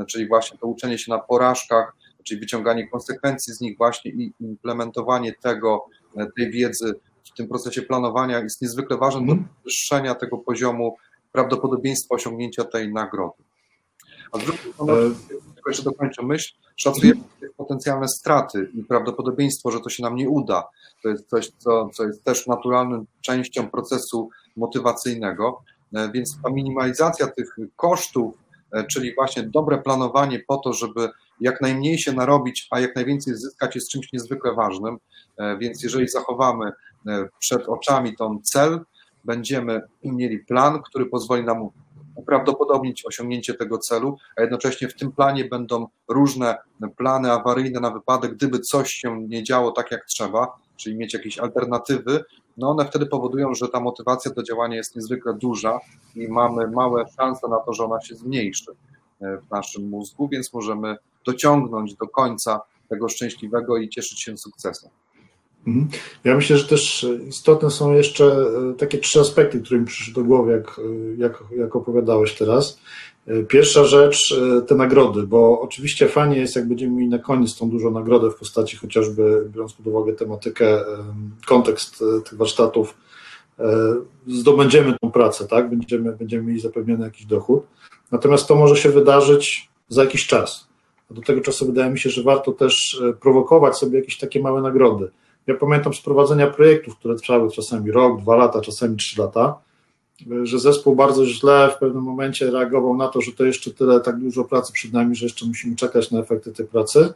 czyli 0.07 0.27
właśnie 0.27 0.57
to 0.57 0.67
uczenie 0.67 0.97
się 0.97 1.11
na 1.11 1.19
porażkach, 1.19 1.95
czyli 2.23 2.39
wyciąganie 2.39 2.87
konsekwencji 2.87 3.53
z 3.53 3.61
nich 3.61 3.77
właśnie 3.77 4.11
i 4.11 4.33
implementowanie 4.39 5.33
tego, 5.33 5.85
tej 6.35 6.51
wiedzy 6.51 6.95
w 7.33 7.37
tym 7.37 7.47
procesie 7.47 7.81
planowania 7.81 8.39
jest 8.39 8.61
niezwykle 8.61 8.97
ważny 8.97 9.25
do 9.25 9.31
mhm. 9.31 9.49
podwyższenia 9.55 10.15
tego 10.15 10.37
poziomu 10.37 10.97
prawdopodobieństwa 11.31 12.15
osiągnięcia 12.15 12.63
tej 12.63 12.93
nagrody. 12.93 13.43
A 14.31 14.37
z 14.37 14.43
drugiej 14.43 14.73
strony, 14.73 14.93
e, 14.93 15.55
tylko 15.55 15.69
jeszcze 15.69 15.83
dokończę 15.83 16.23
myśl, 16.23 16.53
szacujemy 16.75 17.21
potencjalne 17.57 18.07
straty 18.07 18.69
i 18.73 18.83
prawdopodobieństwo, 18.83 19.71
że 19.71 19.79
to 19.79 19.89
się 19.89 20.03
nam 20.03 20.15
nie 20.15 20.29
uda. 20.29 20.67
To 21.03 21.09
jest 21.09 21.29
coś, 21.29 21.51
co, 21.57 21.89
co 21.93 22.07
jest 22.07 22.23
też 22.23 22.47
naturalną 22.47 23.05
częścią 23.21 23.69
procesu 23.69 24.29
motywacyjnego, 24.55 25.61
e, 25.95 26.11
więc 26.11 26.37
ta 26.43 26.49
minimalizacja 26.49 27.27
tych 27.27 27.55
kosztów, 27.75 28.33
e, 28.73 28.83
czyli 28.83 29.15
właśnie 29.15 29.43
dobre 29.43 29.77
planowanie 29.77 30.39
po 30.47 30.57
to, 30.57 30.73
żeby 30.73 31.09
jak 31.41 31.61
najmniej 31.61 31.99
się 31.99 32.13
narobić, 32.13 32.67
a 32.71 32.79
jak 32.79 32.95
najwięcej 32.95 33.35
zyskać 33.35 33.75
jest 33.75 33.89
czymś 33.89 34.13
niezwykle 34.13 34.53
ważnym. 34.53 34.97
Więc 35.59 35.83
jeżeli 35.83 36.07
zachowamy 36.07 36.71
przed 37.39 37.67
oczami 37.67 38.15
tą 38.15 38.39
cel, 38.43 38.79
będziemy 39.23 39.81
mieli 40.03 40.39
plan, 40.39 40.81
który 40.81 41.05
pozwoli 41.05 41.43
nam 41.43 41.69
uprawdopodobnić 42.15 43.05
osiągnięcie 43.05 43.53
tego 43.53 43.77
celu, 43.77 44.17
a 44.37 44.41
jednocześnie 44.41 44.87
w 44.87 44.95
tym 44.95 45.11
planie 45.11 45.45
będą 45.45 45.87
różne 46.07 46.57
plany 46.97 47.31
awaryjne 47.31 47.79
na 47.79 47.91
wypadek, 47.91 48.35
gdyby 48.35 48.59
coś 48.59 48.93
się 48.93 49.27
nie 49.27 49.43
działo 49.43 49.71
tak 49.71 49.91
jak 49.91 50.05
trzeba, 50.05 50.57
czyli 50.77 50.95
mieć 50.95 51.13
jakieś 51.13 51.39
alternatywy, 51.39 52.23
no 52.57 52.69
one 52.69 52.85
wtedy 52.85 53.05
powodują, 53.05 53.53
że 53.53 53.67
ta 53.67 53.79
motywacja 53.79 54.31
do 54.31 54.43
działania 54.43 54.75
jest 54.75 54.95
niezwykle 54.95 55.33
duża 55.33 55.79
i 56.15 56.27
mamy 56.27 56.67
małe 56.67 57.05
szanse 57.17 57.47
na 57.47 57.59
to, 57.59 57.73
że 57.73 57.85
ona 57.85 58.01
się 58.01 58.15
zmniejszy 58.15 58.71
e, 59.21 59.37
w 59.37 59.51
naszym 59.51 59.89
mózgu, 59.89 60.27
więc 60.27 60.53
możemy 60.53 60.97
dociągnąć 61.25 61.95
do 61.95 62.07
końca 62.07 62.61
tego 62.89 63.09
szczęśliwego 63.09 63.77
i 63.77 63.89
cieszyć 63.89 64.21
się 64.21 64.37
sukcesem. 64.37 64.89
Mhm. 65.67 65.87
Ja 66.23 66.35
myślę, 66.35 66.57
że 66.57 66.67
też 66.67 67.07
istotne 67.27 67.69
są 67.69 67.93
jeszcze 67.93 68.25
e, 68.25 68.73
takie 68.77 68.97
trzy 68.97 69.19
aspekty, 69.19 69.61
które 69.61 69.79
mi 69.79 69.85
przyszły 69.85 70.13
do 70.13 70.23
głowy, 70.23 70.51
jak, 70.51 70.79
e, 70.79 70.81
jak, 71.17 71.43
jak 71.57 71.75
opowiadałeś 71.75 72.33
teraz. 72.33 72.79
E, 73.27 73.43
pierwsza 73.43 73.83
rzecz, 73.83 74.35
te 74.67 74.75
nagrody, 74.75 75.23
bo 75.23 75.61
oczywiście 75.61 76.07
fajnie 76.07 76.37
jest, 76.37 76.55
jak 76.55 76.67
będziemy 76.67 76.95
mieli 76.95 77.09
na 77.09 77.19
koniec 77.19 77.57
tą 77.57 77.69
dużą 77.69 77.91
nagrodę 77.91 78.31
w 78.31 78.35
postaci 78.35 78.77
chociażby, 78.77 79.47
biorąc 79.53 79.73
pod 79.73 79.87
uwagę 79.87 80.13
tematykę, 80.13 80.83
kontekst 81.47 82.03
tych 82.29 82.37
warsztatów, 82.37 82.97
zdobędziemy 84.27 84.93
tą 85.01 85.11
pracę, 85.11 85.47
tak? 85.47 85.69
Będziemy, 85.69 86.11
będziemy 86.11 86.43
mieli 86.43 86.59
zapewniony 86.59 87.05
jakiś 87.05 87.25
dochód. 87.25 87.63
Natomiast 88.11 88.47
to 88.47 88.55
może 88.55 88.75
się 88.75 88.89
wydarzyć 88.89 89.69
za 89.89 90.03
jakiś 90.03 90.27
czas. 90.27 90.67
Do 91.11 91.21
tego 91.21 91.41
czasu 91.41 91.65
wydaje 91.65 91.91
mi 91.91 91.99
się, 91.99 92.09
że 92.09 92.23
warto 92.23 92.51
też 92.51 93.01
prowokować 93.21 93.77
sobie 93.77 93.99
jakieś 93.99 94.17
takie 94.17 94.41
małe 94.41 94.61
nagrody 94.61 95.09
ja 95.49 95.55
pamiętam 95.55 95.93
z 95.93 96.01
prowadzenia 96.01 96.47
projektów, 96.47 96.97
które 96.97 97.15
trwały 97.15 97.51
czasami 97.51 97.91
rok, 97.91 98.21
dwa 98.21 98.35
lata, 98.35 98.61
czasami 98.61 98.97
trzy 98.97 99.21
lata, 99.21 99.59
że 100.43 100.59
zespół 100.59 100.95
bardzo 100.95 101.25
źle 101.25 101.71
w 101.75 101.79
pewnym 101.79 102.03
momencie 102.03 102.51
reagował 102.51 102.97
na 102.97 103.07
to, 103.07 103.21
że 103.21 103.31
to 103.31 103.45
jeszcze 103.45 103.71
tyle, 103.71 103.99
tak 103.99 104.19
dużo 104.19 104.43
pracy 104.43 104.73
przed 104.73 104.93
nami, 104.93 105.15
że 105.15 105.25
jeszcze 105.25 105.45
musimy 105.45 105.75
czekać 105.75 106.11
na 106.11 106.19
efekty 106.19 106.51
tej 106.51 106.65
pracy, 106.65 107.13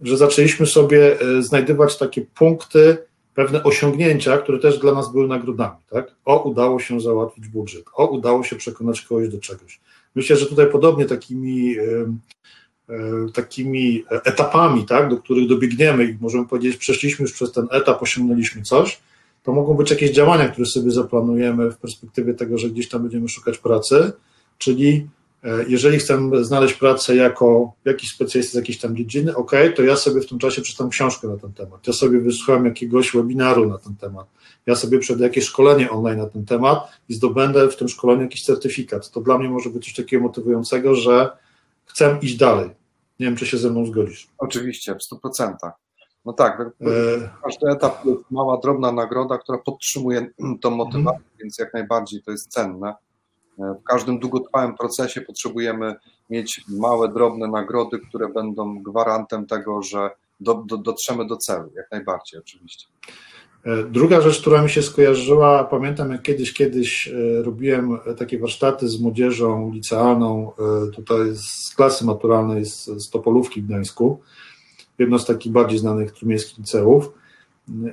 że 0.00 0.16
zaczęliśmy 0.16 0.66
sobie 0.66 1.20
e, 1.20 1.42
znajdywać 1.42 1.98
takie 1.98 2.20
punkty, 2.20 2.98
pewne 3.34 3.62
osiągnięcia, 3.62 4.38
które 4.38 4.58
też 4.58 4.78
dla 4.78 4.92
nas 4.92 5.12
były 5.12 5.28
nagrodami. 5.28 5.78
Tak? 5.90 6.14
O, 6.24 6.42
udało 6.42 6.80
się 6.80 7.00
załatwić 7.00 7.48
budżet, 7.48 7.84
o, 7.94 8.06
udało 8.06 8.44
się 8.44 8.56
przekonać 8.56 9.00
kogoś 9.00 9.28
do 9.28 9.38
czegoś. 9.38 9.80
Myślę, 10.14 10.36
że 10.36 10.46
tutaj 10.46 10.66
podobnie 10.66 11.04
takimi 11.04 11.76
takimi 13.34 14.04
etapami, 14.10 14.86
tak, 14.86 15.10
do 15.10 15.16
których 15.16 15.48
dobiegniemy 15.48 16.04
i 16.04 16.16
możemy 16.20 16.46
powiedzieć, 16.46 16.76
przeszliśmy 16.76 17.22
już 17.22 17.32
przez 17.32 17.52
ten 17.52 17.66
etap, 17.70 18.02
osiągnęliśmy 18.02 18.62
coś, 18.62 19.00
to 19.42 19.52
mogą 19.52 19.74
być 19.74 19.90
jakieś 19.90 20.10
działania, 20.10 20.48
które 20.48 20.66
sobie 20.66 20.90
zaplanujemy 20.90 21.70
w 21.70 21.76
perspektywie 21.76 22.34
tego, 22.34 22.58
że 22.58 22.70
gdzieś 22.70 22.88
tam 22.88 23.02
będziemy 23.02 23.28
szukać 23.28 23.58
pracy, 23.58 24.12
czyli 24.58 25.08
e, 25.44 25.64
jeżeli 25.68 25.98
chcę 25.98 26.30
znaleźć 26.42 26.74
pracę 26.74 27.16
jako 27.16 27.72
jakiś 27.84 28.10
specjalista 28.10 28.52
z 28.52 28.54
jakiejś 28.54 28.78
tam 28.78 28.96
dziedziny, 28.96 29.36
ok, 29.36 29.52
to 29.76 29.82
ja 29.82 29.96
sobie 29.96 30.20
w 30.20 30.26
tym 30.26 30.38
czasie 30.38 30.62
przeczytam 30.62 30.90
książkę 30.90 31.28
na 31.28 31.36
ten 31.36 31.52
temat, 31.52 31.86
ja 31.86 31.92
sobie 31.92 32.20
wysłucham 32.20 32.64
jakiegoś 32.64 33.12
webinaru 33.12 33.68
na 33.68 33.78
ten 33.78 33.96
temat, 33.96 34.26
ja 34.66 34.76
sobie 34.76 34.98
przejdę 34.98 35.24
jakieś 35.24 35.44
szkolenie 35.44 35.90
online 35.90 36.18
na 36.18 36.26
ten 36.26 36.44
temat 36.44 36.78
i 37.08 37.14
zdobędę 37.14 37.68
w 37.68 37.76
tym 37.76 37.88
szkoleniu 37.88 38.22
jakiś 38.22 38.44
certyfikat. 38.44 39.10
To 39.10 39.20
dla 39.20 39.38
mnie 39.38 39.48
może 39.48 39.70
być 39.70 39.84
coś 39.84 39.94
takiego 39.94 40.22
motywującego, 40.22 40.94
że 40.94 41.30
chcę 41.86 42.18
iść 42.22 42.36
dalej. 42.36 42.79
Nie 43.20 43.26
wiem, 43.26 43.36
czy 43.36 43.46
się 43.46 43.58
ze 43.58 43.70
mną 43.70 43.86
zgodzisz. 43.86 44.28
Oczywiście, 44.38 44.94
w 44.94 45.14
100%. 45.14 45.56
No 46.24 46.32
tak, 46.32 46.60
e, 46.60 46.64
każdy 47.44 47.70
etap 47.70 48.02
to 48.02 48.08
jest 48.08 48.30
mała, 48.30 48.58
drobna 48.58 48.92
nagroda, 48.92 49.38
która 49.38 49.58
podtrzymuje 49.58 50.26
tą 50.62 50.70
motywację, 50.70 51.20
mhm. 51.20 51.38
więc 51.40 51.58
jak 51.58 51.74
najbardziej 51.74 52.22
to 52.22 52.30
jest 52.30 52.48
cenne. 52.48 52.94
E, 53.58 53.74
w 53.80 53.84
każdym 53.84 54.18
długotrwałym 54.18 54.76
procesie 54.76 55.20
potrzebujemy 55.20 55.94
mieć 56.30 56.64
małe, 56.68 57.08
drobne 57.08 57.48
nagrody, 57.48 57.98
które 58.08 58.28
będą 58.28 58.82
gwarantem 58.82 59.46
tego, 59.46 59.82
że 59.82 60.10
do, 60.40 60.54
do, 60.54 60.76
dotrzemy 60.76 61.26
do 61.26 61.36
celu, 61.36 61.70
jak 61.76 61.90
najbardziej 61.90 62.40
oczywiście. 62.40 62.86
E, 63.64 63.84
druga 63.84 64.20
rzecz, 64.20 64.40
która 64.40 64.62
mi 64.62 64.70
się 64.70 64.82
skojarzyła, 64.82 65.64
pamiętam 65.64 66.12
jak 66.12 66.22
kiedyś, 66.22 66.52
kiedyś 66.52 67.08
e, 67.08 67.42
robiłem 67.42 67.98
takie 68.18 68.38
warsztaty 68.38 68.88
z 68.88 69.00
młodzieżą 69.00 69.72
licealną, 69.72 70.52
e, 70.58 70.90
tutaj 70.90 71.18
z 71.34 71.74
klasy 71.76 72.04
maturalnej 72.04 72.66
z, 72.66 72.84
z 72.84 73.10
Topolówki 73.10 73.62
w 73.62 73.66
Gdańsku, 73.66 74.20
jedno 74.98 75.18
z 75.18 75.26
takich 75.26 75.52
bardziej 75.52 75.78
znanych 75.78 76.12
trumiejskich 76.12 76.58
liceów. 76.58 77.12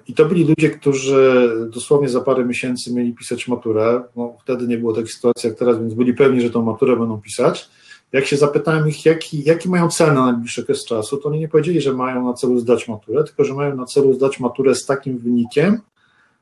I 0.07 0.13
to 0.13 0.25
byli 0.25 0.43
ludzie, 0.43 0.69
którzy 0.69 1.51
dosłownie 1.73 2.09
za 2.09 2.21
parę 2.21 2.45
miesięcy 2.45 2.93
mieli 2.93 3.13
pisać 3.13 3.47
maturę. 3.47 4.03
No, 4.15 4.37
wtedy 4.43 4.67
nie 4.67 4.77
było 4.77 4.93
takiej 4.93 5.09
sytuacji 5.09 5.49
jak 5.49 5.59
teraz, 5.59 5.79
więc 5.79 5.93
byli 5.93 6.13
pewni, 6.13 6.41
że 6.41 6.49
tą 6.49 6.61
maturę 6.61 6.95
będą 6.95 7.21
pisać 7.21 7.69
jak 8.13 8.25
się 8.25 8.37
zapytałem 8.37 8.87
ich, 8.87 9.05
jaki, 9.05 9.43
jaki 9.43 9.69
mają 9.69 9.89
cel 9.89 10.13
na 10.13 10.25
najbliższy 10.25 10.61
okres 10.61 10.85
czasu, 10.85 11.17
to 11.17 11.29
oni 11.29 11.39
nie 11.39 11.47
powiedzieli, 11.47 11.81
że 11.81 11.93
mają 11.93 12.25
na 12.25 12.33
celu 12.33 12.59
zdać 12.59 12.87
maturę, 12.87 13.23
tylko 13.23 13.43
że 13.43 13.53
mają 13.53 13.75
na 13.75 13.85
celu 13.85 14.13
zdać 14.13 14.39
maturę 14.39 14.75
z 14.75 14.85
takim 14.85 15.17
wynikiem, 15.17 15.81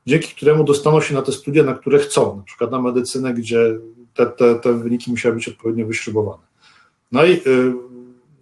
dzięki 0.06 0.34
któremu 0.34 0.64
dostaną 0.64 1.00
się 1.00 1.14
na 1.14 1.22
te 1.22 1.32
studia, 1.32 1.64
na 1.64 1.74
które 1.74 1.98
chcą, 1.98 2.36
na 2.36 2.42
przykład 2.42 2.70
na 2.70 2.82
medycynę, 2.82 3.34
gdzie 3.34 3.78
te, 4.14 4.26
te, 4.26 4.54
te 4.54 4.72
wyniki 4.72 5.10
musiały 5.10 5.34
być 5.34 5.48
odpowiednio 5.48 5.86
wyśrubowane. 5.86 6.42
No 7.12 7.24
i 7.24 7.32
y, 7.32 7.72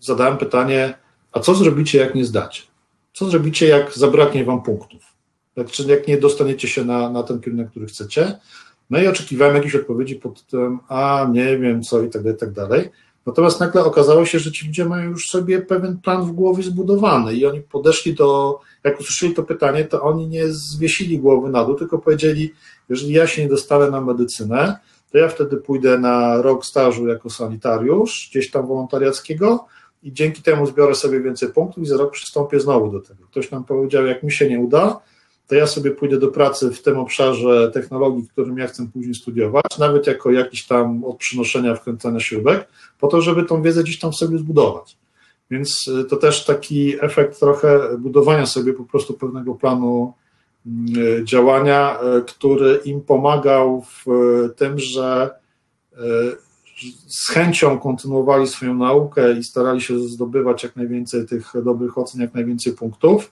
zadałem 0.01 0.39
pytanie, 0.39 0.95
a 1.33 1.41
co 1.41 1.55
zrobicie, 1.55 1.99
jak 1.99 2.14
nie 2.14 2.25
zdacie? 2.25 2.62
Co 3.12 3.31
zrobicie, 3.31 3.68
jak 3.68 3.93
zabraknie 3.93 4.45
wam 4.45 4.62
punktów? 4.62 5.03
Jak, 5.57 5.79
jak 5.79 6.09
nie 6.09 6.18
dostaniecie 6.18 6.68
się 6.68 6.85
na, 6.85 7.11
na 7.11 7.22
ten 7.22 7.41
kierunek, 7.41 7.70
który 7.70 7.87
chcecie? 7.87 8.39
No 8.91 9.03
i 9.03 9.07
oczekiwałem 9.07 9.55
jakiejś 9.55 9.75
odpowiedzi 9.75 10.16
pod 10.16 10.45
tytułem, 10.45 10.79
a 10.89 11.29
nie 11.33 11.59
wiem 11.59 11.83
co 11.83 12.03
i 12.03 12.11
tak 12.11 12.22
dalej, 12.22 12.37
i 12.37 12.41
tak 12.41 12.53
dalej. 12.53 12.91
Natomiast 13.27 13.61
nagle 13.61 13.85
okazało 13.85 14.27
się, 14.27 14.39
że 14.39 14.53
ci 14.53 14.66
ludzie 14.66 14.85
mają 14.85 15.11
już 15.11 15.27
sobie 15.29 15.62
pewien 15.62 15.99
plan 15.99 16.22
w 16.22 16.33
głowie 16.33 16.62
zbudowany 16.62 17.35
i 17.35 17.47
oni 17.47 17.61
podeszli 17.61 18.14
do, 18.14 18.61
jak 18.85 19.01
usłyszeli 19.01 19.35
to 19.35 19.43
pytanie, 19.43 19.85
to 19.85 20.03
oni 20.03 20.29
nie 20.29 20.49
zwiesili 20.49 21.18
głowy 21.18 21.51
na 21.51 21.64
dół, 21.64 21.75
tylko 21.75 21.99
powiedzieli, 21.99 22.55
jeżeli 22.89 23.12
ja 23.12 23.27
się 23.27 23.43
nie 23.43 23.49
dostanę 23.49 23.91
na 23.91 24.01
medycynę, 24.01 24.79
to 25.12 25.18
ja 25.18 25.29
wtedy 25.29 25.57
pójdę 25.57 25.99
na 25.99 26.43
rok 26.43 26.66
stażu 26.66 27.09
jako 27.09 27.31
sanitariusz, 27.31 28.29
gdzieś 28.31 28.51
tam 28.51 28.66
wolontariackiego 28.66 29.66
i 30.03 30.12
dzięki 30.12 30.43
temu 30.43 30.66
zbiorę 30.66 30.95
sobie 30.95 31.20
więcej 31.20 31.49
punktów 31.49 31.83
i 31.83 31.87
za 31.87 31.97
rok 31.97 32.12
przystąpię 32.12 32.61
znowu 32.61 32.93
do 32.93 33.01
tego. 33.01 33.27
Ktoś 33.27 33.51
nam 33.51 33.64
powiedział, 33.64 34.07
jak 34.07 34.22
mi 34.22 34.33
się 34.33 34.49
nie 34.49 34.61
uda, 34.61 35.01
to 35.47 35.55
ja 35.55 35.66
sobie 35.66 35.90
pójdę 35.90 36.18
do 36.18 36.28
pracy 36.28 36.70
w 36.70 36.82
tym 36.82 36.99
obszarze 36.99 37.70
technologii, 37.74 38.28
którym 38.28 38.59
ja 38.59 38.66
chcę 38.66 38.86
później 38.92 39.14
studiować, 39.14 39.78
nawet 39.78 40.07
jako 40.07 40.30
jakiś 40.30 40.66
tam 40.66 41.05
od 41.05 41.16
przynoszenia, 41.16 41.74
wkręcania 41.74 42.20
śrubek, 42.20 42.68
po 43.01 43.09
to, 43.09 43.20
żeby 43.20 43.42
tą 43.42 43.62
wiedzę 43.62 43.82
gdzieś 43.82 43.99
tam 43.99 44.12
sobie 44.12 44.38
zbudować. 44.38 44.97
Więc 45.51 45.88
y, 45.88 46.05
to 46.05 46.16
też 46.16 46.45
taki 46.45 47.05
efekt 47.05 47.40
trochę 47.40 47.99
budowania 47.99 48.47
sobie 48.47 48.72
po 48.72 48.84
prostu 48.84 49.14
pewnego 49.14 49.55
planu 49.55 50.12
y, 50.97 51.24
działania, 51.24 51.99
y, 52.18 52.22
który 52.22 52.80
im 52.84 53.01
pomagał 53.01 53.82
w 53.82 54.05
tym, 54.57 54.78
że 54.78 55.30
z 57.07 57.30
chęcią 57.30 57.78
kontynuowali 57.78 58.49
swoją 58.49 58.74
naukę 58.74 59.38
i 59.38 59.45
starali 59.45 59.80
się 59.80 59.99
zdobywać 59.99 60.62
jak 60.62 60.76
najwięcej 60.76 61.26
tych 61.26 61.53
dobrych 61.64 61.99
ocen, 61.99 62.20
jak 62.20 62.34
najwięcej 62.34 62.72
punktów 62.72 63.30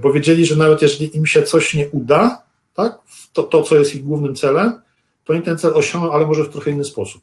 bo 0.00 0.12
wiedzieli, 0.12 0.46
że 0.46 0.56
nawet 0.56 0.82
jeżeli 0.82 1.16
im 1.16 1.26
się 1.26 1.42
coś 1.42 1.74
nie 1.74 1.88
uda, 1.90 2.42
tak, 2.74 2.98
to, 3.32 3.42
to 3.42 3.62
co 3.62 3.76
jest 3.76 3.94
ich 3.94 4.04
głównym 4.04 4.34
celem, 4.34 4.72
to 5.24 5.32
oni 5.32 5.42
ten 5.42 5.58
cel 5.58 5.74
osiągną, 5.74 6.12
ale 6.12 6.26
może 6.26 6.44
w 6.44 6.48
trochę 6.48 6.70
inny 6.70 6.84
sposób. 6.84 7.22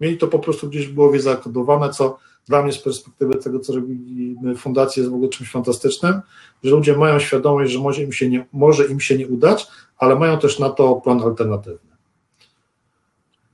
Mieli 0.00 0.18
to 0.18 0.28
po 0.28 0.38
prostu 0.38 0.68
gdzieś 0.68 0.86
w 0.86 0.94
głowie 0.94 1.20
zakodowane, 1.20 1.90
co 1.90 2.18
dla 2.48 2.62
mnie 2.62 2.72
z 2.72 2.78
perspektywy 2.78 3.34
tego, 3.34 3.60
co 3.60 3.74
robimy 3.74 4.56
fundację 4.56 5.00
jest 5.00 5.12
w 5.12 5.14
ogóle 5.14 5.30
czymś 5.30 5.50
fantastycznym, 5.50 6.20
że 6.64 6.70
ludzie 6.70 6.96
mają 6.96 7.18
świadomość, 7.18 7.72
że 7.72 7.78
może 7.78 8.02
im 8.02 8.12
się 8.12 8.28
nie, 8.28 8.46
może 8.52 8.86
im 8.86 9.00
się 9.00 9.18
nie 9.18 9.28
udać, 9.28 9.66
ale 9.98 10.16
mają 10.16 10.38
też 10.38 10.58
na 10.58 10.70
to 10.70 10.94
plan 10.94 11.22
alternatywny. 11.22 11.90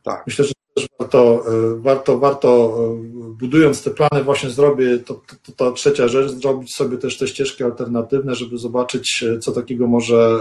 Tak. 0.03 0.23
Myślę, 0.27 0.45
że 0.45 0.53
też 0.75 0.87
warto, 0.99 1.43
e, 1.47 1.77
warto, 1.77 2.19
warto 2.19 2.79
e, 2.79 3.35
budując 3.41 3.83
te 3.83 3.91
plany 3.91 4.25
właśnie 4.25 4.51
zrobię, 4.51 4.99
to, 4.99 5.15
to, 5.15 5.53
to, 5.57 5.73
trzecia 5.73 6.09
rzecz, 6.09 6.31
zrobić 6.33 6.75
sobie 6.75 6.99
też 6.99 7.19
te 7.19 7.29
ścieżki 7.29 7.65
alternatywne, 7.65 8.35
żeby 8.35 8.59
zobaczyć, 8.59 9.25
e, 9.29 9.39
co 9.39 9.53
takiego 9.53 9.87
może, 9.87 10.41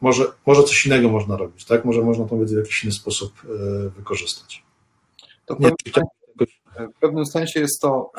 może, 0.00 0.24
może 0.46 0.62
coś 0.62 0.86
innego 0.86 1.08
można 1.08 1.36
robić, 1.36 1.64
tak? 1.64 1.84
Może 1.84 2.02
można 2.02 2.24
tą 2.24 2.40
wiedzę 2.40 2.54
w 2.54 2.58
jakiś 2.58 2.84
inny 2.84 2.92
sposób 2.92 3.32
wykorzystać. 3.96 4.62
To 5.46 5.56
Nie, 5.60 5.68
w, 5.68 5.92
pewnym, 5.92 6.92
w 6.96 7.00
pewnym 7.00 7.26
sensie 7.26 7.60
jest 7.60 7.80
to 7.80 8.10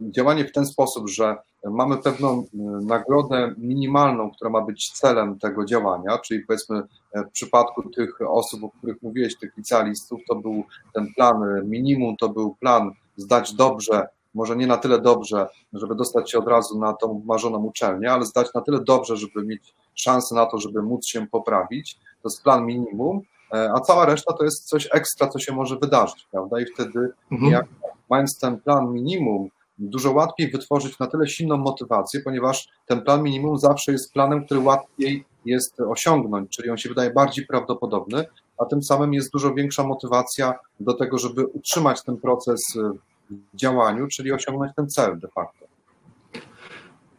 działanie 0.00 0.44
w 0.44 0.52
ten 0.52 0.66
sposób, 0.66 1.10
że 1.10 1.36
mamy 1.70 1.96
pewną 1.96 2.38
e, 2.38 2.44
nagrodę 2.84 3.54
minimalną, 3.58 4.30
która 4.30 4.50
ma 4.50 4.60
być 4.60 4.90
celem 4.90 5.38
tego 5.38 5.64
działania, 5.64 6.18
czyli 6.18 6.40
powiedzmy 6.40 6.82
e, 7.12 7.22
w 7.24 7.30
przypadku 7.30 7.90
tych 7.90 8.18
osób, 8.28 8.64
o 8.64 8.70
których 8.70 9.02
mówiłeś, 9.02 9.38
tych 9.38 9.56
licealistów, 9.56 10.20
to 10.28 10.34
był 10.34 10.64
ten 10.94 11.06
plan 11.16 11.36
minimum, 11.64 12.16
to 12.16 12.28
był 12.28 12.54
plan 12.54 12.90
zdać 13.16 13.54
dobrze, 13.54 14.08
może 14.34 14.56
nie 14.56 14.66
na 14.66 14.76
tyle 14.76 15.00
dobrze, 15.00 15.46
żeby 15.72 15.94
dostać 15.94 16.30
się 16.30 16.38
od 16.38 16.48
razu 16.48 16.78
na 16.78 16.92
tą 16.92 17.22
marzoną 17.24 17.58
uczelnię, 17.58 18.12
ale 18.12 18.24
zdać 18.24 18.54
na 18.54 18.60
tyle 18.60 18.80
dobrze, 18.80 19.16
żeby 19.16 19.44
mieć 19.44 19.74
szansę 19.94 20.34
na 20.34 20.46
to, 20.46 20.58
żeby 20.58 20.82
móc 20.82 21.06
się 21.06 21.26
poprawić. 21.26 21.98
To 22.22 22.28
jest 22.28 22.42
plan 22.42 22.66
minimum, 22.66 23.20
e, 23.52 23.72
a 23.74 23.80
cała 23.80 24.06
reszta 24.06 24.32
to 24.32 24.44
jest 24.44 24.68
coś 24.68 24.88
ekstra, 24.92 25.28
co 25.28 25.38
się 25.38 25.52
może 25.52 25.76
wydarzyć, 25.76 26.28
prawda? 26.30 26.60
I 26.60 26.66
wtedy, 26.66 27.12
mhm. 27.32 27.52
jak, 27.52 27.66
mając 28.10 28.38
ten 28.38 28.60
plan 28.60 28.92
minimum, 28.92 29.48
dużo 29.78 30.12
łatwiej 30.12 30.50
wytworzyć 30.50 30.98
na 30.98 31.06
tyle 31.06 31.28
silną 31.28 31.56
motywację, 31.56 32.20
ponieważ 32.20 32.68
ten 32.86 33.02
plan 33.02 33.22
minimum 33.22 33.58
zawsze 33.58 33.92
jest 33.92 34.12
planem, 34.12 34.44
który 34.44 34.60
łatwiej 34.60 35.24
jest 35.44 35.80
osiągnąć, 35.80 36.50
czyli 36.50 36.70
on 36.70 36.76
się 36.76 36.88
wydaje 36.88 37.10
bardziej 37.10 37.46
prawdopodobny, 37.46 38.24
a 38.58 38.64
tym 38.64 38.82
samym 38.82 39.14
jest 39.14 39.32
dużo 39.32 39.54
większa 39.54 39.84
motywacja 39.84 40.54
do 40.80 40.94
tego, 40.94 41.18
żeby 41.18 41.46
utrzymać 41.46 42.02
ten 42.02 42.16
proces 42.16 42.78
w 43.30 43.56
działaniu, 43.56 44.06
czyli 44.08 44.32
osiągnąć 44.32 44.72
ten 44.76 44.90
cel 44.90 45.18
de 45.18 45.28
facto. 45.28 45.66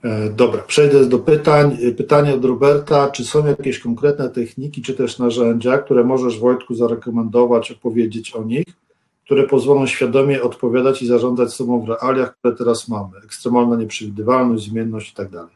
E, 0.04 0.30
dobra, 0.30 0.62
przejdę 0.62 1.06
do 1.06 1.20
pytań. 1.20 1.78
Pytanie 1.98 2.34
od 2.34 2.46
Roberta. 2.46 3.10
Czy 3.10 3.26
są 3.26 3.46
jakieś 3.46 3.80
konkretne 3.80 4.30
techniki, 4.30 4.82
czy 4.82 4.94
też 4.94 5.20
narzędzia, 5.20 5.78
które 5.78 6.04
możesz 6.04 6.40
Wojtku 6.40 6.76
zarekomendować, 6.76 7.72
opowiedzieć 7.72 8.36
o 8.36 8.44
nich? 8.44 8.66
Które 9.26 9.48
pozwolą 9.48 9.88
świadomie 9.88 10.44
odpowiadać 10.44 11.02
i 11.02 11.08
zarządzać 11.08 11.54
sobą 11.54 11.86
w 11.86 11.90
realiach, 11.90 12.38
które 12.38 12.56
teraz 12.56 12.88
mamy. 12.88 13.18
Ekstremalna 13.26 13.76
nieprzewidywalność, 13.76 14.70
zmienność 14.70 15.12
i 15.12 15.16
tak 15.16 15.30
dalej. 15.30 15.56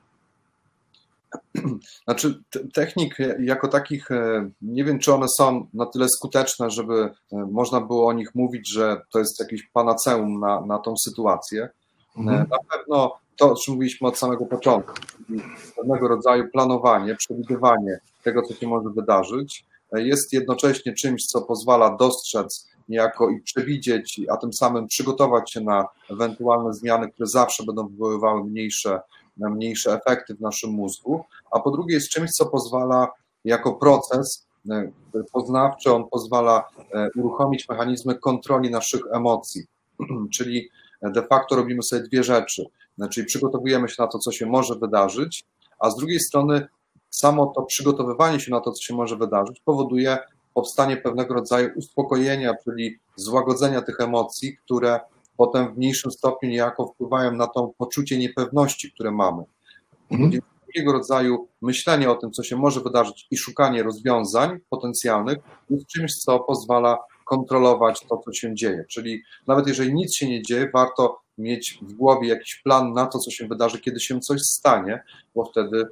Znaczy, 2.06 2.44
technik 2.74 3.18
jako 3.40 3.68
takich, 3.68 4.12
e, 4.12 4.50
nie 4.62 4.84
wiem, 4.84 5.00
czy 5.00 5.14
one 5.14 5.28
są 5.28 5.68
na 5.74 5.86
tyle 5.86 6.10
skuteczne, 6.10 6.70
żeby 6.70 6.94
e, 6.94 7.36
można 7.52 7.82
było 7.82 8.08
o 8.08 8.14
nich 8.14 8.36
mówić, 8.36 8.74
że 8.74 9.02
to 9.12 9.20
jest 9.20 9.40
jakieś 9.40 9.64
panaceum 9.74 10.40
na, 10.40 10.62
na 10.62 10.80
tą 10.80 10.94
sytuację. 10.98 11.64
E, 11.64 12.20
mhm. 12.20 12.48
Na 12.50 12.58
pewno 12.72 13.20
to, 13.38 13.52
o 13.52 13.56
czym 13.56 13.74
mówiliśmy 13.74 14.08
od 14.08 14.18
samego 14.18 14.46
początku, 14.46 14.94
czyli 15.28 15.42
pewnego 15.76 16.08
rodzaju 16.08 16.50
planowanie, 16.52 17.16
przewidywanie 17.16 18.00
tego, 18.24 18.42
co 18.42 18.54
się 18.54 18.68
może 18.68 18.90
wydarzyć, 18.90 19.66
jest 19.94 20.34
jednocześnie 20.34 20.94
czymś, 20.94 21.26
co 21.26 21.42
pozwala 21.42 21.96
dostrzec 21.96 22.70
niejako 22.90 23.30
i 23.30 23.42
przewidzieć, 23.42 24.22
a 24.30 24.38
tym 24.38 24.54
samym 24.54 24.88
przygotować 24.88 25.52
się 25.52 25.62
na 25.62 25.88
ewentualne 26.10 26.74
zmiany, 26.74 27.12
które 27.12 27.28
zawsze 27.28 27.64
będą 27.64 27.88
wywoływały 27.88 28.44
mniejsze, 28.44 29.02
mniejsze 29.38 29.94
efekty 29.94 30.36
w 30.36 30.42
naszym 30.42 30.70
mózgu, 30.72 31.24
a 31.52 31.60
po 31.60 31.72
drugie 31.72 31.96
jest 31.96 32.10
czymś, 32.10 32.32
co 32.32 32.46
pozwala 32.46 33.08
jako 33.46 33.74
proces 33.74 34.48
e, 34.70 34.92
poznawczy, 35.34 35.94
on 35.94 36.10
pozwala 36.10 36.64
e, 36.94 37.10
uruchomić 37.16 37.70
mechanizmy 37.70 38.16
kontroli 38.16 38.72
naszych 38.72 39.02
emocji, 39.14 39.64
czyli 40.36 40.70
de 41.02 41.28
facto 41.28 41.56
robimy 41.56 41.84
sobie 41.84 42.04
dwie 42.04 42.24
rzeczy, 42.24 42.66
czyli 43.12 43.28
przygotowujemy 43.28 43.90
się 43.90 43.96
na 44.00 44.08
to, 44.08 44.20
co 44.20 44.32
się 44.32 44.46
może 44.46 44.76
wydarzyć, 44.76 45.46
a 45.80 45.90
z 45.90 45.96
drugiej 45.96 46.20
strony 46.20 46.68
samo 47.10 47.46
to 47.56 47.64
przygotowywanie 47.64 48.40
się 48.40 48.52
na 48.52 48.62
to, 48.62 48.72
co 48.72 48.84
się 48.84 48.96
może 48.96 49.16
wydarzyć, 49.16 49.62
powoduje 49.66 50.18
powstanie 50.60 50.98
pewnego 50.98 51.34
rodzaju 51.34 51.70
uspokojenia, 51.76 52.56
czyli 52.64 53.00
złagodzenia 53.16 53.82
tych 53.82 54.00
emocji, 54.00 54.58
które 54.58 55.00
potem 55.38 55.74
w 55.74 55.78
mniejszym 55.78 56.12
stopniu 56.12 56.50
niejako 56.50 56.88
wpływają 56.88 57.32
na 57.32 57.48
to 57.48 57.72
poczucie 57.78 58.18
niepewności, 58.18 58.92
które 58.92 59.12
mamy. 59.12 59.44
Mhm. 60.12 60.42
Takiego 60.68 60.94
rodzaju 60.94 61.48
myślenie 61.62 62.12
o 62.12 62.16
tym, 62.16 62.32
co 62.32 62.44
się 62.44 62.56
może 62.56 62.82
wydarzyć 62.82 63.28
i 63.32 63.38
szukanie 63.38 63.84
rozwiązań 63.84 64.60
potencjalnych 64.70 65.38
jest 65.70 65.88
czymś, 65.88 66.16
co 66.16 66.40
pozwala 66.40 66.98
kontrolować 67.26 68.06
to, 68.10 68.18
co 68.18 68.34
się 68.34 68.56
dzieje. 68.56 68.86
Czyli 68.90 69.22
nawet 69.48 69.68
jeżeli 69.68 69.94
nic 69.94 70.16
się 70.16 70.30
nie 70.30 70.42
dzieje, 70.42 70.70
warto 70.74 71.22
mieć 71.38 71.80
w 71.82 71.94
głowie 71.94 72.28
jakiś 72.28 72.56
plan 72.64 72.94
na 72.94 73.06
to, 73.06 73.20
co 73.20 73.32
się 73.32 73.48
wydarzy, 73.48 73.80
kiedy 73.80 74.00
się 74.00 74.20
coś 74.20 74.42
stanie, 74.42 75.04
bo 75.36 75.46
wtedy 75.46 75.88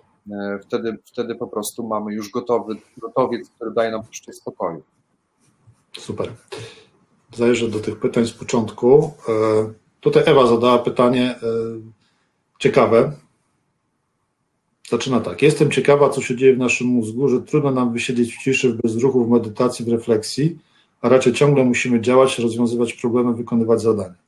wtedy, 0.63 0.97
wtedy 1.05 1.35
po 1.35 1.47
prostu 1.47 1.87
mamy 1.87 2.13
już 2.13 2.29
gotowy 2.29 2.75
gotowiec, 2.97 3.49
który 3.49 3.71
daje 3.71 3.91
nam 3.91 4.03
poczucie 4.03 4.33
spokoju. 4.33 4.83
Super. 5.97 6.33
Zajrzę 7.33 7.67
do 7.67 7.79
tych 7.79 7.99
pytań 7.99 8.25
z 8.25 8.33
początku. 8.33 9.13
E, 9.29 9.31
tutaj 9.99 10.23
Ewa 10.25 10.47
zadała 10.47 10.79
pytanie 10.79 11.35
e, 11.35 11.37
ciekawe. 12.59 13.11
Zaczyna 14.89 15.19
tak. 15.19 15.41
Jestem 15.41 15.71
ciekawa, 15.71 16.09
co 16.09 16.21
się 16.21 16.35
dzieje 16.35 16.55
w 16.55 16.57
naszym 16.57 16.87
mózgu, 16.87 17.29
że 17.29 17.41
trudno 17.41 17.71
nam 17.71 17.93
wysiedzieć 17.93 18.35
w 18.35 18.43
ciszy, 18.43 18.73
w 18.73 18.81
bezruchu, 18.81 19.25
w 19.25 19.29
medytacji, 19.29 19.85
w 19.85 19.87
refleksji, 19.87 20.59
a 21.01 21.09
raczej 21.09 21.33
ciągle 21.33 21.65
musimy 21.65 22.01
działać, 22.01 22.39
rozwiązywać 22.39 22.93
problemy, 22.93 23.33
wykonywać 23.33 23.81
zadania. 23.81 24.26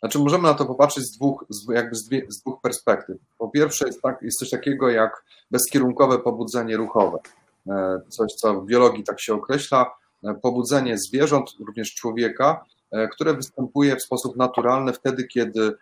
Znaczy 0.00 0.18
możemy 0.18 0.42
na 0.42 0.54
to 0.54 0.66
popatrzeć 0.66 1.04
z 1.04 1.16
dwóch, 1.16 1.44
jakby 1.68 1.96
z, 1.96 2.04
dwie, 2.04 2.26
z 2.28 2.40
dwóch 2.40 2.60
perspektyw. 2.60 3.16
Po 3.38 3.48
pierwsze 3.48 3.86
jest, 3.86 4.02
tak, 4.02 4.22
jest 4.22 4.38
coś 4.38 4.50
takiego 4.50 4.90
jak 4.90 5.24
bezkierunkowe 5.50 6.18
pobudzenie 6.18 6.76
ruchowe. 6.76 7.18
E, 7.66 8.00
coś, 8.08 8.32
co 8.32 8.60
w 8.60 8.66
biologii 8.66 9.04
tak 9.04 9.20
się 9.20 9.34
określa. 9.34 9.90
E, 10.24 10.34
pobudzenie 10.34 10.98
zwierząt, 10.98 11.50
również 11.66 11.94
człowieka, 11.94 12.64
e, 12.90 13.08
które 13.08 13.34
występuje 13.34 13.96
w 13.96 14.02
sposób 14.02 14.36
naturalny 14.36 14.92
wtedy, 14.92 15.24
kiedy 15.24 15.72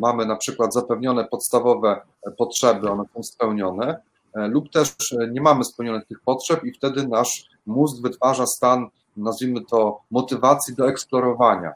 mamy 0.00 0.26
na 0.26 0.36
przykład 0.36 0.74
zapewnione 0.74 1.24
podstawowe 1.24 2.00
potrzeby, 2.38 2.90
one 2.90 3.04
są 3.14 3.22
spełnione, 3.22 4.00
lub 4.34 4.72
też 4.72 4.94
nie 5.30 5.40
mamy 5.40 5.64
spełnionych 5.64 6.06
tych 6.06 6.20
potrzeb 6.20 6.64
i 6.64 6.72
wtedy 6.72 7.08
nasz 7.08 7.44
mózg 7.66 8.02
wytwarza 8.02 8.46
stan 8.46 8.88
nazwijmy 9.16 9.64
to, 9.64 10.00
motywacji 10.10 10.74
do 10.74 10.88
eksplorowania, 10.88 11.72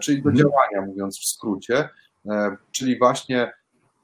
czyli 0.00 0.22
do 0.22 0.30
mhm. 0.30 0.36
działania, 0.36 0.86
mówiąc 0.86 1.20
w 1.20 1.28
skrócie, 1.28 1.88
czyli 2.72 2.98
właśnie 2.98 3.52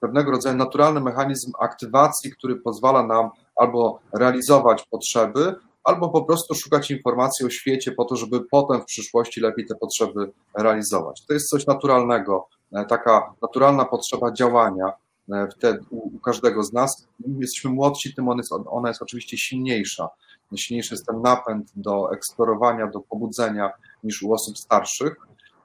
pewnego 0.01 0.31
rodzaju 0.31 0.57
naturalny 0.57 1.01
mechanizm 1.01 1.53
aktywacji, 1.61 2.31
który 2.31 2.57
pozwala 2.57 3.07
nam 3.07 3.31
albo 3.57 4.01
realizować 4.13 4.87
potrzeby, 4.91 5.55
albo 5.87 6.09
po 6.09 6.25
prostu 6.25 6.55
szukać 6.55 6.91
informacji 6.91 7.47
o 7.47 7.51
świecie 7.51 7.93
po 7.93 8.05
to, 8.05 8.17
żeby 8.17 8.41
potem 8.51 8.81
w 8.81 8.85
przyszłości 8.85 9.41
lepiej 9.41 9.67
te 9.67 9.75
potrzeby 9.75 10.33
realizować. 10.55 11.27
To 11.27 11.35
jest 11.35 11.49
coś 11.49 11.67
naturalnego, 11.67 12.49
e, 12.73 12.85
taka 12.85 13.35
naturalna 13.43 13.85
potrzeba 13.85 14.33
działania 14.33 14.93
e, 15.33 15.49
wtedy 15.57 15.81
u, 15.91 16.19
każdego 16.19 16.63
z 16.63 16.73
nas. 16.73 17.09
Im 17.27 17.41
jesteśmy 17.41 17.71
młodsi, 17.71 18.15
tym 18.15 18.29
ona 18.29 18.39
jest, 18.39 18.53
ona 18.67 18.89
jest 18.89 19.03
oczywiście 19.03 19.39
silniejsza. 19.39 20.09
Silniejszy 20.57 20.95
jest 20.95 21.07
ten 21.07 21.23
napęd 21.23 21.73
do 21.77 22.13
eksplorowania, 22.13 22.87
do 22.87 23.01
pobudzenia 23.01 23.71
niż 24.05 24.23
u 24.23 24.33
osób 24.33 24.59
starszych. 24.59 25.17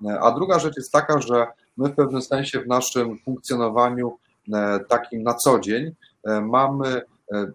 E, 0.06 0.20
a 0.20 0.32
druga 0.32 0.60
rzecz 0.60 0.78
jest 0.78 0.91
taka, 0.91 1.22
że 1.22 1.47
my 1.78 1.89
w 1.89 1.95
pewnym 1.95 2.22
sensie 2.22 2.60
w 2.60 2.68
naszym 2.68 3.18
funkcjonowaniu 3.18 4.18
takim 4.89 5.24
na 5.24 5.34
co 5.34 5.60
dzień 5.60 5.91
mamy 6.41 7.02
E, 7.32 7.52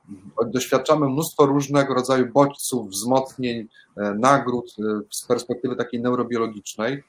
doświadczamy 0.46 1.08
mnóstwo 1.08 1.46
różnego 1.46 1.94
rodzaju 1.94 2.32
bodźców, 2.32 2.90
wzmocnień, 2.90 3.68
e, 3.96 4.14
nagród 4.14 4.76
e, 4.78 5.00
z 5.10 5.26
perspektywy 5.26 5.76
takiej 5.76 6.00
neurobiologicznej, 6.00 7.02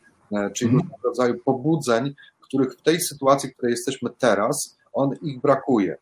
czyli 0.54 0.70
mm. 0.72 0.82
różnego 0.82 1.08
rodzaju 1.08 1.36
pobudzeń, 1.46 2.16
których 2.40 2.74
w 2.74 2.82
tej 2.82 3.02
sytuacji, 3.02 3.50
w 3.50 3.54
której 3.54 3.72
jesteśmy 3.72 4.10
teraz, 4.20 4.78
on 4.94 5.10
ich 5.22 5.42
brakuje. 5.42 5.98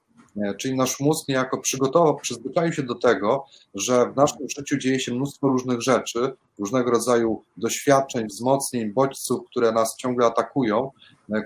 Czyli 0.58 0.76
nasz 0.76 1.00
mózg 1.00 1.28
niejako 1.28 1.58
przygotował, 1.58 2.16
przyzwyczaił 2.16 2.74
się 2.74 2.84
do 2.84 2.96
tego, 2.96 3.46
że 3.74 4.12
w 4.12 4.16
naszym 4.16 4.50
życiu 4.58 4.78
dzieje 4.78 5.00
się 5.00 5.14
mnóstwo 5.14 5.48
różnych 5.48 5.82
rzeczy, 5.82 6.34
różnego 6.60 6.92
rodzaju 6.92 7.44
doświadczeń, 7.58 8.28
wzmocnień, 8.28 8.94
bodźców, 8.94 9.46
które 9.50 9.72
nas 9.72 9.96
ciągle 9.98 10.26
atakują, 10.26 10.92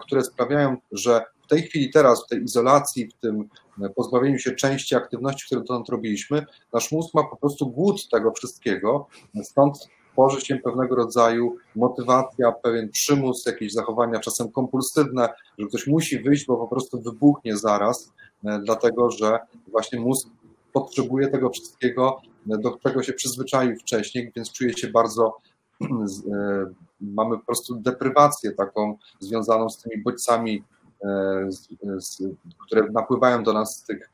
które 0.02 0.24
sprawiają, 0.24 0.78
że 0.92 1.22
w 1.44 1.48
tej 1.48 1.62
chwili, 1.62 1.90
teraz, 1.90 2.26
w 2.26 2.28
tej 2.28 2.44
izolacji, 2.44 3.08
w 3.08 3.14
tym 3.14 3.50
pozbawieniu 3.96 4.40
się 4.40 4.52
części 4.52 4.96
aktywności, 4.96 5.46
które 5.46 5.62
dotąd 5.62 5.90
robiliśmy, 5.90 6.46
nasz 6.74 6.92
mózg 6.92 7.14
ma 7.14 7.24
po 7.24 7.38
prostu 7.38 7.68
głód 7.68 8.10
tego 8.10 8.32
wszystkiego, 8.32 9.08
stąd 9.44 9.90
tworzy 10.20 10.42
się 10.42 10.56
pewnego 10.56 10.96
rodzaju 10.96 11.56
motywacja, 11.76 12.52
pewien 12.52 12.90
przymus, 12.90 13.46
jakieś 13.46 13.74
zachowania 13.74 14.20
czasem 14.20 14.52
kompulsywne, 14.52 15.30
że 15.58 15.68
ktoś 15.68 15.88
musi 15.88 16.20
wyjść, 16.20 16.46
bo 16.46 16.58
po 16.58 16.68
prostu 16.68 17.02
wybuchnie 17.02 17.58
zaraz, 17.58 18.14
e, 18.46 18.60
dlatego 18.66 19.12
że 19.12 19.40
właśnie 19.68 20.00
mózg 20.00 20.28
potrzebuje 20.74 21.28
tego 21.28 21.50
wszystkiego, 21.50 22.22
e, 22.52 22.58
do 22.58 22.78
czego 22.84 23.04
się 23.04 23.14
przyzwyczaił 23.14 23.76
wcześniej, 23.76 24.32
więc 24.36 24.52
czuje 24.52 24.74
się 24.78 24.88
bardzo, 24.88 25.38
e, 25.82 25.88
mamy 27.02 27.38
po 27.38 27.46
prostu 27.46 27.76
deprywację 27.76 28.52
taką 28.52 28.98
związaną 29.20 29.70
z 29.70 29.78
tymi 29.82 30.04
bodźcami 30.04 30.64
które 32.66 32.88
napływają 32.92 33.44
do 33.44 33.54
nas 33.54 33.78
z 33.78 33.84
tych 33.84 34.10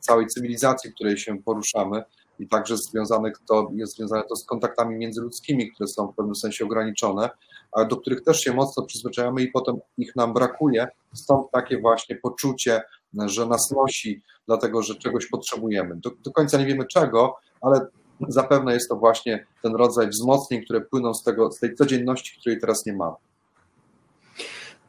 całej 0.00 0.26
cywilizacji, 0.26 0.90
w 0.90 0.94
której 0.94 1.18
się 1.18 1.42
poruszamy 1.42 2.02
i 2.42 2.48
także 2.48 2.76
związanych 2.76 3.34
to 3.48 3.70
jest 3.74 3.96
związane 3.96 4.22
to 4.28 4.36
z 4.36 4.44
kontaktami 4.44 4.96
międzyludzkimi, 4.96 5.72
które 5.72 5.88
są 5.88 6.06
w 6.06 6.14
pewnym 6.16 6.34
sensie 6.34 6.64
ograniczone, 6.64 7.30
ale 7.72 7.86
do 7.86 7.96
których 7.96 8.22
też 8.22 8.40
się 8.40 8.52
mocno 8.52 8.82
przyzwyczajamy 8.82 9.42
i 9.42 9.48
potem 9.48 9.76
ich 9.98 10.16
nam 10.16 10.32
brakuje. 10.32 10.86
Stąd 11.14 11.50
takie 11.50 11.80
właśnie 11.80 12.16
poczucie, 12.16 12.82
że 13.26 13.46
nas 13.46 13.70
nosi, 13.70 14.22
dlatego 14.46 14.82
że 14.82 14.94
czegoś 14.94 15.26
potrzebujemy. 15.26 15.96
Do, 15.96 16.10
do 16.24 16.32
końca 16.32 16.58
nie 16.58 16.66
wiemy 16.66 16.86
czego, 16.86 17.34
ale 17.60 17.86
zapewne 18.28 18.74
jest 18.74 18.88
to 18.88 18.96
właśnie 18.96 19.46
ten 19.62 19.74
rodzaj 19.74 20.08
wzmocnień, 20.08 20.64
które 20.64 20.80
płyną 20.80 21.14
z, 21.14 21.22
tego, 21.22 21.52
z 21.52 21.58
tej 21.58 21.74
codzienności, 21.74 22.40
której 22.40 22.60
teraz 22.60 22.86
nie 22.86 22.92
mamy. 22.92 23.16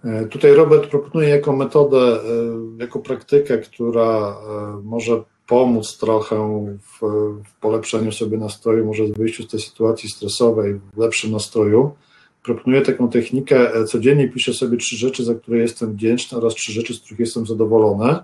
E, 0.06 0.26
tutaj 0.26 0.54
Robert 0.54 0.90
proponuje 0.90 1.30
jako 1.30 1.54
metodę, 1.54 1.98
e, 1.98 2.20
jako 2.78 3.00
praktykę, 3.00 3.58
która 3.58 4.04
e, 4.04 4.82
może 4.84 5.24
pomóc 5.54 5.98
trochę 5.98 6.38
w, 6.80 7.00
w 7.44 7.60
polepszeniu 7.62 8.12
sobie 8.12 8.38
nastroju, 8.38 8.86
może 8.86 9.04
w 9.04 9.18
wyjściu 9.18 9.44
z 9.44 9.48
tej 9.48 9.60
sytuacji 9.60 10.10
stresowej, 10.10 10.80
w 10.94 10.98
lepszym 10.98 11.32
nastroju. 11.32 11.92
Proponuję 12.44 12.82
taką 12.82 13.10
technikę, 13.10 13.86
codziennie 13.86 14.30
piszę 14.30 14.54
sobie 14.54 14.78
trzy 14.78 14.98
rzeczy, 14.98 15.24
za 15.24 15.36
które 15.36 15.58
jestem 15.58 15.94
wdzięczny 15.94 16.38
oraz 16.38 16.54
trzy 16.54 16.72
rzeczy, 16.72 16.94
z 16.94 17.00
których 17.00 17.20
jestem 17.20 17.46
zadowolony. 17.46 18.20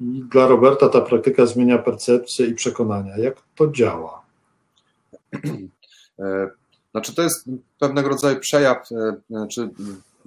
I 0.00 0.24
dla 0.32 0.46
Roberta 0.46 0.88
ta 0.88 1.00
praktyka 1.00 1.46
zmienia 1.46 1.78
percepcję 1.78 2.46
i 2.46 2.54
przekonania. 2.54 3.18
Jak 3.18 3.42
to 3.56 3.70
działa? 3.70 4.22
Znaczy, 6.90 7.14
to 7.14 7.22
jest 7.22 7.48
pewnego 7.78 8.08
rodzaju 8.08 8.40
przejaw, 8.40 8.88
czy 9.50 9.70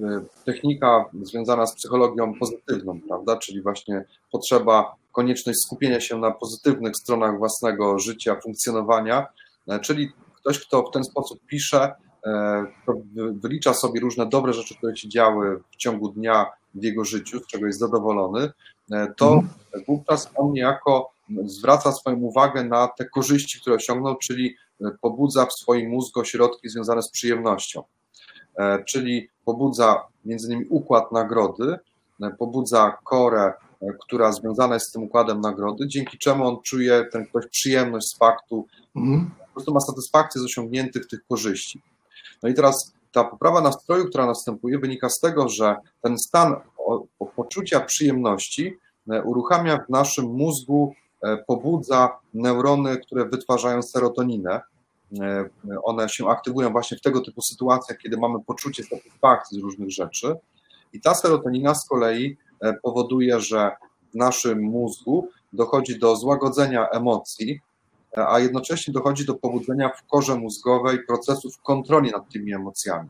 E, 0.03 0.25
technika 0.45 1.05
związana 1.21 1.67
z 1.67 1.75
psychologią 1.75 2.33
pozytywną, 2.39 2.99
prawda? 3.07 3.37
Czyli 3.37 3.61
właśnie 3.61 4.05
potrzeba, 4.31 4.95
konieczność 5.15 5.59
skupienia 5.65 5.99
się 5.99 6.17
na 6.17 6.31
pozytywnych 6.31 6.95
stronach 6.95 7.37
własnego 7.37 7.99
życia, 7.99 8.39
funkcjonowania, 8.43 9.27
e, 9.67 9.79
czyli 9.79 10.11
ktoś, 10.35 10.59
kto 10.59 10.83
w 10.83 10.91
ten 10.91 11.03
sposób 11.03 11.39
pisze, 11.47 11.93
e, 12.25 12.65
wylicza 13.31 13.73
sobie 13.73 13.99
różne 13.99 14.25
dobre 14.25 14.53
rzeczy, 14.53 14.75
które 14.77 14.95
się 14.95 15.09
działy 15.09 15.59
w 15.71 15.75
ciągu 15.75 16.09
dnia 16.09 16.45
w 16.75 16.83
jego 16.83 17.05
życiu, 17.05 17.39
z 17.39 17.47
czego 17.47 17.65
jest 17.65 17.79
zadowolony, 17.79 18.51
to 19.17 19.33
mhm. 19.33 19.49
wówczas 19.87 20.31
on 20.35 20.51
niejako 20.51 21.11
zwraca 21.45 21.91
swoją 21.91 22.17
uwagę 22.17 22.63
na 22.63 22.87
te 22.87 23.05
korzyści, 23.05 23.61
które 23.61 23.75
osiągnął, 23.75 24.15
czyli 24.17 24.55
pobudza 25.01 25.45
w 25.45 25.53
swoim 25.53 25.89
mózgu 25.89 26.19
ośrodki 26.19 26.69
związane 26.69 27.01
z 27.01 27.11
przyjemnością. 27.11 27.83
E, 28.57 28.83
czyli 28.83 29.29
pobudza 29.45 30.03
między 30.25 30.47
innymi 30.47 30.65
układ 30.69 31.11
nagrody, 31.11 31.77
e, 32.21 32.29
pobudza 32.39 32.97
korę, 33.03 33.43
e, 33.43 33.53
która 34.01 34.31
związana 34.31 34.73
jest 34.73 34.89
z 34.89 34.91
tym 34.91 35.03
układem 35.03 35.41
nagrody, 35.41 35.87
dzięki 35.87 36.17
czemu 36.17 36.47
on 36.47 36.57
czuje 36.63 37.05
ten 37.11 37.25
ktoś 37.25 37.47
przyjemność 37.47 38.07
z 38.07 38.17
faktu, 38.17 38.67
mm. 38.95 39.31
po 39.39 39.53
prostu 39.53 39.73
ma 39.73 39.79
satysfakcję 39.79 40.41
z 40.41 40.45
osiągniętych 40.45 41.07
tych 41.07 41.19
korzyści. 41.29 41.81
No 42.43 42.49
i 42.49 42.53
teraz 42.53 42.93
ta 43.11 43.23
poprawa 43.23 43.61
nastroju, 43.61 44.05
która 44.05 44.25
następuje, 44.25 44.79
wynika 44.79 45.09
z 45.09 45.19
tego, 45.19 45.49
że 45.49 45.75
ten 46.01 46.17
stan 46.17 46.55
poczucia 47.35 47.79
przyjemności 47.79 48.77
uruchamia 49.23 49.77
w 49.77 49.89
naszym 49.89 50.25
mózgu, 50.25 50.93
pobudza 51.47 52.09
neurony, 52.33 52.97
które 52.97 53.25
wytwarzają 53.25 53.81
serotoninę, 53.81 54.61
E, 55.21 55.49
one 55.83 56.09
się 56.09 56.29
aktywują 56.29 56.71
właśnie 56.71 56.97
w 56.97 57.01
tego 57.01 57.21
typu 57.21 57.41
sytuacjach, 57.41 57.97
kiedy 57.97 58.17
mamy 58.17 58.39
poczucie 58.45 58.83
satysfakcji 58.83 59.59
z 59.59 59.63
różnych 59.63 59.91
rzeczy. 59.91 60.35
I 60.93 61.01
ta 61.01 61.15
serotonina 61.15 61.75
z 61.75 61.87
kolei 61.87 62.25
e, 62.25 62.37
powoduje, 62.83 63.39
że 63.39 63.71
w 64.11 64.15
naszym 64.15 64.61
mózgu 64.61 65.29
dochodzi 65.53 65.99
do 65.99 66.15
złagodzenia 66.15 66.89
emocji, 66.89 67.61
e, 68.17 68.27
a 68.27 68.39
jednocześnie 68.39 68.93
dochodzi 68.93 69.25
do 69.25 69.33
pobudzenia 69.33 69.89
w 69.89 70.07
korze 70.07 70.35
mózgowej 70.35 71.05
procesów 71.05 71.57
kontroli 71.61 72.11
nad 72.11 72.29
tymi 72.29 72.53
emocjami. 72.53 73.09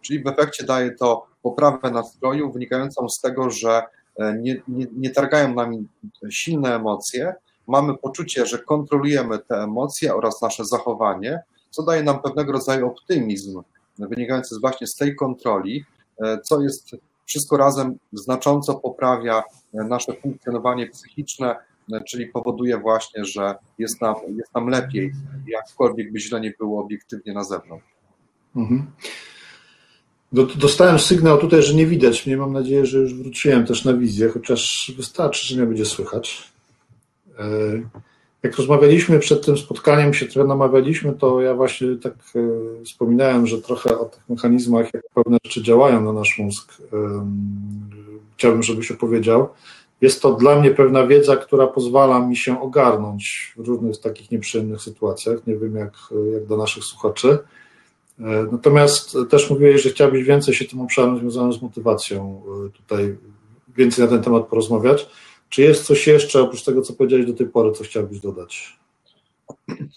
Czyli 0.00 0.22
w 0.22 0.26
efekcie 0.26 0.64
daje 0.64 0.90
to 0.90 1.26
poprawę 1.42 1.90
nastroju 1.90 2.52
wynikającą 2.52 3.08
z 3.08 3.20
tego, 3.20 3.50
że 3.50 3.82
nie, 4.40 4.62
nie, 4.68 4.86
nie 4.92 5.10
targają 5.10 5.54
nami 5.54 5.88
silne 6.30 6.74
emocje, 6.74 7.34
mamy 7.66 7.98
poczucie, 7.98 8.46
że 8.46 8.58
kontrolujemy 8.58 9.38
te 9.38 9.56
emocje 9.56 10.14
oraz 10.14 10.42
nasze 10.42 10.64
zachowanie, 10.64 11.42
co 11.70 11.82
daje 11.82 12.02
nam 12.02 12.22
pewnego 12.22 12.52
rodzaju 12.52 12.86
optymizm 12.86 13.62
wynikający 13.98 14.60
właśnie 14.60 14.86
z 14.86 14.96
tej 14.96 15.16
kontroli, 15.16 15.84
e, 16.22 16.40
co 16.40 16.60
jest 16.60 16.96
wszystko 17.26 17.56
razem 17.56 17.98
znacząco 18.12 18.74
poprawia 18.74 19.42
e, 19.74 19.84
nasze 19.84 20.12
funkcjonowanie 20.12 20.86
psychiczne, 20.86 21.56
e, 21.92 22.00
czyli 22.00 22.26
powoduje 22.26 22.78
właśnie, 22.78 23.24
że 23.24 23.54
jest 23.78 24.00
nam, 24.00 24.14
jest 24.36 24.54
nam 24.54 24.68
lepiej, 24.68 25.12
jakkolwiek 25.46 26.12
by 26.12 26.20
źle 26.20 26.40
nie 26.40 26.52
było 26.58 26.82
obiektywnie 26.82 27.32
na 27.32 27.44
zewnątrz. 27.44 27.86
Mhm. 28.56 28.86
Dostałem 30.32 30.98
sygnał 30.98 31.38
tutaj, 31.38 31.62
że 31.62 31.74
nie 31.74 31.86
widać 31.86 32.26
mnie. 32.26 32.36
Mam 32.36 32.52
nadzieję, 32.52 32.86
że 32.86 32.98
już 32.98 33.14
wróciłem 33.14 33.66
też 33.66 33.84
na 33.84 33.94
wizję, 33.94 34.28
chociaż 34.28 34.92
wystarczy, 34.96 35.46
że 35.46 35.56
mnie 35.56 35.66
będzie 35.66 35.84
słychać. 35.84 36.52
E, 38.46 38.48
jak 38.48 38.56
rozmawialiśmy 38.56 39.18
przed 39.18 39.46
tym 39.46 39.58
spotkaniem, 39.58 40.14
się 40.14 40.26
trochę 40.26 40.48
namawialiśmy, 40.48 41.12
to 41.12 41.40
ja 41.40 41.54
właśnie 41.54 41.96
tak 42.02 42.12
e, 42.12 42.84
wspominałem, 42.84 43.46
że 43.46 43.62
trochę 43.62 43.98
o 43.98 44.04
tych 44.04 44.28
mechanizmach, 44.28 44.94
jak 44.94 45.02
pewne 45.14 45.38
rzeczy 45.44 45.62
działają 45.62 46.04
na 46.04 46.12
nasz 46.12 46.38
mózg. 46.38 46.72
Chciałbym, 48.36 48.62
żebyś 48.62 48.90
opowiedział. 48.90 49.48
Jest 50.00 50.22
to 50.22 50.32
dla 50.32 50.60
mnie 50.60 50.70
pewna 50.70 51.06
wiedza, 51.06 51.36
która 51.36 51.66
pozwala 51.66 52.26
mi 52.26 52.36
się 52.36 52.60
ogarnąć 52.60 53.54
w 53.56 53.68
różnych 53.68 54.00
takich 54.00 54.30
nieprzyjemnych 54.30 54.82
sytuacjach. 54.82 55.46
Nie 55.46 55.56
wiem, 55.56 55.76
jak, 55.76 55.92
jak 56.32 56.46
do 56.46 56.56
naszych 56.56 56.84
słuchaczy. 56.84 57.38
E, 58.20 58.46
natomiast 58.52 59.16
też 59.30 59.50
mówiłeś, 59.50 59.82
że 59.82 59.90
chciałbyś 59.90 60.24
więcej 60.24 60.54
się 60.54 60.64
tym 60.64 60.80
obszarem 60.80 61.18
związanym 61.18 61.52
z 61.52 61.62
motywacją 61.62 62.42
tutaj 62.72 63.16
więcej 63.76 64.04
na 64.04 64.10
ten 64.10 64.22
temat 64.22 64.46
porozmawiać. 64.46 65.08
Czy 65.48 65.62
jest 65.62 65.84
coś 65.84 66.06
jeszcze, 66.06 66.42
oprócz 66.42 66.64
tego, 66.64 66.82
co 66.82 66.92
powiedziałeś 66.92 67.26
do 67.26 67.32
tej 67.32 67.46
pory, 67.46 67.72
co 67.72 67.84
chciałbyś 67.84 68.20
dodać? 68.20 68.78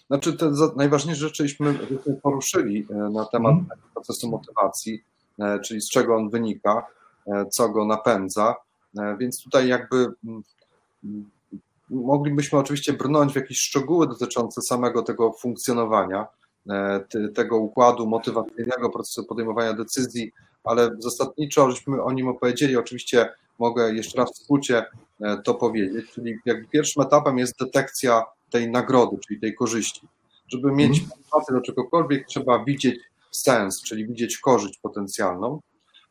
Znaczy, 0.07 0.33
te 0.33 0.51
najważniejsze 0.75 1.21
rzeczyśmy 1.21 1.79
poruszyli 2.23 2.87
e, 2.89 2.93
na 2.93 3.25
temat 3.25 3.53
hmm. 3.53 3.67
procesu 3.93 4.29
motywacji, 4.29 5.03
e, 5.39 5.59
czyli 5.59 5.81
z 5.81 5.89
czego 5.89 6.15
on 6.15 6.29
wynika, 6.29 6.85
e, 7.27 7.45
co 7.45 7.69
go 7.69 7.85
napędza. 7.85 8.55
Więc 9.19 9.43
tutaj 9.43 9.67
jakby 9.67 10.07
mm, 10.25 10.43
moglibyśmy 11.89 12.59
oczywiście 12.59 12.93
brnąć 12.93 13.33
w 13.33 13.35
jakieś 13.35 13.59
szczegóły 13.59 14.07
dotyczące 14.07 14.61
samego 14.61 15.01
tego 15.01 15.33
funkcjonowania, 15.33 16.27
tego 17.35 17.57
układu 17.57 18.07
motywacyjnego, 18.07 18.89
procesu 18.89 19.25
podejmowania 19.25 19.73
decyzji, 19.73 20.31
ale 20.63 20.89
zasadniczo 20.99 21.71
żeśmy 21.71 22.03
o 22.03 22.11
nim 22.11 22.27
opowiedzieli. 22.27 22.77
Oczywiście 22.77 23.29
mogę 23.59 23.93
jeszcze 23.93 24.17
raz 24.17 24.31
w 24.33 24.43
skrócie 24.43 24.85
to 25.43 25.53
powiedzieć, 25.53 26.11
czyli 26.11 26.35
jakby 26.45 26.67
pierwszym 26.67 27.03
etapem 27.03 27.37
jest 27.37 27.59
detekcja 27.59 28.23
tej 28.49 28.71
nagrody, 28.71 29.17
czyli 29.27 29.39
tej 29.39 29.55
korzyści. 29.55 30.07
Żeby 30.47 30.71
mieć 30.71 30.99
mhm. 30.99 31.09
motywację 31.09 31.55
do 31.55 31.61
czegokolwiek, 31.61 32.27
trzeba 32.27 32.63
widzieć 32.65 32.99
sens, 33.31 33.81
czyli 33.81 34.07
widzieć 34.07 34.37
korzyść 34.37 34.79
potencjalną. 34.81 35.59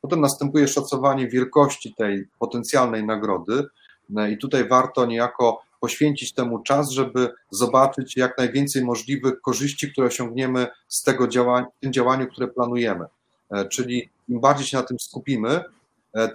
Potem 0.01 0.21
następuje 0.21 0.69
szacowanie 0.69 1.29
wielkości 1.29 1.95
tej 1.95 2.29
potencjalnej 2.39 3.05
nagrody, 3.05 3.65
no 4.11 4.27
i 4.27 4.39
tutaj 4.39 4.69
warto 4.69 5.07
niejako 5.07 5.63
poświęcić 5.81 6.33
temu 6.33 6.59
czas, 6.59 6.91
żeby 6.91 7.31
zobaczyć 7.51 8.17
jak 8.17 8.39
najwięcej 8.39 8.85
możliwych 8.85 9.41
korzyści, 9.41 9.93
które 9.93 10.07
osiągniemy 10.07 10.67
z 10.89 11.03
tego 11.03 11.29
działania, 11.29 11.67
tym 11.81 11.93
działaniu, 11.93 12.27
które 12.27 12.49
planujemy. 12.49 13.05
E, 13.51 13.69
czyli 13.69 14.09
im 14.29 14.41
bardziej 14.41 14.67
się 14.67 14.77
na 14.77 14.83
tym 14.83 14.99
skupimy, 14.99 15.49
e, 15.49 15.63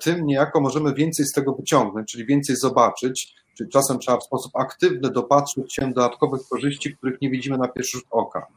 tym 0.02 0.26
niejako 0.26 0.62
możemy 0.62 0.94
więcej 0.94 1.26
z 1.26 1.32
tego 1.32 1.54
wyciągnąć, 1.54 2.12
czyli 2.12 2.26
więcej 2.26 2.56
zobaczyć, 2.56 3.36
Czyli 3.58 3.70
czasem 3.70 4.00
trzeba 4.00 4.18
w 4.18 4.24
sposób 4.24 4.56
aktywny 4.56 5.12
dopatrzyć 5.12 5.74
się 5.74 5.94
dodatkowych 5.94 6.42
korzyści, 6.50 6.98
których 6.98 7.22
nie 7.22 7.30
widzimy 7.30 7.58
na 7.58 7.68
pierwszy 7.68 7.98
rzut 7.98 8.08
oka. 8.12 8.48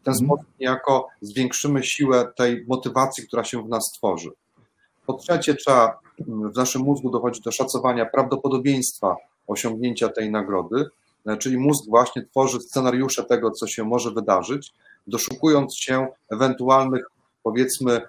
W 0.00 0.04
ten 0.04 0.14
mm. 0.14 0.26
sposób 0.26 0.46
niejako 0.60 1.08
zwiększymy 1.20 1.82
siłę 1.82 2.32
tej 2.36 2.64
motywacji, 2.68 3.26
która 3.26 3.44
się 3.44 3.62
w 3.62 3.68
nas 3.68 3.92
tworzy. 3.92 4.30
Po 5.06 5.14
trzecie, 5.14 5.54
trzeba 5.54 5.98
w 6.28 6.56
naszym 6.56 6.82
mózgu 6.82 7.10
dochodzi 7.10 7.40
do 7.40 7.52
szacowania 7.52 8.06
prawdopodobieństwa 8.06 9.16
osiągnięcia 9.46 10.08
tej 10.08 10.30
nagrody, 10.30 10.84
czyli 11.38 11.58
mózg 11.58 11.84
właśnie 11.88 12.22
tworzy 12.22 12.60
scenariusze 12.60 13.24
tego, 13.24 13.50
co 13.50 13.66
się 13.66 13.84
może 13.84 14.10
wydarzyć, 14.10 14.72
doszukując 15.06 15.76
się 15.76 16.06
ewentualnych, 16.30 17.04
powiedzmy, 17.42 18.00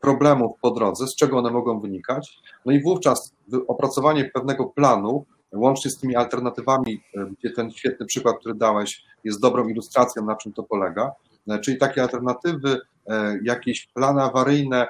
problemów 0.00 0.56
po 0.60 0.70
drodze, 0.70 1.06
z 1.06 1.16
czego 1.16 1.38
one 1.38 1.50
mogą 1.50 1.80
wynikać. 1.80 2.38
No 2.66 2.72
i 2.72 2.82
wówczas 2.82 3.32
opracowanie 3.68 4.24
pewnego 4.24 4.66
planu 4.66 5.24
łącznie 5.52 5.90
z 5.90 5.98
tymi 5.98 6.16
alternatywami, 6.16 7.02
e, 7.16 7.26
gdzie 7.38 7.50
ten 7.50 7.70
świetny 7.70 8.06
przykład, 8.06 8.36
który 8.40 8.54
dałeś, 8.54 9.04
jest 9.24 9.40
dobrą 9.40 9.68
ilustracją, 9.68 10.24
na 10.24 10.36
czym 10.36 10.52
to 10.52 10.62
polega, 10.62 11.12
e, 11.48 11.58
czyli 11.58 11.78
takie 11.78 12.02
alternatywy, 12.02 12.80
e, 13.06 13.38
jakieś 13.42 13.86
plany 13.86 14.22
awaryjne, 14.22 14.86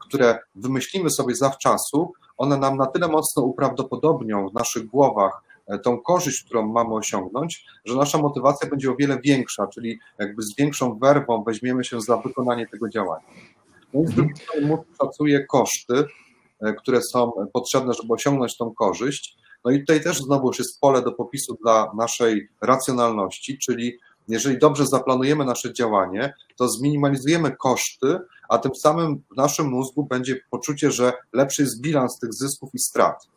które 0.00 0.38
wymyślimy 0.54 1.10
sobie 1.10 1.34
zawczasu, 1.34 2.12
one 2.36 2.58
nam 2.58 2.76
na 2.76 2.86
tyle 2.86 3.08
mocno 3.08 3.42
uprawdopodobnią 3.42 4.48
w 4.48 4.54
naszych 4.54 4.86
głowach 4.86 5.42
tą 5.82 6.00
korzyść, 6.00 6.44
którą 6.44 6.66
mamy 6.66 6.94
osiągnąć, 6.94 7.64
że 7.84 7.96
nasza 7.96 8.18
motywacja 8.18 8.70
będzie 8.70 8.90
o 8.90 8.96
wiele 8.96 9.20
większa, 9.20 9.66
czyli 9.66 9.98
jakby 10.18 10.42
z 10.42 10.56
większą 10.56 10.98
werwą 10.98 11.44
weźmiemy 11.44 11.84
się 11.84 12.00
za 12.00 12.16
wykonanie 12.16 12.66
tego 12.66 12.88
działania. 12.88 13.26
I 13.94 14.06
z 14.06 14.10
drugiej 14.10 14.36
strony 14.36 14.76
szacuje 15.00 15.46
koszty, 15.46 16.04
które 16.78 17.02
są 17.02 17.32
potrzebne, 17.52 17.94
żeby 17.94 18.14
osiągnąć 18.14 18.56
tą 18.56 18.74
korzyść, 18.74 19.36
no 19.64 19.70
i 19.70 19.80
tutaj 19.80 20.02
też 20.02 20.18
znowu 20.18 20.46
już 20.46 20.58
jest 20.58 20.80
pole 20.80 21.02
do 21.02 21.12
popisu 21.12 21.58
dla 21.62 21.92
naszej 21.96 22.48
racjonalności, 22.60 23.58
czyli 23.58 23.98
jeżeli 24.28 24.58
dobrze 24.58 24.86
zaplanujemy 24.86 25.44
nasze 25.44 25.72
działanie, 25.72 26.34
to 26.56 26.68
zminimalizujemy 26.68 27.56
koszty, 27.56 28.18
a 28.48 28.58
tym 28.58 28.74
samym 28.74 29.22
w 29.32 29.36
naszym 29.36 29.66
mózgu 29.66 30.06
będzie 30.06 30.40
poczucie, 30.50 30.90
że 30.90 31.12
lepszy 31.32 31.62
jest 31.62 31.80
bilans 31.80 32.18
tych 32.18 32.34
zysków 32.34 32.70
i 32.74 32.78
strat. 32.78 33.28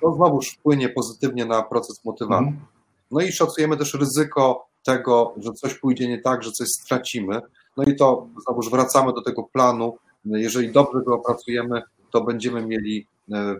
To 0.00 0.12
znowuż 0.12 0.50
wpłynie 0.50 0.88
pozytywnie 0.88 1.44
na 1.44 1.62
proces 1.62 2.04
motywacji. 2.04 2.48
Mhm. 2.48 2.66
No 3.10 3.20
i 3.20 3.32
szacujemy 3.32 3.76
też 3.76 3.94
ryzyko 3.94 4.68
tego, 4.84 5.34
że 5.36 5.52
coś 5.52 5.74
pójdzie 5.74 6.08
nie 6.08 6.20
tak, 6.20 6.42
że 6.42 6.52
coś 6.52 6.68
stracimy. 6.68 7.40
No 7.76 7.84
i 7.84 7.96
to 7.96 8.26
znowuż 8.46 8.70
wracamy 8.70 9.12
do 9.12 9.22
tego 9.22 9.42
planu. 9.42 9.96
Jeżeli 10.24 10.72
dobrze 10.72 11.00
go 11.06 11.14
opracujemy, 11.14 11.82
to 12.10 12.24
będziemy 12.24 12.66
mieli 12.66 13.06
E, 13.32 13.56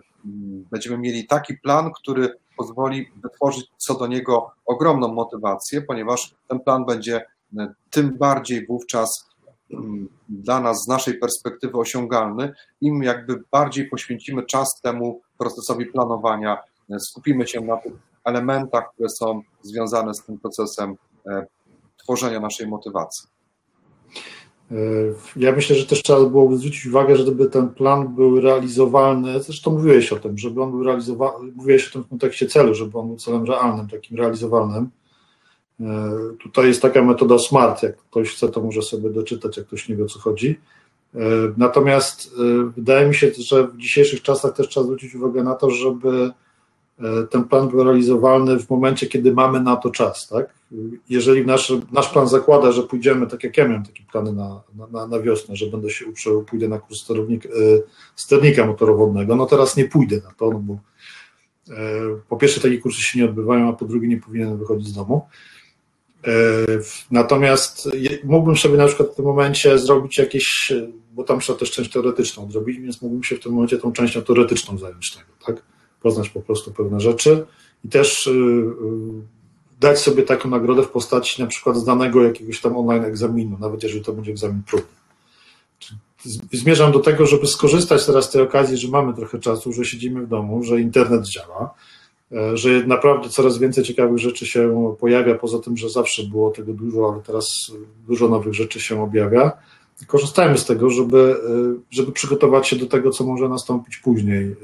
będziemy 0.71 0.97
mieli 0.97 1.27
taki 1.27 1.57
plan, 1.57 1.91
który 1.91 2.35
pozwoli 2.57 3.11
wytworzyć 3.23 3.65
co 3.77 3.95
do 3.95 4.07
niego 4.07 4.51
ogromną 4.65 5.13
motywację, 5.13 5.81
ponieważ 5.81 6.35
ten 6.47 6.59
plan 6.59 6.85
będzie 6.85 7.25
e, 7.57 7.73
tym 7.89 8.17
bardziej 8.17 8.67
wówczas 8.67 9.29
mm, 9.73 10.09
dla 10.29 10.59
nas 10.59 10.83
z 10.83 10.87
naszej 10.87 11.19
perspektywy 11.19 11.77
osiągalny, 11.77 12.53
im 12.81 13.03
jakby 13.03 13.43
bardziej 13.51 13.89
poświęcimy 13.89 14.43
czas 14.43 14.81
temu 14.81 15.21
procesowi 15.37 15.85
planowania, 15.85 16.57
e, 16.89 16.99
skupimy 16.99 17.47
się 17.47 17.61
na 17.61 17.77
tych 17.77 17.93
elementach, 18.23 18.93
które 18.93 19.09
są 19.09 19.41
związane 19.61 20.13
z 20.13 20.23
tym 20.25 20.39
procesem 20.39 20.95
tworzenia 21.97 22.39
naszej 22.39 22.67
motywacji. 22.67 23.29
Ja 25.35 25.51
myślę, 25.51 25.75
że 25.75 25.85
też 25.85 26.03
trzeba 26.03 26.25
byłoby 26.25 26.57
zwrócić 26.57 26.85
uwagę, 26.85 27.15
że 27.15 27.23
gdyby 27.23 27.45
ten 27.45 27.69
plan 27.69 28.15
był 28.15 28.41
realizowalny, 28.41 29.43
zresztą 29.43 29.71
mówiłeś 29.71 30.13
o 30.13 30.15
tym, 30.15 30.37
żeby 30.37 30.61
on 30.61 30.71
był 30.71 30.83
realizowany, 30.83 31.51
mówiłeś 31.55 31.87
o 31.87 31.91
tym 31.93 32.03
w 32.03 32.09
kontekście 32.09 32.47
celu, 32.47 32.73
żeby 32.73 32.99
on 32.99 33.07
był 33.07 33.17
celem 33.17 33.45
realnym, 33.45 33.87
takim 33.87 34.17
realizowalnym. 34.17 34.89
E, 35.79 36.11
tutaj 36.43 36.67
jest 36.67 36.81
taka 36.81 37.03
metoda 37.03 37.39
SMART, 37.39 37.83
jak 37.83 37.97
ktoś 37.97 38.29
chce, 38.35 38.49
to 38.49 38.61
może 38.61 38.81
sobie 38.81 39.09
doczytać, 39.09 39.57
jak 39.57 39.67
ktoś 39.67 39.89
nie 39.89 39.95
wie 39.95 40.03
o 40.03 40.07
co 40.07 40.19
chodzi. 40.19 40.59
E, 41.15 41.19
natomiast 41.57 42.35
e, 42.39 42.71
wydaje 42.75 43.07
mi 43.07 43.15
się, 43.15 43.31
że 43.37 43.67
w 43.67 43.77
dzisiejszych 43.77 44.21
czasach 44.21 44.53
też 44.53 44.67
trzeba 44.67 44.83
zwrócić 44.83 45.15
uwagę 45.15 45.43
na 45.43 45.55
to, 45.55 45.69
żeby 45.69 46.09
E, 46.17 46.33
ten 47.29 47.43
plan 47.43 47.69
był 47.69 47.83
realizowalny 47.83 48.59
w 48.59 48.69
momencie, 48.69 49.07
kiedy 49.07 49.33
mamy 49.33 49.61
na 49.61 49.75
to 49.75 49.89
czas, 49.89 50.27
tak? 50.27 50.53
Jeżeli 51.09 51.45
nasz, 51.45 51.73
nasz 51.91 52.09
plan 52.09 52.27
zakłada, 52.27 52.71
że 52.71 52.83
pójdziemy, 52.83 53.27
tak 53.27 53.43
jak 53.43 53.57
ja 53.57 53.67
miałem 53.67 53.85
takie 53.85 54.03
plany 54.11 54.33
na, 54.33 54.61
na, 54.91 55.07
na 55.07 55.19
wiosnę, 55.19 55.55
że 55.55 55.65
będę 55.65 55.89
się 55.89 56.05
uczył, 56.05 56.43
pójdę 56.43 56.67
na 56.67 56.79
kurs 56.79 56.99
sterownik, 56.99 57.45
e, 57.45 57.49
sternika 58.15 58.65
motorowodnego, 58.65 59.35
no 59.35 59.45
teraz 59.45 59.77
nie 59.77 59.85
pójdę 59.85 60.15
na 60.15 60.31
to, 60.37 60.51
no 60.51 60.59
bo 60.59 60.73
e, 61.69 61.77
po 62.29 62.37
pierwsze 62.37 62.61
takie 62.61 62.77
kursy 62.77 63.01
się 63.01 63.19
nie 63.19 63.25
odbywają, 63.25 63.69
a 63.69 63.73
po 63.73 63.85
drugie 63.85 64.07
nie 64.07 64.17
powinienem 64.17 64.57
wychodzić 64.57 64.87
z 64.87 64.93
domu. 64.93 65.27
Natomiast 67.11 67.89
mógłbym 68.23 68.57
sobie 68.57 68.77
na 68.77 68.87
przykład 68.87 69.09
w 69.09 69.15
tym 69.15 69.25
momencie 69.25 69.79
zrobić 69.79 70.17
jakieś, 70.17 70.73
bo 71.13 71.23
tam 71.23 71.39
trzeba 71.39 71.59
też 71.59 71.71
część 71.71 71.91
teoretyczną 71.91 72.51
zrobić, 72.51 72.79
więc 72.79 73.01
mógłbym 73.01 73.23
się 73.23 73.35
w 73.35 73.39
tym 73.39 73.51
momencie 73.51 73.77
tą 73.77 73.91
częścią 73.91 74.21
teoretyczną 74.21 74.77
zająć 74.77 75.11
tego, 75.11 75.27
tak? 75.45 75.72
Poznać 76.03 76.29
po 76.29 76.41
prostu 76.41 76.71
pewne 76.71 76.99
rzeczy 76.99 77.45
i 77.85 77.89
też 77.89 78.27
y, 78.27 78.31
y, 78.31 78.63
dać 79.79 79.99
sobie 79.99 80.23
taką 80.23 80.49
nagrodę 80.49 80.83
w 80.83 80.89
postaci 80.89 81.41
na 81.41 81.47
przykład 81.47 81.77
zdanego 81.77 82.23
jakiegoś 82.23 82.61
tam 82.61 82.77
online 82.77 83.05
egzaminu, 83.05 83.57
nawet 83.59 83.83
jeżeli 83.83 84.03
to 84.03 84.13
będzie 84.13 84.31
egzamin 84.31 84.61
próbny. 84.67 84.87
Zmierzam 86.53 86.91
do 86.91 86.99
tego, 86.99 87.25
żeby 87.25 87.47
skorzystać 87.47 88.05
teraz 88.05 88.25
z 88.25 88.31
tej 88.31 88.41
okazji, 88.41 88.77
że 88.77 88.87
mamy 88.87 89.13
trochę 89.13 89.39
czasu, 89.39 89.73
że 89.73 89.85
siedzimy 89.85 90.21
w 90.21 90.27
domu, 90.27 90.63
że 90.63 90.81
internet 90.81 91.27
działa, 91.27 91.73
e, 92.31 92.57
że 92.57 92.69
naprawdę 92.87 93.29
coraz 93.29 93.57
więcej 93.57 93.83
ciekawych 93.83 94.17
rzeczy 94.17 94.45
się 94.45 94.95
pojawia, 94.99 95.35
poza 95.35 95.59
tym, 95.59 95.77
że 95.77 95.89
zawsze 95.89 96.23
było 96.23 96.51
tego 96.51 96.73
dużo, 96.73 97.11
ale 97.13 97.21
teraz 97.23 97.71
dużo 98.07 98.27
nowych 98.27 98.53
rzeczy 98.53 98.79
się 98.79 99.03
objawia. 99.03 99.51
Korzystajmy 100.07 100.57
z 100.57 100.65
tego, 100.65 100.89
żeby, 100.89 101.35
e, 101.49 101.81
żeby 101.91 102.11
przygotować 102.11 102.67
się 102.67 102.75
do 102.75 102.85
tego, 102.85 103.11
co 103.11 103.23
może 103.23 103.49
nastąpić 103.49 103.97
później 103.97 104.43
e, 104.43 104.55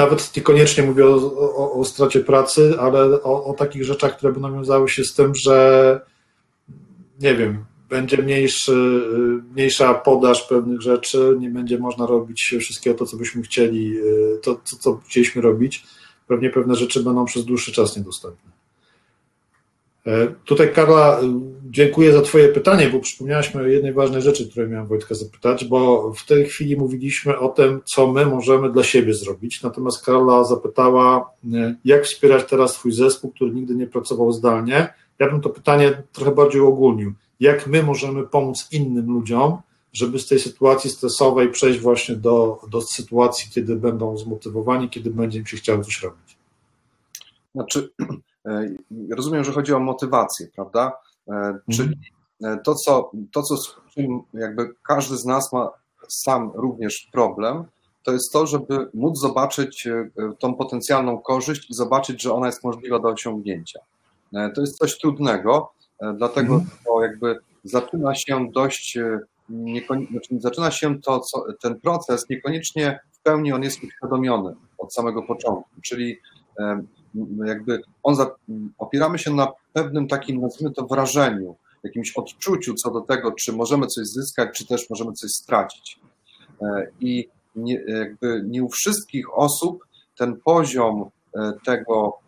nawet 0.00 0.36
niekoniecznie 0.36 0.82
mówię 0.82 1.06
o, 1.06 1.16
o, 1.56 1.72
o 1.72 1.84
stracie 1.84 2.20
pracy, 2.20 2.74
ale 2.80 3.22
o, 3.22 3.44
o, 3.44 3.54
takich 3.54 3.84
rzeczach, 3.84 4.16
które 4.16 4.32
będą 4.32 4.52
wiązały 4.52 4.88
się 4.88 5.04
z 5.04 5.14
tym, 5.14 5.34
że 5.34 6.00
nie 7.20 7.34
wiem, 7.34 7.64
będzie 7.88 8.16
mniejszy, 8.16 9.02
mniejsza 9.52 9.94
podaż 9.94 10.42
pewnych 10.42 10.80
rzeczy, 10.80 11.36
nie 11.40 11.50
będzie 11.50 11.78
można 11.78 12.06
robić 12.06 12.54
wszystkiego 12.60 12.98
to, 12.98 13.06
co 13.06 13.16
byśmy 13.16 13.42
chcieli, 13.42 13.94
to, 14.42 14.54
to 14.54 14.76
co 14.80 14.96
chcieliśmy 14.96 15.42
robić. 15.42 15.84
Pewnie 16.26 16.50
pewne 16.50 16.74
rzeczy 16.74 17.02
będą 17.02 17.24
przez 17.24 17.44
dłuższy 17.44 17.72
czas 17.72 17.96
niedostępne. 17.96 18.49
E, 20.06 20.26
tutaj 20.44 20.72
Karla, 20.72 21.20
e, 21.20 21.40
dziękuję 21.70 22.12
za 22.12 22.22
Twoje 22.22 22.48
pytanie, 22.48 22.88
bo 22.88 23.00
przypomniałaś 23.00 23.54
mi 23.54 23.60
o 23.60 23.66
jednej 23.66 23.92
ważnej 23.92 24.22
rzeczy, 24.22 24.50
której 24.50 24.68
miałem 24.68 24.86
Wojtka 24.86 25.14
zapytać, 25.14 25.64
bo 25.64 26.12
w 26.12 26.26
tej 26.26 26.46
chwili 26.46 26.76
mówiliśmy 26.76 27.38
o 27.38 27.48
tym, 27.48 27.80
co 27.84 28.12
my 28.12 28.26
możemy 28.26 28.72
dla 28.72 28.82
siebie 28.82 29.14
zrobić. 29.14 29.62
Natomiast 29.62 30.04
Karla 30.04 30.44
zapytała, 30.44 31.30
e, 31.54 31.74
jak 31.84 32.04
wspierać 32.04 32.44
teraz 32.50 32.72
Twój 32.72 32.92
zespół, 32.92 33.30
który 33.30 33.50
nigdy 33.50 33.74
nie 33.74 33.86
pracował 33.86 34.32
zdalnie. 34.32 34.94
Ja 35.18 35.30
bym 35.30 35.40
to 35.40 35.50
pytanie 35.50 36.02
trochę 36.12 36.34
bardziej 36.34 36.60
ogólnił. 36.60 37.12
Jak 37.40 37.66
my 37.66 37.82
możemy 37.82 38.26
pomóc 38.26 38.68
innym 38.72 39.06
ludziom, 39.06 39.58
żeby 39.92 40.18
z 40.18 40.26
tej 40.26 40.38
sytuacji 40.38 40.90
stresowej 40.90 41.50
przejść 41.50 41.80
właśnie 41.80 42.16
do, 42.16 42.60
do 42.70 42.80
sytuacji, 42.80 43.50
kiedy 43.54 43.76
będą 43.76 44.16
zmotywowani, 44.16 44.88
kiedy 44.88 45.10
będzie 45.10 45.38
im 45.38 45.46
się 45.46 45.56
chciało 45.56 45.84
coś 45.84 46.02
robić? 46.02 46.36
Znaczy, 47.54 47.90
rozumiem, 49.16 49.44
że 49.44 49.52
chodzi 49.52 49.74
o 49.74 49.80
motywację, 49.80 50.48
prawda? 50.54 50.92
Mhm. 51.28 51.60
Czyli 51.70 51.96
to, 52.64 52.74
co, 52.74 53.10
to, 53.32 53.42
co 53.42 53.54
jakby 54.34 54.74
każdy 54.82 55.16
z 55.16 55.24
nas 55.24 55.52
ma 55.52 55.70
sam 56.08 56.50
również 56.54 57.08
problem, 57.12 57.64
to 58.02 58.12
jest 58.12 58.32
to, 58.32 58.46
żeby 58.46 58.90
móc 58.94 59.20
zobaczyć 59.20 59.88
tą 60.38 60.54
potencjalną 60.54 61.18
korzyść 61.18 61.70
i 61.70 61.74
zobaczyć, 61.74 62.22
że 62.22 62.34
ona 62.34 62.46
jest 62.46 62.64
możliwa 62.64 62.98
do 62.98 63.08
osiągnięcia. 63.08 63.80
To 64.54 64.60
jest 64.60 64.78
coś 64.78 64.98
trudnego, 64.98 65.72
dlatego 66.14 66.54
mm. 66.54 66.66
to 66.84 67.02
jakby 67.02 67.38
zaczyna 67.64 68.14
się 68.14 68.48
dość, 68.54 68.98
znaczy 70.08 70.38
zaczyna 70.38 70.70
się 70.70 71.00
to, 71.00 71.20
co, 71.20 71.44
ten 71.62 71.80
proces 71.80 72.28
niekoniecznie 72.30 73.00
w 73.12 73.22
pełni 73.22 73.52
on 73.52 73.62
jest 73.62 73.84
uświadomiony 73.84 74.54
od 74.78 74.94
samego 74.94 75.22
początku, 75.22 75.70
czyli 75.82 76.18
jakby 77.46 77.82
on 78.02 78.14
za, 78.14 78.30
opieramy 78.78 79.18
się 79.18 79.34
na 79.34 79.52
pewnym 79.72 80.08
takim, 80.08 80.40
nazwijmy 80.40 80.74
to, 80.74 80.86
wrażeniu, 80.86 81.56
jakimś 81.82 82.12
odczuciu 82.16 82.74
co 82.74 82.90
do 82.90 83.00
tego, 83.00 83.32
czy 83.32 83.52
możemy 83.52 83.86
coś 83.86 84.06
zyskać, 84.06 84.58
czy 84.58 84.66
też 84.66 84.90
możemy 84.90 85.12
coś 85.12 85.30
stracić. 85.30 86.00
E, 86.62 86.86
I 87.00 87.28
nie, 87.56 87.74
jakby 87.74 88.42
nie 88.46 88.64
u 88.64 88.68
wszystkich 88.68 89.38
osób 89.38 89.84
ten 90.18 90.40
poziom 90.44 91.10
e, 91.34 91.52
tego, 91.64 92.18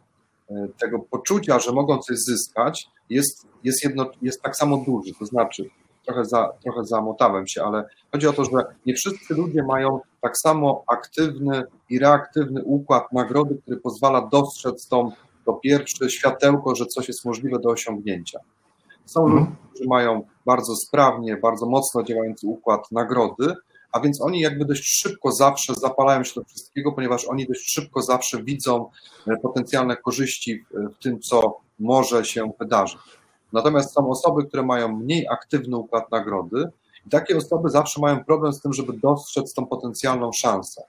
e, 0.50 0.68
tego 0.80 0.98
poczucia, 0.98 1.58
że 1.58 1.72
mogą 1.72 1.98
coś 1.98 2.16
zyskać, 2.18 2.88
jest, 3.10 3.46
jest, 3.64 3.84
jedno, 3.84 4.10
jest 4.22 4.42
tak 4.42 4.56
samo 4.56 4.76
duży. 4.86 5.12
To 5.18 5.26
znaczy, 5.26 5.70
trochę, 6.06 6.24
za, 6.24 6.52
trochę 6.62 6.84
zamotałem 6.84 7.46
się, 7.46 7.62
ale 7.62 7.84
chodzi 8.12 8.26
o 8.26 8.32
to, 8.32 8.44
że 8.44 8.50
nie 8.86 8.94
wszyscy 8.94 9.34
ludzie 9.34 9.62
mają 9.62 10.00
tak 10.20 10.38
samo 10.38 10.84
aktywny 10.86 11.62
i 11.90 11.98
reaktywny 11.98 12.64
układ 12.64 13.12
nagrody, 13.12 13.58
który 13.62 13.76
pozwala 13.76 14.28
dostrzec 14.32 14.88
tą, 14.88 15.12
to 15.44 15.52
pierwsze 15.52 16.10
światełko, 16.10 16.74
że 16.74 16.86
coś 16.86 17.08
jest 17.08 17.24
możliwe 17.24 17.58
do 17.58 17.68
osiągnięcia. 17.68 18.38
Są 19.04 19.22
ludzie, 19.22 19.38
mhm. 19.38 19.56
którzy 19.68 19.88
mają 19.88 20.22
bardzo 20.46 20.76
sprawnie, 20.76 21.36
bardzo 21.36 21.66
mocno 21.66 22.02
działający 22.02 22.46
układ 22.46 22.92
nagrody, 22.92 23.54
a 23.92 24.00
więc 24.00 24.22
oni 24.22 24.40
jakby 24.40 24.64
dość 24.64 24.84
szybko 24.84 25.32
zawsze 25.32 25.74
zapalają 25.74 26.24
się 26.24 26.40
do 26.40 26.44
wszystkiego, 26.44 26.92
ponieważ 26.92 27.24
oni 27.24 27.46
dość 27.46 27.72
szybko 27.72 28.02
zawsze 28.02 28.42
widzą 28.42 28.90
e, 29.26 29.36
potencjalne 29.36 29.96
korzyści 29.96 30.64
w 30.70 31.02
tym, 31.02 31.20
co 31.20 31.60
może 31.78 32.24
się 32.24 32.52
wydarzyć. 32.60 33.00
Natomiast 33.52 33.94
są 33.94 34.10
osoby, 34.10 34.44
które 34.44 34.62
mają 34.62 34.96
mniej 34.96 35.28
aktywny 35.28 35.76
układ 35.76 36.10
nagrody 36.10 36.70
i 37.06 37.10
takie 37.10 37.36
osoby 37.36 37.70
zawsze 37.70 38.00
mają 38.00 38.24
problem 38.24 38.52
z 38.52 38.60
tym, 38.60 38.72
żeby 38.72 38.92
dostrzec 38.92 39.54
tą 39.54 39.66
potencjalną 39.66 40.32
szansę. 40.32 40.82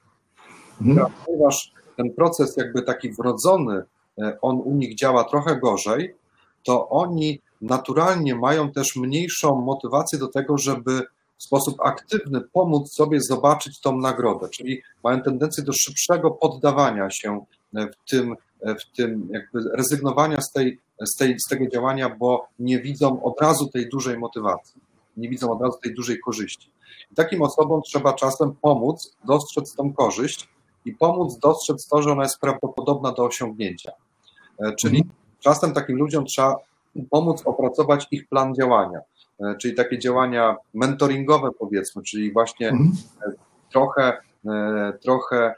Mhm. 0.81 1.07
Ponieważ 1.25 1.73
ten 1.97 2.13
proces 2.13 2.57
jakby 2.57 2.81
taki 2.81 3.11
wrodzony, 3.11 3.83
e, 4.21 4.37
on 4.41 4.61
u 4.65 4.75
nich 4.75 4.95
działa 4.95 5.23
trochę 5.23 5.59
gorzej, 5.59 6.15
to 6.63 6.89
oni 6.89 7.41
naturalnie 7.61 8.35
mają 8.35 8.71
też 8.71 8.95
mniejszą 8.95 9.61
motywację 9.61 10.19
do 10.19 10.27
tego, 10.27 10.57
żeby 10.57 11.01
w 11.37 11.43
sposób 11.43 11.81
aktywny 11.81 12.41
pomóc 12.41 12.93
sobie 12.93 13.21
zobaczyć 13.21 13.81
tą 13.81 13.97
nagrodę, 13.97 14.49
czyli 14.49 14.81
mają 15.03 15.21
tendencję 15.21 15.63
do 15.63 15.73
szybszego 15.73 16.31
poddawania 16.31 17.09
się 17.09 17.45
w 17.73 18.09
tym, 18.09 18.35
w 18.61 18.97
tym 18.97 19.29
jakby 19.31 19.59
rezygnowania 19.73 20.41
z, 20.41 20.51
tej, 20.51 20.79
z, 21.05 21.17
tej, 21.17 21.39
z 21.39 21.49
tego 21.49 21.67
działania, 21.67 22.15
bo 22.19 22.47
nie 22.59 22.79
widzą 22.79 23.23
od 23.23 23.41
razu 23.41 23.67
tej 23.67 23.89
dużej 23.89 24.17
motywacji, 24.17 24.81
nie 25.17 25.29
widzą 25.29 25.51
od 25.51 25.61
razu 25.61 25.77
tej 25.83 25.93
dużej 25.93 26.19
korzyści. 26.19 26.71
I 27.11 27.15
takim 27.15 27.41
osobom 27.41 27.81
trzeba 27.81 28.13
czasem 28.13 28.55
pomóc 28.61 29.17
dostrzec 29.25 29.75
tą 29.75 29.93
korzyść 29.93 30.49
i 30.85 30.93
pomóc 30.93 31.39
dostrzec 31.39 31.87
to, 31.87 32.01
że 32.01 32.11
ona 32.11 32.23
jest 32.23 32.39
prawdopodobna 32.39 33.11
do 33.11 33.25
osiągnięcia. 33.25 33.91
E, 34.59 34.75
czyli 34.75 34.97
mhm. 34.97 35.15
czasem 35.39 35.73
takim 35.73 35.97
ludziom 35.97 36.25
trzeba 36.25 36.55
pomóc 37.09 37.41
opracować 37.45 38.07
ich 38.11 38.27
plan 38.27 38.55
działania, 38.55 38.99
e, 39.39 39.55
czyli 39.61 39.75
takie 39.75 39.99
działania 39.99 40.55
mentoringowe 40.73 41.49
powiedzmy, 41.59 42.03
czyli 42.03 42.33
właśnie 42.33 42.69
mhm. 42.69 42.91
E, 43.27 43.31
trochę, 43.71 44.17
trochę 45.01 45.55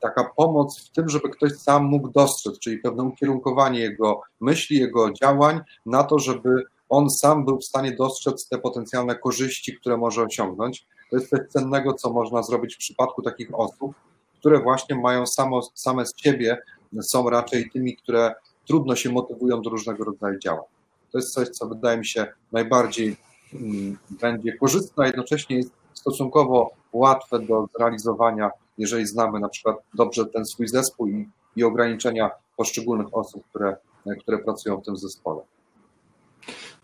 taka 0.00 0.24
pomoc 0.36 0.86
w 0.86 0.90
tym, 0.90 1.08
żeby 1.08 1.28
ktoś 1.28 1.52
sam 1.52 1.84
mógł 1.84 2.08
dostrzec, 2.08 2.58
czyli 2.58 2.78
pewne 2.78 3.02
ukierunkowanie 3.02 3.80
jego 3.80 4.20
myśli, 4.40 4.78
jego 4.78 5.12
działań 5.12 5.60
na 5.86 6.04
to, 6.04 6.18
żeby 6.18 6.62
on 6.88 7.10
sam 7.10 7.44
był 7.44 7.58
w 7.58 7.64
stanie 7.64 7.92
dostrzec 7.92 8.48
te 8.48 8.58
potencjalne 8.58 9.14
korzyści, 9.14 9.76
które 9.76 9.96
może 9.96 10.22
osiągnąć. 10.22 10.86
To 11.10 11.16
jest 11.16 11.30
coś 11.30 11.40
cennego, 11.48 11.94
co 11.94 12.12
można 12.12 12.42
zrobić 12.42 12.74
w 12.74 12.78
przypadku 12.78 13.22
takich 13.22 13.54
osób, 13.54 13.94
które 14.38 14.60
właśnie 14.60 14.96
mają 14.96 15.26
samo, 15.26 15.60
same 15.74 16.06
z 16.06 16.12
siebie, 16.16 16.58
są 17.00 17.30
raczej 17.30 17.70
tymi, 17.70 17.96
które 17.96 18.34
trudno 18.66 18.96
się 18.96 19.10
motywują 19.10 19.62
do 19.62 19.70
różnego 19.70 20.04
rodzaju 20.04 20.38
działań. 20.38 20.64
To 21.12 21.18
jest 21.18 21.32
coś, 21.32 21.48
co 21.48 21.68
wydaje 21.68 21.98
mi 21.98 22.06
się 22.06 22.26
najbardziej 22.52 23.16
mm, 23.54 23.98
będzie 24.10 24.52
korzystne, 24.52 25.04
a 25.04 25.06
jednocześnie 25.06 25.56
jest 25.56 25.70
stosunkowo 25.94 26.70
łatwe 26.92 27.38
do 27.38 27.66
zrealizowania, 27.76 28.50
jeżeli 28.78 29.06
znamy 29.06 29.40
na 29.40 29.48
przykład 29.48 29.76
dobrze 29.94 30.26
ten 30.26 30.44
swój 30.44 30.68
zespół 30.68 31.08
i, 31.08 31.28
i 31.56 31.64
ograniczenia 31.64 32.30
poszczególnych 32.56 33.14
osób, 33.14 33.44
które, 33.50 33.76
które 34.20 34.38
pracują 34.38 34.80
w 34.80 34.84
tym 34.84 34.96
zespole. 34.96 35.40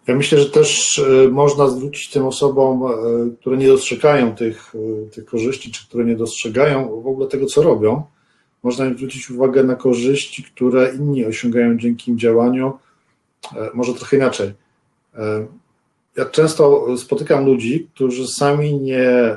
Ja 0.07 0.16
myślę, 0.16 0.38
że 0.38 0.51
też 0.51 0.99
e, 0.99 1.28
można 1.28 1.68
zwrócić 1.68 2.11
tym 2.11 2.26
osobom, 2.26 2.82
e, 2.84 2.90
które 3.40 3.57
nie 3.57 3.66
dostrzegają 3.66 4.34
tych, 4.34 4.74
e, 4.74 5.11
tych 5.11 5.24
korzyści, 5.24 5.72
czy 5.72 5.88
które 5.88 6.05
nie 6.05 6.16
dostrzegają 6.16 7.03
w 7.03 7.07
ogóle 7.07 7.28
tego, 7.28 7.47
co 7.47 7.62
robią, 7.62 8.03
można 8.62 8.86
im 8.86 8.97
zwrócić 8.97 9.30
uwagę 9.30 9.64
na 9.64 9.74
korzyści, 9.74 10.43
które 10.43 10.95
inni 10.95 11.24
osiągają 11.24 11.78
dzięki 11.78 12.11
im 12.11 12.18
działaniu. 12.18 12.78
Może 13.74 13.95
trochę 13.95 14.16
inaczej. 14.16 14.53
E, 16.16 16.20
ja 16.20 16.24
często 16.24 16.86
spotykam 16.96 17.46
ludzi, 17.46 17.88
którzy 17.94 18.28
sami 18.28 18.80
nie, 18.80 19.36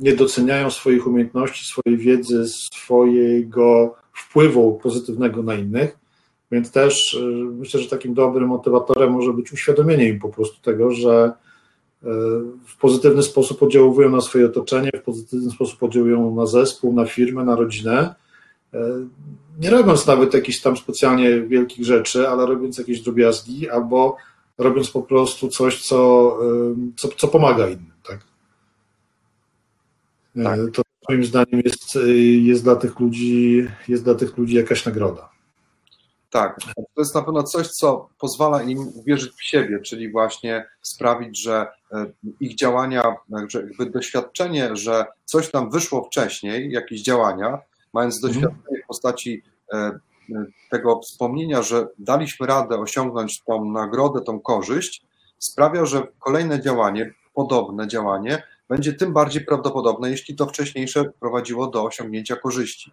nie 0.00 0.16
doceniają 0.16 0.70
swoich 0.70 1.06
umiejętności, 1.06 1.64
swojej 1.64 1.98
wiedzy, 1.98 2.48
swojego 2.48 3.94
wpływu 4.12 4.80
pozytywnego 4.82 5.42
na 5.42 5.54
innych, 5.54 5.98
więc 6.50 6.70
też 6.70 7.14
e, 7.14 7.26
myślę, 7.34 7.80
że 7.80 7.88
takim 7.88 8.14
dobrym 8.14 8.48
motywatorem 8.48 9.12
może 9.12 9.32
być 9.32 9.52
uświadomienie 9.52 10.08
im 10.08 10.18
po 10.18 10.28
prostu 10.28 10.62
tego, 10.62 10.90
że 10.90 11.32
w 12.66 12.76
pozytywny 12.80 13.22
sposób 13.22 13.62
oddziałują 13.62 14.10
na 14.10 14.20
swoje 14.20 14.46
otoczenie, 14.46 14.90
w 14.94 15.02
pozytywny 15.02 15.50
sposób 15.50 15.82
oddziałują 15.82 16.34
na 16.34 16.46
zespół, 16.46 16.92
na 16.92 17.06
firmę, 17.06 17.44
na 17.44 17.56
rodzinę. 17.56 18.14
E, 18.74 19.06
nie 19.60 19.70
robiąc 19.70 20.06
nawet 20.06 20.34
jakichś 20.34 20.60
tam 20.60 20.76
specjalnie 20.76 21.40
wielkich 21.40 21.84
rzeczy, 21.84 22.28
ale 22.28 22.46
robiąc 22.46 22.78
jakieś 22.78 23.00
drobiazgi 23.00 23.70
albo 23.70 24.16
robiąc 24.58 24.90
po 24.90 25.02
prostu 25.02 25.48
coś, 25.48 25.82
co, 25.82 26.38
co, 26.96 27.08
co 27.08 27.28
pomaga 27.28 27.68
innym. 27.68 27.92
Tak? 28.08 28.20
E, 30.36 30.44
tak. 30.44 30.58
To 30.72 30.82
moim 31.08 31.24
zdaniem 31.24 31.62
jest, 31.64 31.98
jest, 32.42 32.64
dla 32.64 32.76
tych 32.76 33.00
ludzi, 33.00 33.68
jest 33.88 34.04
dla 34.04 34.14
tych 34.14 34.38
ludzi 34.38 34.56
jakaś 34.56 34.84
nagroda. 34.84 35.34
Tak, 36.30 36.56
to 36.76 37.02
jest 37.02 37.14
na 37.14 37.22
pewno 37.22 37.42
coś, 37.42 37.68
co 37.68 38.08
pozwala 38.18 38.62
im 38.62 38.92
wierzyć 39.06 39.32
w 39.32 39.44
siebie, 39.44 39.80
czyli 39.80 40.12
właśnie 40.12 40.66
sprawić, 40.82 41.42
że 41.42 41.66
ich 42.40 42.54
działania, 42.54 43.02
że 43.48 43.62
jakby 43.62 43.90
doświadczenie, 43.90 44.76
że 44.76 45.06
coś 45.24 45.50
tam 45.50 45.70
wyszło 45.70 46.04
wcześniej, 46.04 46.70
jakieś 46.70 47.02
działania, 47.02 47.58
mając 47.92 48.24
mhm. 48.24 48.32
doświadczenie 48.32 48.82
w 48.84 48.86
postaci 48.86 49.42
tego 50.70 51.00
wspomnienia, 51.00 51.62
że 51.62 51.86
daliśmy 51.98 52.46
radę 52.46 52.78
osiągnąć 52.78 53.42
tą 53.42 53.64
nagrodę, 53.64 54.20
tą 54.20 54.40
korzyść, 54.40 55.02
sprawia, 55.38 55.86
że 55.86 56.02
kolejne 56.18 56.60
działanie, 56.60 57.14
podobne 57.34 57.88
działanie, 57.88 58.42
będzie 58.68 58.92
tym 58.92 59.12
bardziej 59.12 59.44
prawdopodobne, 59.44 60.10
jeśli 60.10 60.36
to 60.36 60.46
wcześniejsze 60.46 61.04
prowadziło 61.20 61.66
do 61.66 61.84
osiągnięcia 61.84 62.36
korzyści. 62.36 62.92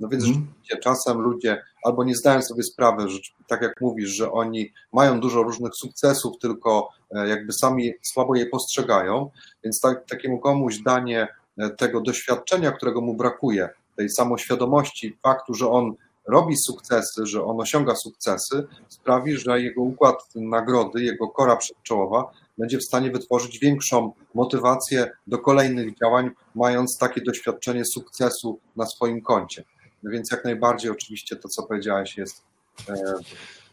No 0.00 0.08
więc 0.08 0.24
mm. 0.24 0.34
rzeczywiście 0.34 0.76
czasem 0.76 1.20
ludzie 1.20 1.62
albo 1.84 2.04
nie 2.04 2.16
zdają 2.16 2.42
sobie 2.42 2.62
sprawy, 2.62 3.08
że 3.08 3.18
tak 3.48 3.62
jak 3.62 3.80
mówisz, 3.80 4.10
że 4.10 4.32
oni 4.32 4.72
mają 4.92 5.20
dużo 5.20 5.42
różnych 5.42 5.74
sukcesów, 5.74 6.38
tylko 6.38 6.88
e, 7.10 7.28
jakby 7.28 7.52
sami 7.52 7.92
słabo 8.02 8.36
je 8.36 8.46
postrzegają, 8.46 9.30
więc 9.64 9.80
tak, 9.80 10.06
takiemu 10.06 10.38
komuś 10.38 10.78
danie 10.78 11.28
tego 11.76 12.00
doświadczenia, 12.00 12.72
którego 12.72 13.00
mu 13.00 13.14
brakuje, 13.14 13.68
tej 13.96 14.08
samoświadomości 14.08 15.18
faktu, 15.22 15.54
że 15.54 15.70
on 15.70 15.94
robi 16.30 16.56
sukcesy, 16.56 17.26
że 17.26 17.44
on 17.44 17.60
osiąga 17.60 17.94
sukcesy, 17.94 18.66
sprawi, 18.88 19.36
że 19.36 19.60
jego 19.60 19.82
układ 19.82 20.16
nagrody, 20.34 21.02
jego 21.02 21.28
kora 21.28 21.56
przedczołowa 21.56 22.30
będzie 22.58 22.78
w 22.78 22.84
stanie 22.84 23.10
wytworzyć 23.10 23.58
większą 23.58 24.12
motywację 24.34 25.10
do 25.26 25.38
kolejnych 25.38 25.98
działań, 25.98 26.30
mając 26.54 26.98
takie 26.98 27.20
doświadczenie 27.20 27.84
sukcesu 27.84 28.58
na 28.76 28.86
swoim 28.86 29.20
koncie. 29.22 29.64
No 30.02 30.10
więc 30.10 30.30
jak 30.30 30.44
najbardziej 30.44 30.90
oczywiście 30.90 31.36
to, 31.36 31.48
co 31.48 31.62
powiedziałeś, 31.62 32.18
jest 32.18 32.42
e, 32.88 32.94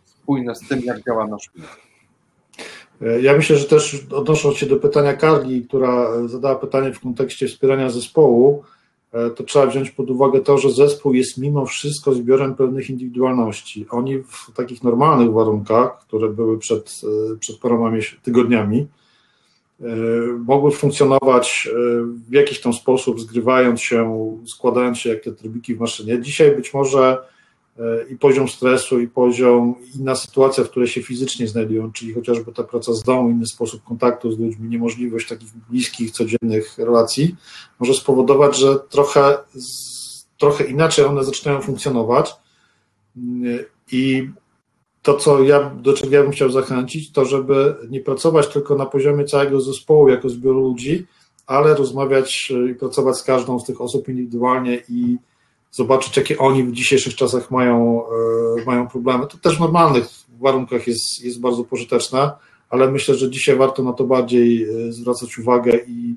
spójne 0.06 0.56
z 0.56 0.68
tym, 0.68 0.80
jak 0.80 1.06
działa 1.06 1.28
nasz 1.28 1.52
umysł. 1.56 1.72
E, 3.02 3.22
ja 3.22 3.34
myślę, 3.34 3.58
że 3.58 3.66
też 3.66 4.06
odnosząc 4.12 4.58
się 4.58 4.66
do 4.66 4.78
pytania 4.78 5.14
Karli, 5.14 5.68
która 5.68 6.28
zadała 6.28 6.56
pytanie 6.56 6.94
w 6.94 7.00
kontekście 7.00 7.48
wspierania 7.48 7.90
zespołu, 7.90 8.64
to 9.36 9.44
trzeba 9.44 9.68
wziąć 9.68 9.92
pod 9.92 10.10
uwagę 10.10 10.40
to, 10.40 10.58
że 10.58 10.72
zespół 10.72 11.14
jest 11.14 11.38
mimo 11.38 11.66
wszystko 11.66 12.14
zbiorem 12.14 12.56
pewnych 12.56 12.90
indywidualności. 12.90 13.86
Oni 13.90 14.18
w 14.18 14.52
takich 14.56 14.84
normalnych 14.84 15.34
warunkach, 15.34 16.00
które 16.08 16.30
były 16.30 16.60
przed, 16.60 17.02
przed 17.40 17.58
paroma 17.58 17.92
tygodniami, 18.24 18.88
mogły 20.46 20.72
funkcjonować 20.72 21.70
w 22.30 22.34
jakiś 22.34 22.62
tam 22.62 22.74
sposób, 22.74 23.22
zgrywając 23.22 23.82
się, 23.82 24.38
składając 24.46 24.98
się 24.98 25.10
jak 25.10 25.24
te 25.24 25.32
trybiki 25.32 25.76
w 25.76 25.80
maszynie. 25.80 26.22
Dzisiaj 26.22 26.56
być 26.56 26.74
może 26.74 27.18
i 28.10 28.16
poziom 28.16 28.48
stresu, 28.48 29.00
i 29.00 29.08
poziom, 29.08 29.76
inna 30.00 30.16
sytuacja, 30.16 30.64
w 30.64 30.70
której 30.70 30.88
się 30.88 31.02
fizycznie 31.02 31.48
znajdują, 31.48 31.92
czyli 31.92 32.14
chociażby 32.14 32.52
ta 32.52 32.64
praca 32.64 32.94
z 32.94 33.04
domu, 33.04 33.30
inny 33.30 33.46
sposób 33.46 33.84
kontaktu 33.84 34.32
z 34.32 34.40
ludźmi, 34.40 34.70
niemożliwość 34.70 35.28
takich 35.28 35.50
bliskich, 35.70 36.12
codziennych 36.12 36.78
relacji, 36.78 37.36
może 37.80 37.94
spowodować, 37.94 38.58
że 38.58 38.80
trochę, 38.90 39.38
trochę 40.38 40.64
inaczej 40.64 41.06
one 41.06 41.24
zaczynają 41.24 41.62
funkcjonować. 41.62 42.36
I 43.92 44.30
to, 45.02 45.14
co 45.14 45.44
ja, 45.44 45.70
do 45.70 45.94
czego 45.94 46.16
ja 46.16 46.24
bym 46.24 46.32
chciał 46.32 46.50
zachęcić, 46.50 47.12
to 47.12 47.26
żeby 47.26 47.76
nie 47.90 48.00
pracować 48.00 48.48
tylko 48.48 48.76
na 48.76 48.86
poziomie 48.86 49.26
całego 49.26 49.62
zespołu, 49.62 50.10
jako 50.10 50.30
zbioru 50.30 50.60
ludzi, 50.60 51.06
ale 51.46 51.76
rozmawiać 51.76 52.54
i 52.72 52.76
pracować 52.76 53.18
z 53.18 53.24
każdą 53.24 53.60
z 53.60 53.66
tych 53.66 53.82
osób 53.82 54.10
indywidualnie 54.10 54.84
i 54.90 55.18
zobaczyć, 55.78 56.18
jakie 56.18 56.38
oni 56.38 56.64
w 56.64 56.72
dzisiejszych 56.72 57.16
czasach 57.16 57.52
mają, 57.52 58.04
e, 58.62 58.66
mają 58.66 58.88
problemy. 58.88 59.28
To 59.28 59.38
też 59.38 59.58
w 59.58 59.60
normalnych 59.60 60.06
warunkach 60.40 60.88
jest, 60.88 61.24
jest 61.24 61.40
bardzo 61.40 61.64
pożyteczne, 61.64 62.32
ale 62.70 62.92
myślę, 62.92 63.16
że 63.16 63.30
dzisiaj 63.30 63.56
warto 63.56 63.84
na 63.84 63.94
to 63.94 64.04
bardziej 64.04 64.64
e, 64.64 64.92
zwracać 64.92 65.38
uwagę 65.38 65.80
i 65.88 66.16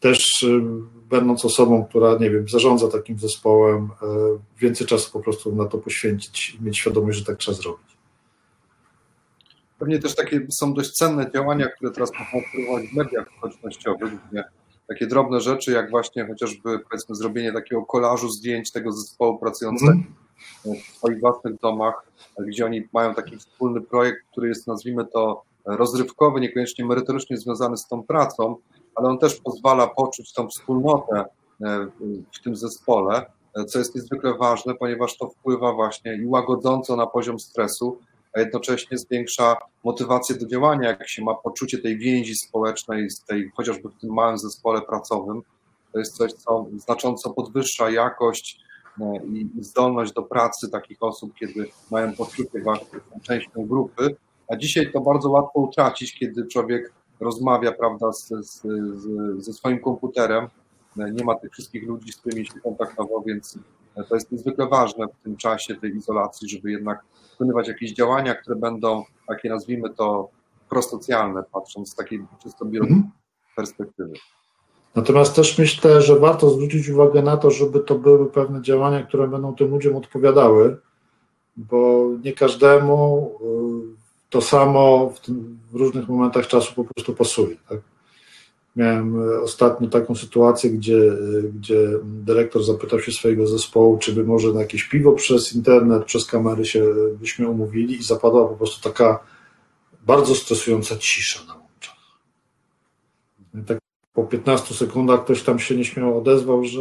też 0.00 0.44
e, 0.44 0.60
będąc 1.10 1.44
osobą, 1.44 1.84
która, 1.84 2.16
nie 2.20 2.30
wiem, 2.30 2.48
zarządza 2.48 2.88
takim 2.88 3.18
zespołem, 3.18 3.88
więcej 4.58 4.86
czasu 4.86 5.12
po 5.12 5.20
prostu 5.20 5.56
na 5.56 5.64
to 5.64 5.78
poświęcić 5.78 6.54
i 6.54 6.64
mieć 6.64 6.78
świadomość, 6.78 7.18
że 7.18 7.24
tak 7.24 7.36
trzeba 7.36 7.56
zrobić. 7.56 7.90
Pewnie 9.78 9.98
też 9.98 10.14
takie 10.14 10.46
są 10.60 10.74
dość 10.74 10.90
cenne 10.90 11.30
działania, 11.34 11.68
które 11.68 11.90
teraz 11.90 12.10
można 12.12 12.48
wpływać 12.48 12.88
w 12.88 12.96
mediach 12.96 13.26
społecznościowych, 13.38 14.12
takie 14.90 15.06
drobne 15.06 15.40
rzeczy, 15.40 15.72
jak 15.72 15.90
właśnie 15.90 16.26
chociażby 16.26 16.78
powiedzmy 16.78 17.14
zrobienie 17.14 17.52
takiego 17.52 17.82
kolażu 17.82 18.28
zdjęć 18.28 18.72
tego 18.72 18.92
zespołu 18.92 19.38
pracującego 19.38 19.92
mm. 19.92 20.80
w 20.82 20.96
swoich 20.96 21.20
własnych 21.20 21.58
domach, 21.60 22.06
gdzie 22.38 22.66
oni 22.66 22.88
mają 22.92 23.14
taki 23.14 23.36
wspólny 23.36 23.80
projekt, 23.80 24.18
który 24.32 24.48
jest 24.48 24.66
nazwijmy 24.66 25.06
to 25.06 25.42
rozrywkowy, 25.64 26.40
niekoniecznie 26.40 26.84
merytorycznie 26.84 27.36
związany 27.36 27.76
z 27.76 27.86
tą 27.86 28.02
pracą, 28.02 28.56
ale 28.94 29.08
on 29.08 29.18
też 29.18 29.40
pozwala 29.40 29.86
poczuć 29.86 30.32
tą 30.32 30.48
wspólnotę 30.48 31.24
e, 31.60 31.86
w 32.32 32.42
tym 32.44 32.56
zespole, 32.56 33.26
co 33.66 33.78
jest 33.78 33.94
niezwykle 33.94 34.34
ważne, 34.34 34.74
ponieważ 34.74 35.16
to 35.16 35.28
wpływa 35.28 35.72
właśnie 35.72 36.14
i 36.14 36.26
łagodząco 36.26 36.96
na 36.96 37.06
poziom 37.06 37.40
stresu, 37.40 37.98
a 38.36 38.40
jednocześnie 38.40 38.98
zwiększa 38.98 39.56
motywację 39.84 40.36
do 40.36 40.46
działania, 40.46 40.88
jak 40.88 41.08
się 41.08 41.24
ma 41.24 41.34
poczucie 41.34 41.78
tej 41.78 41.98
więzi 41.98 42.34
społecznej, 42.34 43.10
z 43.10 43.24
tej, 43.24 43.50
chociażby 43.56 43.88
w 43.88 44.00
tym 44.00 44.14
małym 44.14 44.38
zespole 44.38 44.82
pracowym. 44.82 45.42
To 45.92 45.98
jest 45.98 46.16
coś, 46.16 46.32
co 46.32 46.66
znacząco 46.76 47.30
podwyższa 47.30 47.90
jakość 47.90 48.60
e, 49.00 49.16
i 49.26 49.48
zdolność 49.60 50.12
do 50.12 50.22
pracy 50.22 50.70
takich 50.70 51.02
osób, 51.02 51.34
kiedy 51.34 51.70
mają 51.90 52.12
poczucie, 52.12 52.62
są 52.64 53.20
częścią 53.22 53.66
grupy. 53.66 54.16
A 54.48 54.56
dzisiaj 54.56 54.92
to 54.92 55.00
bardzo 55.00 55.30
łatwo 55.30 55.60
utracić, 55.60 56.18
kiedy 56.18 56.46
człowiek 56.46 56.92
rozmawia 57.20 57.72
prawda, 57.72 58.12
z, 58.12 58.28
z, 58.28 58.62
ze 59.44 59.52
swoim 59.52 59.80
komputerem, 59.80 60.48
e, 60.98 61.10
nie 61.12 61.24
ma 61.24 61.34
tych 61.34 61.52
wszystkich 61.52 61.88
ludzi, 61.88 62.12
z 62.12 62.16
którymi 62.16 62.46
się 62.46 62.60
kontaktował, 62.62 63.22
więc 63.26 63.58
to 64.08 64.14
jest 64.14 64.32
niezwykle 64.32 64.68
ważne 64.68 65.06
w 65.06 65.22
tym 65.24 65.36
czasie 65.36 65.74
tej 65.74 65.96
izolacji, 65.96 66.48
żeby 66.48 66.70
jednak 66.70 67.04
wykonywać 67.40 67.68
jakieś 67.68 67.92
działania, 67.92 68.34
które 68.34 68.56
będą 68.56 69.04
takie, 69.28 69.48
nazwijmy 69.48 69.90
to, 69.90 70.28
prosocjalne, 70.68 71.42
patrząc 71.52 71.90
z 71.90 71.94
takiej 71.94 72.26
czysto 72.42 72.64
biologicznej 72.64 73.02
mhm. 73.02 73.12
perspektywy. 73.56 74.12
Natomiast 74.94 75.36
też 75.36 75.58
myślę, 75.58 76.02
że 76.02 76.18
warto 76.18 76.50
zwrócić 76.50 76.88
uwagę 76.88 77.22
na 77.22 77.36
to, 77.36 77.50
żeby 77.50 77.80
to 77.80 77.94
były 77.94 78.30
pewne 78.30 78.62
działania, 78.62 79.02
które 79.02 79.28
będą 79.28 79.54
tym 79.54 79.70
ludziom 79.70 79.96
odpowiadały, 79.96 80.76
bo 81.56 82.08
nie 82.24 82.32
każdemu 82.32 83.30
y, 83.40 84.30
to 84.30 84.40
samo 84.40 85.10
w, 85.10 85.20
tym, 85.20 85.58
w 85.72 85.74
różnych 85.74 86.08
momentach 86.08 86.46
czasu 86.46 86.74
po 86.74 86.84
prostu 86.84 87.14
pasuje. 87.14 87.56
Tak? 87.68 87.78
Miałem 88.76 89.22
e, 89.22 89.40
ostatnio 89.40 89.88
taką 89.88 90.14
sytuację, 90.14 90.70
gdzie, 90.70 90.96
e, 90.98 91.42
gdzie 91.42 91.88
dyrektor 92.04 92.64
zapytał 92.64 93.00
się 93.00 93.12
swojego 93.12 93.46
zespołu, 93.46 93.98
czy 93.98 94.12
by 94.12 94.24
może 94.24 94.52
na 94.52 94.60
jakieś 94.60 94.84
piwo 94.84 95.12
przez 95.12 95.52
internet, 95.52 96.04
przez 96.04 96.26
kamery 96.26 96.64
się 96.64 96.84
byśmy 97.20 97.48
umówili 97.48 97.94
i 97.94 98.02
zapadła 98.02 98.48
po 98.48 98.56
prostu 98.56 98.88
taka 98.88 99.18
bardzo 100.06 100.34
stresująca 100.34 100.96
cisza 100.96 101.40
na 101.44 101.54
łączach. 101.54 101.96
Tak 103.66 103.78
po 104.12 104.24
15 104.24 104.74
sekundach 104.74 105.24
ktoś 105.24 105.42
tam 105.42 105.58
się 105.58 105.76
nieśmiało 105.76 106.18
odezwał, 106.18 106.64
że 106.64 106.80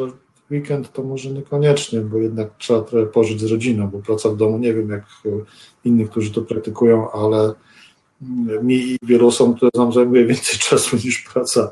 weekend 0.52 0.94
to 0.94 1.04
może 1.04 1.32
niekoniecznie, 1.32 2.02
bo 2.02 2.18
jednak 2.18 2.50
trzeba 2.58 2.82
trochę 2.82 3.06
pożyć 3.06 3.42
z 3.42 3.52
rodziną, 3.52 3.88
bo 3.88 4.00
praca 4.00 4.30
w 4.30 4.38
domu, 4.38 4.58
nie 4.58 4.74
wiem 4.74 4.90
jak 4.90 5.04
innych, 5.86 6.10
którzy 6.10 6.32
to 6.32 6.42
praktykują, 6.42 7.12
ale 7.12 7.54
mi 8.64 8.76
i 8.76 8.98
wielu 9.04 9.28
osobom, 9.28 9.56
które 9.56 9.72
nam 9.76 9.94
zajmuje 9.94 10.26
więcej 10.26 10.60
czasu 10.70 10.96
niż 10.96 11.22
praca 11.34 11.72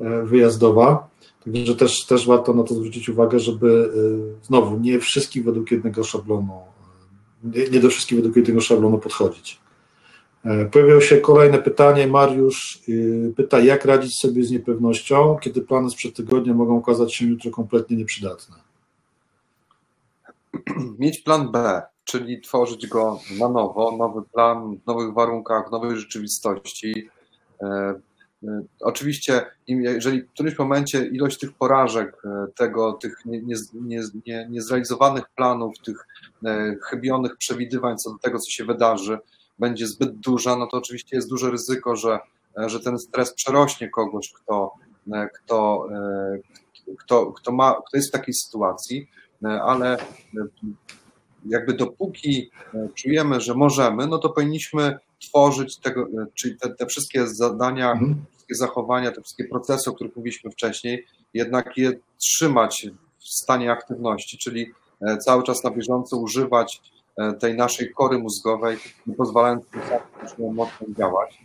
e, 0.00 0.22
wyjazdowa. 0.22 1.08
Także 1.44 1.76
też, 1.76 2.06
też 2.06 2.26
warto 2.26 2.54
na 2.54 2.62
to 2.62 2.74
zwrócić 2.74 3.08
uwagę, 3.08 3.40
żeby 3.40 3.90
e, 4.42 4.46
znowu 4.46 4.78
nie 4.78 5.00
wszystkich 5.00 5.44
według 5.44 5.70
jednego 5.70 6.04
szablonu, 6.04 6.60
e, 7.54 7.70
nie 7.70 7.80
do 7.80 7.88
wszystkich 7.88 8.16
według 8.16 8.36
jednego 8.36 8.60
szablonu 8.60 8.98
podchodzić. 8.98 9.60
Pojawiło 10.72 11.00
się 11.00 11.16
kolejne 11.16 11.58
pytanie. 11.58 12.06
Mariusz 12.06 12.82
pyta, 13.36 13.60
jak 13.60 13.84
radzić 13.84 14.20
sobie 14.20 14.44
z 14.44 14.50
niepewnością, 14.50 15.36
kiedy 15.40 15.62
plany 15.62 15.90
sprzed 15.90 16.16
tygodnia 16.16 16.54
mogą 16.54 16.78
okazać 16.78 17.14
się 17.14 17.26
jutro 17.26 17.50
kompletnie 17.50 17.96
nieprzydatne? 17.96 18.56
Mieć 20.98 21.18
plan 21.18 21.52
B 21.52 21.82
czyli 22.06 22.40
tworzyć 22.40 22.86
go 22.86 23.20
na 23.38 23.48
nowo, 23.48 23.96
nowy 23.96 24.22
plan, 24.22 24.76
w 24.76 24.86
nowych 24.86 25.14
warunkach, 25.14 25.68
w 25.68 25.72
nowej 25.72 25.96
rzeczywistości. 25.96 27.08
E, 27.62 27.66
e, 28.44 28.62
oczywiście, 28.80 29.46
jeżeli 29.68 30.22
w 30.22 30.30
którymś 30.30 30.58
momencie 30.58 31.06
ilość 31.06 31.38
tych 31.38 31.52
porażek, 31.52 32.22
e, 32.24 32.46
tego, 32.56 32.92
tych 32.92 33.18
niezrealizowanych 33.24 34.24
nie, 34.26 35.12
nie, 35.12 35.20
nie 35.20 35.34
planów, 35.36 35.74
tych 35.84 36.06
chybionych 36.90 37.36
przewidywań 37.36 37.98
co 37.98 38.10
do 38.10 38.18
tego, 38.18 38.38
co 38.38 38.50
się 38.50 38.64
wydarzy, 38.64 39.18
będzie 39.58 39.86
zbyt 39.86 40.16
duża, 40.16 40.56
no 40.56 40.66
to 40.66 40.76
oczywiście 40.76 41.16
jest 41.16 41.28
duże 41.28 41.50
ryzyko, 41.50 41.96
że, 41.96 42.18
że 42.66 42.80
ten 42.80 42.98
stres 42.98 43.34
przerośnie 43.34 43.90
kogoś, 43.90 44.32
kto, 44.32 44.74
kto, 45.34 45.88
kto, 46.98 47.32
kto, 47.32 47.52
ma, 47.52 47.74
kto 47.88 47.96
jest 47.96 48.08
w 48.08 48.12
takiej 48.12 48.34
sytuacji, 48.34 49.08
ale 49.42 49.96
jakby 51.48 51.72
dopóki 51.72 52.50
e, 52.74 52.88
czujemy, 52.94 53.40
że 53.40 53.54
możemy, 53.54 54.06
no 54.06 54.18
to 54.18 54.28
powinniśmy 54.28 54.98
tworzyć 55.20 55.76
tego, 55.76 56.02
e, 56.02 56.26
czyli 56.34 56.56
te, 56.56 56.74
te 56.74 56.86
wszystkie 56.86 57.26
zadania, 57.26 57.92
mhm. 57.92 58.24
wszystkie 58.30 58.54
zachowania, 58.54 59.12
te 59.12 59.22
wszystkie 59.22 59.44
procesy, 59.44 59.90
o 59.90 59.92
których 59.92 60.16
mówiliśmy 60.16 60.50
wcześniej, 60.50 61.06
jednak 61.34 61.76
je 61.76 61.92
trzymać 62.18 62.88
w 63.18 63.28
stanie 63.28 63.72
aktywności, 63.72 64.38
czyli 64.38 64.72
e, 65.00 65.18
cały 65.18 65.42
czas 65.42 65.64
na 65.64 65.70
bieżąco 65.70 66.16
używać 66.16 66.82
tej 67.40 67.56
naszej 67.56 67.92
kory 67.94 68.18
mózgowej, 68.18 68.76
nie 69.06 69.14
pozwalając 69.14 69.64
tym 69.66 70.54
mocno 70.54 70.86
działać. 70.98 71.38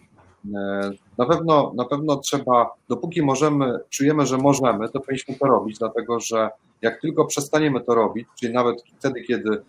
Na 1.17 1.25
pewno, 1.25 1.73
na 1.75 1.85
pewno 1.85 2.15
trzeba, 2.15 2.71
dopóki 2.89 3.21
możemy, 3.21 3.79
czujemy, 3.89 4.25
że 4.25 4.37
możemy, 4.37 4.89
to 4.89 4.99
powinniśmy 4.99 5.35
to 5.35 5.45
robić, 5.45 5.77
dlatego 5.79 6.19
że 6.19 6.49
jak 6.81 7.01
tylko 7.01 7.25
przestaniemy 7.25 7.81
to 7.81 7.95
robić, 7.95 8.27
czyli 8.39 8.53
nawet 8.53 8.83
wtedy, 8.99 9.21
kiedy 9.21 9.63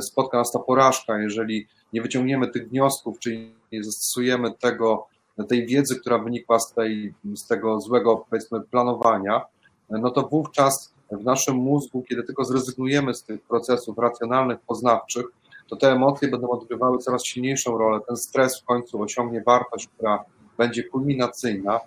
spotka 0.00 0.38
nas 0.38 0.52
ta 0.52 0.58
porażka, 0.58 1.18
jeżeli 1.18 1.66
nie 1.92 2.02
wyciągniemy 2.02 2.48
tych 2.48 2.68
wniosków, 2.68 3.18
czyli 3.18 3.54
nie 3.72 3.84
zastosujemy 3.84 4.52
tego, 4.52 5.06
tej 5.48 5.66
wiedzy, 5.66 6.00
która 6.00 6.18
wynikła 6.18 6.58
z, 6.58 6.72
tej, 6.72 7.14
z 7.34 7.46
tego 7.46 7.80
złego, 7.80 8.24
powiedzmy, 8.30 8.60
planowania, 8.60 9.44
e, 9.90 9.98
no 9.98 10.10
to 10.10 10.22
wówczas 10.22 10.94
w 11.10 11.24
naszym 11.24 11.56
mózgu, 11.56 12.02
kiedy 12.08 12.22
tylko 12.22 12.44
zrezygnujemy 12.44 13.14
z 13.14 13.22
tych 13.22 13.42
procesów 13.42 13.98
racjonalnych, 13.98 14.60
poznawczych, 14.60 15.26
to 15.68 15.76
te 15.76 15.92
emocje 15.92 16.28
będą 16.28 16.50
odgrywały 16.50 16.98
coraz 16.98 17.24
silniejszą 17.24 17.78
rolę. 17.78 18.00
Ten 18.06 18.16
stres 18.16 18.60
w 18.60 18.64
końcu 18.64 19.02
osiągnie 19.02 19.42
wartość, 19.42 19.88
która 19.88 20.24
będzie 20.58 20.84
kulminacyjna. 20.84 21.80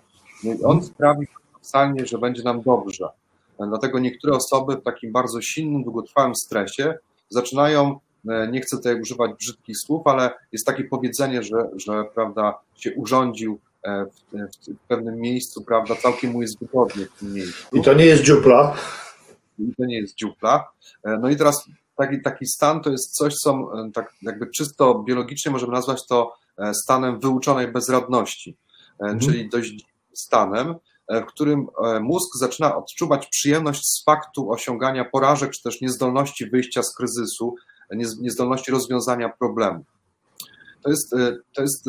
I 0.44 0.64
on 0.64 0.82
sprawi 0.82 1.26
paradoksalnie, 1.26 2.06
że 2.06 2.18
będzie 2.18 2.42
nam 2.42 2.62
dobrze. 2.62 3.08
E, 3.60 3.66
dlatego 3.66 3.98
niektóre 3.98 4.36
osoby 4.36 4.76
w 4.76 4.82
takim 4.82 5.12
bardzo 5.12 5.40
silnym, 5.40 5.84
długotrwałym 5.84 6.34
stresie 6.34 6.98
zaczynają, 7.32 8.00
e, 8.28 8.48
nie 8.50 8.60
chcę 8.60 8.76
tutaj 8.76 9.00
używać 9.00 9.30
brzydkich 9.38 9.76
słów, 9.78 10.06
ale 10.06 10.30
jest 10.52 10.66
takie 10.66 10.84
powiedzenie, 10.84 11.42
że, 11.42 11.68
że 11.76 12.04
prawda, 12.14 12.58
się 12.76 12.94
urządził 12.94 13.58
e, 13.82 14.04
w, 14.04 14.10
w, 14.68 14.88
pewnym 14.88 15.20
miejscu, 15.20 15.64
prawda, 15.64 15.94
całkiem 15.96 16.32
mu 16.32 16.42
jest 16.42 16.60
wygodnie 16.60 17.06
w 17.06 17.18
tym 17.18 17.32
miejscu. 17.32 17.76
I 17.76 17.82
to 17.82 17.94
nie 17.94 18.04
jest 18.04 18.22
dziupla. 18.22 18.76
to 19.76 19.84
nie 19.84 19.96
jest 19.96 20.14
dziupla. 20.14 20.68
No 21.04 21.30
i 21.30 21.36
teraz 21.36 21.68
taki, 21.96 22.22
taki 22.22 22.46
stan 22.46 22.80
to 22.80 22.90
jest 22.90 23.16
coś, 23.16 23.34
co 23.34 23.72
tak 23.94 24.12
jakby 24.22 24.46
czysto 24.46 24.94
biologicznie 24.94 25.52
możemy 25.52 25.72
nazwać 25.72 26.06
to 26.08 26.32
stanem 26.84 27.20
wyuczonej 27.20 27.72
bezradności, 27.72 28.56
mhm. 29.00 29.20
czyli 29.20 29.48
dość 29.48 29.84
stanem, 30.14 30.74
w 31.20 31.26
którym 31.26 31.66
mózg 32.00 32.38
zaczyna 32.38 32.76
odczuwać 32.76 33.26
przyjemność 33.26 33.82
z 33.84 34.04
faktu 34.04 34.50
osiągania 34.50 35.04
porażek, 35.04 35.50
czy 35.50 35.62
też 35.62 35.80
niezdolności 35.80 36.50
wyjścia 36.50 36.82
z 36.82 36.94
kryzysu, 36.94 37.54
niezdolności 38.20 38.70
rozwiązania 38.72 39.28
problemu. 39.28 39.84
To 40.82 40.90
jest, 40.90 41.12
e, 41.12 41.36
to, 41.54 41.62
jest, 41.62 41.84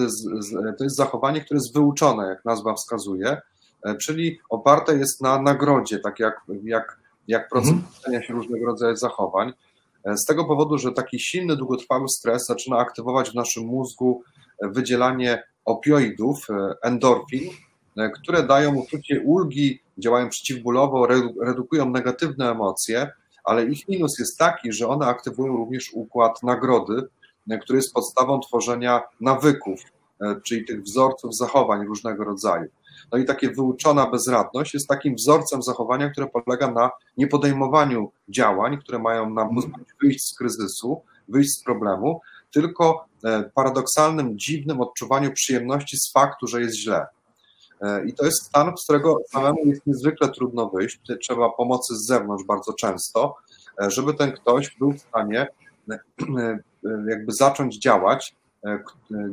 to 0.77 0.83
jest 0.83 0.95
zachowanie, 0.95 1.41
które 1.41 1.57
jest 1.57 1.73
wyuczone, 1.73 2.27
jak 2.27 2.45
nazwa 2.45 2.73
wskazuje, 2.73 3.41
e, 3.85 3.95
czyli 3.97 4.39
oparte 4.49 4.97
jest 4.97 5.21
na 5.21 5.41
nagrodzie, 5.41 5.99
tak 5.99 6.19
jak, 6.19 6.41
jak, 6.63 6.99
jak 7.27 7.49
proces 7.49 7.71
mhm. 8.05 8.23
się 8.23 8.33
różnego 8.33 8.65
rodzaju 8.65 8.95
zachowań. 8.95 9.53
E, 10.05 10.17
z 10.17 10.25
tego 10.25 10.45
powodu, 10.45 10.77
że 10.77 10.91
taki 10.91 11.19
silny, 11.19 11.55
długotrwały 11.55 12.09
stres 12.09 12.45
zaczyna 12.47 12.77
aktywować 12.77 13.31
w 13.31 13.35
naszym 13.35 13.63
mózgu 13.65 14.23
wydzielanie 14.61 15.43
opioidów, 15.65 16.47
endorfin, 16.81 17.49
które 18.15 18.43
dają 18.43 18.75
uczucie 18.75 19.21
ulgi, 19.21 19.79
działają 19.97 20.29
przeciwbólowo, 20.29 21.07
redukują 21.41 21.89
negatywne 21.89 22.51
emocje, 22.51 23.11
ale 23.43 23.65
ich 23.65 23.87
minus 23.87 24.19
jest 24.19 24.37
taki, 24.37 24.73
że 24.73 24.87
one 24.87 25.05
aktywują 25.05 25.57
również 25.57 25.93
układ 25.93 26.43
nagrody, 26.43 27.07
który 27.61 27.77
jest 27.77 27.93
podstawą 27.93 28.39
tworzenia 28.39 29.01
nawyków, 29.21 29.79
e, 30.21 30.41
czyli 30.43 30.65
tych 30.65 30.83
wzorców 30.83 31.35
zachowań 31.35 31.85
różnego 31.87 32.23
rodzaju. 32.23 32.69
No 33.11 33.17
i 33.17 33.25
takie 33.25 33.51
wyuczona 33.51 34.09
bezradność 34.09 34.73
jest 34.73 34.87
takim 34.87 35.15
wzorcem 35.15 35.63
zachowania, 35.63 36.09
które 36.09 36.27
polega 36.27 36.71
na 36.71 36.91
niepodejmowaniu 37.17 38.11
działań, 38.29 38.77
które 38.77 38.99
mają 38.99 39.29
nam 39.29 39.55
pozwolić 39.55 39.87
wyjść 40.01 40.23
z 40.25 40.37
kryzysu, 40.37 41.01
wyjść 41.27 41.51
z 41.51 41.63
problemu, 41.63 42.21
tylko 42.51 43.05
e, 43.23 43.43
paradoksalnym, 43.55 44.39
dziwnym 44.39 44.81
odczuwaniu 44.81 45.31
przyjemności 45.31 45.97
z 45.97 46.11
faktu, 46.11 46.47
że 46.47 46.61
jest 46.61 46.75
źle. 46.75 47.05
E, 47.83 48.05
I 48.05 48.13
to 48.13 48.25
jest 48.25 48.43
stan, 48.43 48.77
z 48.77 48.83
którego 48.83 49.17
samemu 49.31 49.65
jest 49.65 49.87
niezwykle 49.87 50.29
trudno 50.29 50.69
wyjść. 50.69 50.99
Trzeba 51.21 51.49
pomocy 51.49 51.95
z 51.95 52.05
zewnątrz 52.05 52.43
bardzo 52.43 52.73
często, 52.73 53.35
żeby 53.79 54.13
ten 54.13 54.31
ktoś 54.31 54.75
był 54.77 54.93
w 54.93 54.99
stanie 54.99 55.47
jakby 57.07 57.31
zacząć 57.31 57.79
działać, 57.79 58.35
e, 58.65 58.79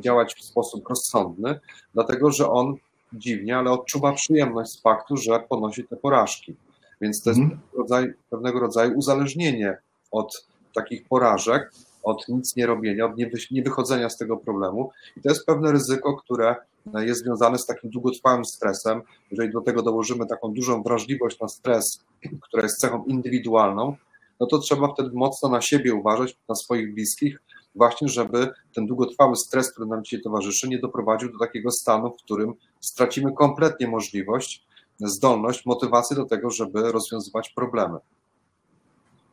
działać 0.01 0.34
w 0.34 0.44
sposób 0.44 0.88
rozsądny, 0.88 1.61
dlatego 1.94 2.30
że 2.30 2.51
on 2.51 2.74
dziwnie, 3.12 3.59
ale 3.59 3.70
odczuwa 3.70 4.12
przyjemność 4.12 4.70
z 4.70 4.80
faktu, 4.80 5.16
że 5.16 5.40
ponosi 5.48 5.84
te 5.84 5.96
porażki. 5.96 6.57
Więc 7.01 7.22
to 7.22 7.30
jest 7.30 7.40
mm. 7.40 7.59
rodzaj, 7.78 8.12
pewnego 8.30 8.61
rodzaju 8.61 8.98
uzależnienie 8.98 9.78
od 10.11 10.46
takich 10.74 11.09
porażek, 11.09 11.72
od 12.03 12.28
nic 12.28 12.57
nie 12.57 12.66
robienia, 12.66 13.07
od 13.07 13.12
niewychodzenia 13.51 14.11
z 14.11 14.16
tego 14.16 14.36
problemu. 14.36 14.90
I 15.16 15.20
to 15.20 15.28
jest 15.28 15.46
pewne 15.46 15.72
ryzyko, 15.72 16.16
które 16.16 16.57
jest 16.94 17.24
związane 17.24 17.58
z 17.58 17.66
takim 17.66 17.90
długotrwałym 17.90 18.44
stresem. 18.44 19.02
Jeżeli 19.30 19.52
do 19.52 19.60
tego 19.60 19.82
dołożymy 19.82 20.26
taką 20.26 20.52
dużą 20.52 20.82
wrażliwość 20.82 21.40
na 21.40 21.48
stres, 21.48 22.04
która 22.40 22.62
jest 22.62 22.80
cechą 22.80 23.04
indywidualną, 23.04 23.96
no 24.40 24.46
to 24.46 24.58
trzeba 24.58 24.92
wtedy 24.92 25.10
mocno 25.14 25.48
na 25.48 25.60
siebie 25.60 25.94
uważać, 25.94 26.36
na 26.48 26.54
swoich 26.54 26.94
bliskich, 26.94 27.42
właśnie 27.74 28.08
żeby 28.08 28.48
ten 28.74 28.86
długotrwały 28.86 29.36
stres, 29.36 29.72
który 29.72 29.86
nam 29.86 30.04
dzisiaj 30.04 30.22
towarzyszy, 30.22 30.68
nie 30.68 30.78
doprowadził 30.78 31.32
do 31.32 31.38
takiego 31.38 31.70
stanu, 31.70 32.10
w 32.10 32.22
którym 32.22 32.54
stracimy 32.80 33.32
kompletnie 33.32 33.88
możliwość, 33.88 34.66
zdolność, 35.00 35.66
motywację 35.66 36.16
do 36.16 36.24
tego, 36.24 36.50
żeby 36.50 36.92
rozwiązywać 36.92 37.52
problemy. 37.56 37.98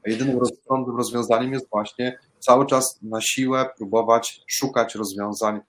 A 0.05 0.09
jedynym 0.09 0.39
rozsądnym 0.39 0.97
rozwiązaniem 0.97 1.53
jest 1.53 1.69
właśnie 1.69 2.19
cały 2.39 2.65
czas 2.65 2.99
na 3.01 3.21
siłę 3.21 3.69
próbować 3.77 4.41
szukać 4.47 4.95
rozwiązań, 4.95 5.59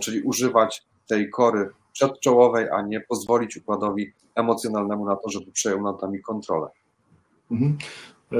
czyli 0.00 0.22
używać 0.22 0.86
tej 1.08 1.30
kory 1.30 1.70
przedczołowej, 1.92 2.66
a 2.70 2.82
nie 2.82 3.00
pozwolić 3.00 3.56
układowi 3.56 4.12
emocjonalnemu 4.34 5.04
na 5.04 5.16
to, 5.16 5.30
żeby 5.30 5.52
przejął 5.52 5.82
nad 5.82 6.02
nami 6.02 6.22
kontrolę. 6.22 6.68
Mhm. 7.50 7.78
E, 8.32 8.36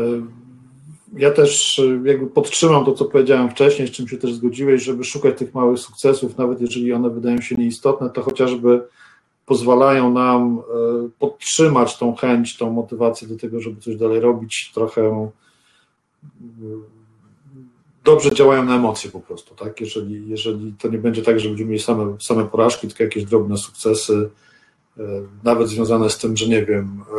ja 1.16 1.30
też 1.30 1.78
e, 1.78 2.08
jakby 2.08 2.26
podtrzymam 2.26 2.84
to, 2.84 2.92
co 2.92 3.04
powiedziałem 3.04 3.50
wcześniej, 3.50 3.88
z 3.88 3.90
czym 3.90 4.08
się 4.08 4.18
też 4.18 4.34
zgodziłeś, 4.34 4.82
żeby 4.82 5.04
szukać 5.04 5.38
tych 5.38 5.54
małych 5.54 5.78
sukcesów, 5.78 6.38
nawet 6.38 6.60
jeżeli 6.60 6.92
one 6.92 7.10
wydają 7.10 7.40
się 7.40 7.56
nieistotne, 7.56 8.10
to 8.10 8.22
chociażby 8.22 8.88
pozwalają 9.46 10.12
nam 10.12 10.58
e, 10.58 10.62
podtrzymać 11.18 11.98
tą 11.98 12.14
chęć, 12.14 12.56
tą 12.56 12.72
motywację 12.72 13.28
do 13.28 13.36
tego, 13.36 13.60
żeby 13.60 13.80
coś 13.80 13.96
dalej 13.96 14.20
robić, 14.20 14.70
trochę 14.74 15.30
dobrze 18.10 18.34
działają 18.34 18.64
na 18.64 18.76
emocje 18.76 19.10
po 19.10 19.20
prostu, 19.20 19.54
tak? 19.54 19.80
Jeżeli, 19.80 20.28
jeżeli 20.28 20.74
to 20.78 20.88
nie 20.88 20.98
będzie 20.98 21.22
tak, 21.22 21.40
że 21.40 21.48
będziemy 21.48 21.70
mieli 21.70 21.82
same, 21.82 22.16
same 22.20 22.44
porażki, 22.44 22.88
tylko 22.88 23.04
jakieś 23.04 23.24
drobne 23.24 23.56
sukcesy, 23.56 24.30
E, 24.98 25.22
nawet 25.44 25.68
związane 25.68 26.10
z 26.10 26.18
tym, 26.18 26.36
że 26.36 26.48
nie 26.48 26.66
wiem, 26.66 27.04
e, 27.10 27.14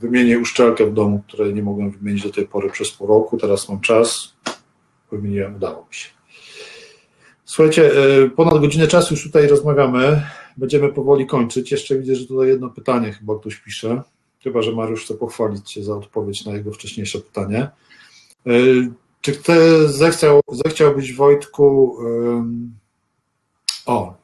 wymienię 0.00 0.38
uszczelkę 0.38 0.86
w 0.86 0.92
domu, 0.92 1.22
której 1.28 1.54
nie 1.54 1.62
mogłem 1.62 1.90
wymienić 1.90 2.22
do 2.22 2.30
tej 2.30 2.46
pory 2.46 2.70
przez 2.70 2.90
pół 2.90 3.06
roku, 3.06 3.36
teraz 3.36 3.68
mam 3.68 3.80
czas, 3.80 4.34
wymieniłem, 5.12 5.56
udało 5.56 5.86
mi 5.88 5.94
się. 5.94 6.08
Słuchajcie, 7.44 7.90
e, 8.24 8.30
ponad 8.30 8.60
godzinę 8.60 8.88
czasu 8.88 9.14
już 9.14 9.24
tutaj 9.24 9.48
rozmawiamy, 9.48 10.22
będziemy 10.56 10.88
powoli 10.88 11.26
kończyć. 11.26 11.72
Jeszcze 11.72 11.98
widzę, 11.98 12.14
że 12.14 12.26
tutaj 12.26 12.48
jedno 12.48 12.70
pytanie 12.70 13.12
chyba 13.12 13.38
ktoś 13.38 13.56
pisze, 13.56 14.02
chyba, 14.42 14.62
że 14.62 14.72
Mariusz 14.72 15.04
chce 15.04 15.14
pochwalić 15.14 15.72
Cię 15.72 15.84
za 15.84 15.96
odpowiedź 15.96 16.44
na 16.44 16.52
jego 16.52 16.72
wcześniejsze 16.72 17.18
pytanie. 17.18 17.68
Czy 19.20 19.32
ty 19.32 19.88
zechciał, 19.88 20.40
zechciałbyś 20.48 21.14
Wojtku, 21.14 21.96
o, 23.86 24.18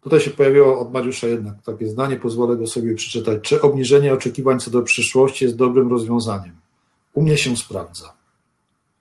Tutaj 0.00 0.20
się 0.20 0.30
pojawiło 0.30 0.80
od 0.80 0.92
Mariusza 0.92 1.26
jednak 1.26 1.62
takie 1.62 1.88
zdanie, 1.88 2.16
pozwolę 2.16 2.56
go 2.56 2.66
sobie 2.66 2.94
przeczytać. 2.94 3.42
Czy 3.42 3.62
obniżenie 3.62 4.12
oczekiwań 4.12 4.60
co 4.60 4.70
do 4.70 4.82
przyszłości 4.82 5.44
jest 5.44 5.56
dobrym 5.56 5.90
rozwiązaniem? 5.90 6.56
U 7.14 7.22
mnie 7.22 7.38
się 7.38 7.56
sprawdza. 7.56 8.12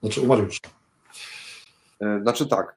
Znaczy 0.01 0.21
u 0.21 0.27
Mariusza. 0.27 0.59
E, 2.01 2.19
znaczy 2.21 2.47
tak. 2.47 2.75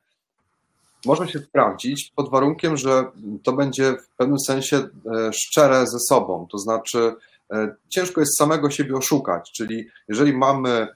Może 1.06 1.28
się 1.28 1.38
sprawdzić 1.38 2.12
pod 2.16 2.30
warunkiem, 2.30 2.76
że 2.76 3.04
to 3.42 3.52
będzie 3.52 3.92
w 3.92 4.16
pewnym 4.16 4.40
sensie 4.40 4.76
e, 4.76 5.32
szczere 5.32 5.86
ze 5.86 5.98
sobą. 5.98 6.46
To 6.50 6.58
znaczy, 6.58 7.14
e, 7.50 7.74
ciężko 7.88 8.20
jest 8.20 8.36
samego 8.36 8.70
siebie 8.70 8.94
oszukać. 8.94 9.52
Czyli 9.52 9.86
jeżeli 10.08 10.32
mamy 10.32 10.88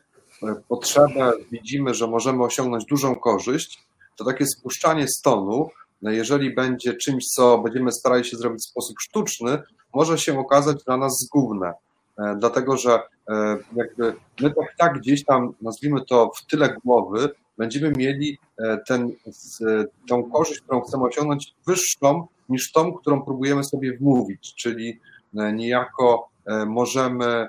potrzebę, 0.69 1.33
widzimy, 1.53 1.95
że 1.95 2.07
możemy 2.07 2.45
osiągnąć 2.45 2.85
dużą 2.85 3.15
korzyść, 3.15 3.79
to 4.17 4.25
takie 4.25 4.47
spuszczanie 4.47 5.09
stonu 5.09 5.69
no 6.03 6.11
jeżeli 6.11 6.55
będzie 6.55 6.95
czymś, 6.95 7.25
co 7.25 7.59
będziemy 7.59 7.93
starali 7.93 8.25
się 8.25 8.37
zrobić 8.37 8.63
w 8.63 8.71
sposób 8.71 8.97
sztuczny, 9.01 9.63
może 9.95 10.19
się 10.19 10.39
okazać 10.39 10.85
dla 10.85 10.97
nas 10.97 11.19
zgubne. 11.19 11.73
E, 12.19 12.37
dlatego, 12.39 12.77
że 12.77 12.99
e, 13.29 13.57
jakby 13.77 14.15
my 14.41 14.51
tak, 14.51 14.77
tak 14.79 14.99
gdzieś 14.99 15.25
tam, 15.25 15.55
nazwijmy 15.63 16.05
to 16.05 16.31
w 16.37 16.47
tyle 16.47 16.77
głowy, 16.85 17.29
będziemy 17.59 17.93
mieli 17.97 18.39
e, 18.59 18.79
ten, 18.89 19.13
tą 20.09 20.31
korzyść, 20.31 20.61
którą 20.61 20.81
chcemy 20.81 21.05
osiągnąć, 21.05 21.55
wyższą 21.67 22.27
niż 22.49 22.73
tą, 22.73 22.93
którą 22.93 23.23
próbujemy 23.23 23.65
sobie 23.65 23.97
wmówić, 23.97 24.55
czyli 24.55 25.01
niejako 25.53 26.29
możemy, 26.67 27.49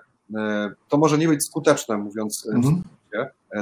to 0.89 0.97
może 0.97 1.17
nie 1.17 1.27
być 1.27 1.45
skuteczne, 1.45 1.97
mówiąc 1.97 2.49
mhm. 2.53 2.83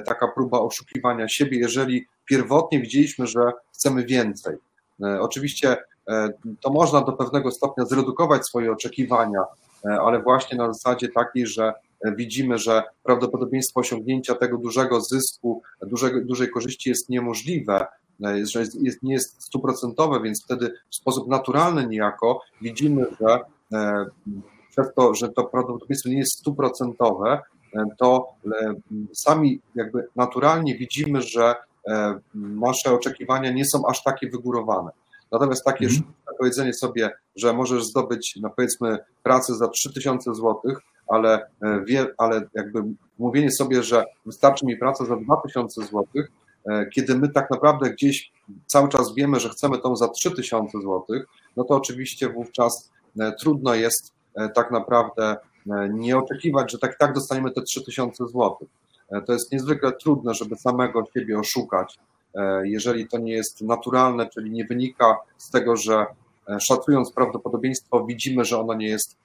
taka 0.05 0.27
próba 0.27 0.59
oszukiwania 0.59 1.27
siebie, 1.27 1.57
jeżeli 1.59 2.05
pierwotnie 2.25 2.79
widzieliśmy, 2.79 3.27
że 3.27 3.51
chcemy 3.73 4.05
więcej. 4.05 4.55
E, 5.03 5.21
oczywiście 5.21 5.77
e, 6.09 6.29
to 6.61 6.73
można 6.73 7.01
do 7.01 7.13
pewnego 7.13 7.51
stopnia 7.51 7.85
zredukować 7.85 8.45
swoje 8.47 8.71
oczekiwania, 8.71 9.43
e, 9.85 10.01
ale 10.01 10.21
właśnie 10.21 10.57
na 10.57 10.73
zasadzie 10.73 11.07
takiej, 11.07 11.47
że 11.47 11.73
widzimy, 12.15 12.57
że 12.57 12.83
prawdopodobieństwo 13.03 13.79
osiągnięcia 13.79 14.35
tego 14.35 14.57
dużego 14.57 15.01
zysku, 15.01 15.61
dużego, 15.81 16.21
dużej 16.21 16.49
korzyści 16.49 16.89
jest 16.89 17.09
niemożliwe, 17.09 17.85
że 18.19 18.59
jest, 18.59 18.83
jest, 18.83 19.03
nie 19.03 19.13
jest 19.13 19.43
stuprocentowe, 19.43 20.21
więc 20.21 20.43
wtedy 20.43 20.73
w 20.91 20.95
sposób 20.95 21.27
naturalny 21.27 21.87
niejako 21.87 22.41
widzimy, 22.61 23.05
że 23.21 23.39
przez 24.75 24.93
to, 24.95 25.15
że 25.15 25.29
to 25.29 25.43
prawdopodobieństwo 25.43 26.09
nie 26.09 26.17
jest 26.17 26.39
stuprocentowe, 26.39 27.41
to 27.97 28.27
sami 29.13 29.59
jakby 29.75 30.07
naturalnie 30.15 30.77
widzimy, 30.77 31.21
że 31.21 31.55
E, 31.87 32.19
nasze 32.35 32.93
oczekiwania 32.93 33.51
nie 33.51 33.65
są 33.65 33.87
aż 33.87 34.03
takie 34.03 34.29
wygórowane. 34.29 34.91
Natomiast 35.31 35.65
takie 35.65 35.85
mm. 35.85 36.01
powiedzenie 36.39 36.73
sobie, 36.73 37.11
że 37.35 37.53
możesz 37.53 37.83
zdobyć, 37.85 38.37
no 38.41 38.49
powiedzmy, 38.55 38.97
pracę 39.23 39.55
za 39.55 39.67
3000 39.67 40.35
zł, 40.35 40.55
ale, 41.07 41.45
e, 41.61 41.83
wie, 41.85 42.07
ale 42.17 42.41
jakby 42.53 42.83
mówienie 43.19 43.51
sobie, 43.51 43.83
że 43.83 44.05
wystarczy 44.25 44.65
mi 44.65 44.77
praca 44.77 45.05
za 45.05 45.15
2000 45.15 45.81
zł, 45.81 46.03
e, 46.65 46.85
kiedy 46.85 47.15
my 47.15 47.29
tak 47.29 47.51
naprawdę 47.51 47.89
gdzieś 47.89 48.31
cały 48.65 48.89
czas 48.89 49.13
wiemy, 49.15 49.39
że 49.39 49.49
chcemy 49.49 49.77
tą 49.77 49.95
za 49.95 50.07
3000 50.07 50.77
zł, 50.81 51.03
no 51.57 51.63
to 51.63 51.75
oczywiście 51.75 52.29
wówczas 52.29 52.91
trudno 53.39 53.75
jest 53.75 54.14
tak 54.55 54.71
naprawdę 54.71 55.37
nie 55.89 56.17
oczekiwać, 56.17 56.71
że 56.71 56.79
tak 56.79 56.97
tak 56.97 57.13
dostaniemy 57.13 57.51
te 57.51 57.61
3000 57.61 58.27
zł. 58.27 58.57
To 59.25 59.33
jest 59.33 59.51
niezwykle 59.51 59.91
trudne, 59.91 60.33
żeby 60.33 60.55
samego 60.55 61.03
siebie 61.13 61.39
oszukać, 61.39 61.99
jeżeli 62.63 63.07
to 63.07 63.17
nie 63.17 63.33
jest 63.33 63.61
naturalne, 63.61 64.29
czyli 64.29 64.51
nie 64.51 64.65
wynika 64.65 65.17
z 65.37 65.49
tego, 65.49 65.77
że 65.77 66.05
szacując 66.59 67.11
prawdopodobieństwo, 67.11 68.05
widzimy, 68.05 68.45
że 68.45 68.59
ono 68.59 68.73
nie 68.73 68.87
jest 68.87 69.17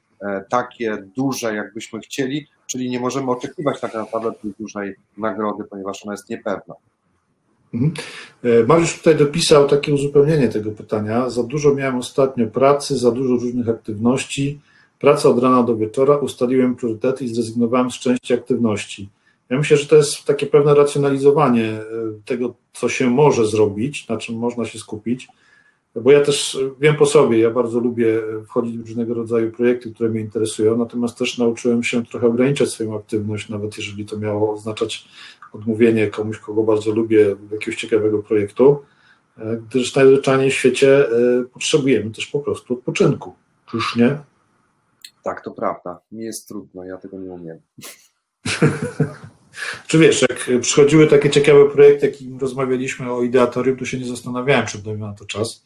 takie 0.49 0.97
duże, 1.17 1.55
jakbyśmy 1.55 2.01
chcieli, 2.01 2.47
czyli 2.67 2.91
nie 2.91 3.01
możemy 3.01 3.31
oczekiwać 3.31 3.81
tak 3.81 3.95
naprawdę 3.95 4.33
tej 4.33 4.53
dużej 4.61 4.95
nagrody, 5.19 5.65
ponieważ 5.65 6.05
ona 6.05 6.13
jest 6.13 6.29
niepewna. 6.29 6.75
Mhm. 7.75 7.93
E, 8.45 8.65
Mariusz 8.67 8.99
tutaj 8.99 9.17
dopisał 9.17 9.69
takie 9.69 9.95
uzupełnienie 9.95 10.49
tego 10.49 10.71
pytania. 10.71 11.31
Za 11.31 11.43
dużo 11.43 11.75
miałem 11.75 11.97
ostatnio 11.97 12.47
pracy, 12.47 12.99
za 12.99 13.11
dużo 13.11 13.35
różnych 13.35 13.69
aktywności. 13.69 14.61
Praca 15.01 15.29
od 15.29 15.43
rana 15.43 15.63
do 15.63 15.77
wieczora, 15.77 16.17
ustaliłem 16.17 16.77
priorytety 16.77 17.25
i 17.25 17.29
zrezygnowałem 17.29 17.91
z 17.91 17.99
części 17.99 18.35
aktywności. 18.35 19.09
Ja 19.51 19.59
myślę, 19.59 19.77
że 19.77 19.87
to 19.87 19.97
jest 19.97 20.25
takie 20.25 20.47
pewne 20.47 20.75
racjonalizowanie 20.75 21.65
e, 21.65 21.85
tego, 22.25 22.55
co 22.73 22.89
się 22.89 23.11
może 23.11 23.47
zrobić, 23.47 24.09
na 24.09 24.17
czym 24.17 24.37
można 24.37 24.65
się 24.65 24.79
skupić. 24.79 25.29
Bo 25.95 26.13
ja 26.13 26.21
też 26.21 26.59
wiem 26.81 26.97
po 26.97 27.07
sobie, 27.07 27.39
ja 27.39 27.51
bardzo 27.51 27.81
lubię 27.81 28.21
wchodzić 28.47 28.79
w 28.79 28.81
różnego 28.81 29.15
rodzaju 29.15 29.51
projekty, 29.53 29.95
które 29.95 30.11
mnie 30.11 30.21
interesują, 30.21 30.77
natomiast 30.77 31.19
też 31.19 31.39
nauczyłem 31.39 31.83
się 31.83 32.07
trochę 32.07 32.27
ograniczać 32.27 32.71
swoją 32.71 32.97
aktywność, 32.97 33.49
nawet 33.49 33.79
jeżeli 33.79 34.07
to 34.07 34.19
miało 34.19 34.53
oznaczać 34.53 35.09
odmówienie 35.53 36.09
komuś, 36.09 36.39
kogo 36.39 36.63
bardzo 36.63 36.91
lubię, 36.91 37.37
jakiegoś 37.53 37.81
ciekawego 37.81 38.23
projektu, 38.23 38.83
e, 39.39 39.61
gdyż 39.71 39.95
najzwyczajniej 39.95 40.51
w 40.51 40.55
świecie 40.55 41.09
e, 41.09 41.45
potrzebujemy 41.53 42.11
też 42.11 42.27
po 42.27 42.41
prostu 42.41 42.75
odpoczynku. 42.75 43.35
Czyż 43.71 43.97
nie? 43.97 44.30
Tak, 45.25 45.45
to 45.45 45.51
prawda. 45.51 46.01
Mi 46.13 46.25
jest 46.25 46.49
trudno, 46.49 46.85
ja 46.85 46.97
tego 46.97 47.19
nie 47.19 47.31
umiem. 47.31 47.61
Czy 49.87 49.99
wiesz, 49.99 50.23
jak 50.23 50.61
przychodziły 50.61 51.07
takie 51.07 51.31
ciekawe 51.31 51.71
projekty, 51.71 52.07
jakim 52.07 52.39
rozmawialiśmy 52.39 53.13
o 53.13 53.23
ideatorium, 53.23 53.77
to 53.77 53.85
się 53.85 53.99
nie 53.99 54.07
zastanawiałem, 54.07 54.67
czy 54.67 54.83
dajmy 54.83 55.07
na 55.07 55.15
to 55.15 55.25
czas. 55.25 55.65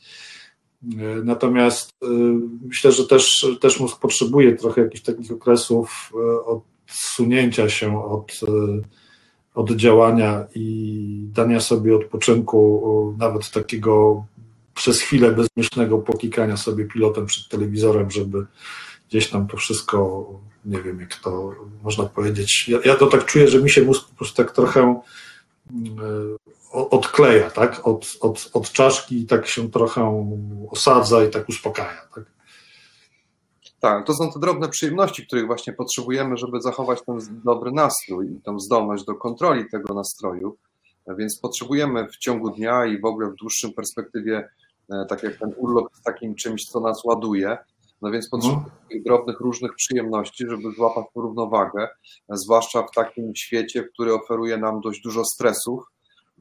E, 0.82 0.86
natomiast 1.24 1.90
myślę, 2.62 2.92
że 2.92 3.06
też, 3.06 3.46
też 3.60 3.80
mózg 3.80 4.00
potrzebuje 4.00 4.56
trochę 4.56 4.80
jakichś 4.80 5.02
takich 5.02 5.32
okresów 5.32 6.12
odsunięcia 6.46 7.68
się 7.68 8.04
od 8.04 8.32
od 9.54 9.70
działania 9.70 10.46
i 10.54 11.28
dania 11.32 11.60
sobie 11.60 11.96
odpoczynku, 11.96 13.16
nawet 13.18 13.50
takiego 13.50 14.24
przez 14.74 15.00
chwilę 15.00 15.32
bezmyślnego 15.32 15.98
pokikania 15.98 16.56
sobie 16.56 16.84
pilotem 16.84 17.26
przed 17.26 17.48
telewizorem, 17.48 18.10
żeby 18.10 18.46
gdzieś 19.08 19.30
tam 19.30 19.46
to 19.46 19.56
wszystko, 19.56 20.26
nie 20.64 20.82
wiem 20.82 21.00
jak 21.00 21.14
to 21.14 21.54
można 21.82 22.04
powiedzieć. 22.04 22.68
Ja, 22.68 22.78
ja 22.84 22.94
to 22.94 23.06
tak 23.06 23.24
czuję, 23.24 23.48
że 23.48 23.62
mi 23.62 23.70
się 23.70 23.82
mózg 23.82 24.08
po 24.08 24.14
prostu 24.16 24.36
tak 24.36 24.52
trochę 24.52 24.80
e, 24.82 25.00
odkleja, 26.72 27.50
tak? 27.50 27.86
Od, 27.86 28.16
od, 28.20 28.50
od 28.52 28.72
czaszki 28.72 29.20
i 29.20 29.26
tak 29.26 29.46
się 29.46 29.70
trochę 29.70 30.26
osadza 30.70 31.24
i 31.24 31.30
tak 31.30 31.48
uspokaja, 31.48 32.08
tak? 32.14 32.24
Tak, 33.80 34.06
to 34.06 34.14
są 34.14 34.32
te 34.32 34.40
drobne 34.40 34.68
przyjemności, 34.68 35.26
których 35.26 35.46
właśnie 35.46 35.72
potrzebujemy, 35.72 36.36
żeby 36.36 36.60
zachować 36.60 36.98
ten 37.06 37.18
dobry 37.44 37.72
nastrój 37.72 38.32
i 38.32 38.40
tą 38.40 38.60
zdolność 38.60 39.04
do 39.04 39.14
kontroli 39.14 39.70
tego 39.70 39.94
nastroju. 39.94 40.56
Więc 41.18 41.38
potrzebujemy 41.38 42.08
w 42.08 42.16
ciągu 42.16 42.50
dnia 42.50 42.86
i 42.86 43.00
w 43.00 43.04
ogóle 43.04 43.30
w 43.30 43.34
dłuższym 43.34 43.72
perspektywie, 43.72 44.48
e, 44.90 45.06
tak 45.08 45.22
jak 45.22 45.36
ten 45.36 45.54
urlop, 45.56 45.88
takim 46.04 46.34
czymś, 46.34 46.64
co 46.64 46.80
nas 46.80 47.04
ładuje. 47.04 47.58
No 48.04 48.10
więc 48.10 48.28
potrzebujemy 48.28 48.64
mhm. 48.64 48.88
tych 48.88 49.02
drobnych, 49.02 49.40
różnych 49.40 49.74
przyjemności, 49.74 50.44
żeby 50.48 50.72
złapać 50.76 51.04
równowagę, 51.14 51.88
zwłaszcza 52.28 52.82
w 52.82 52.90
takim 52.94 53.34
świecie, 53.36 53.84
który 53.84 54.14
oferuje 54.14 54.56
nam 54.56 54.80
dość 54.80 55.00
dużo 55.02 55.24
stresów, 55.24 55.84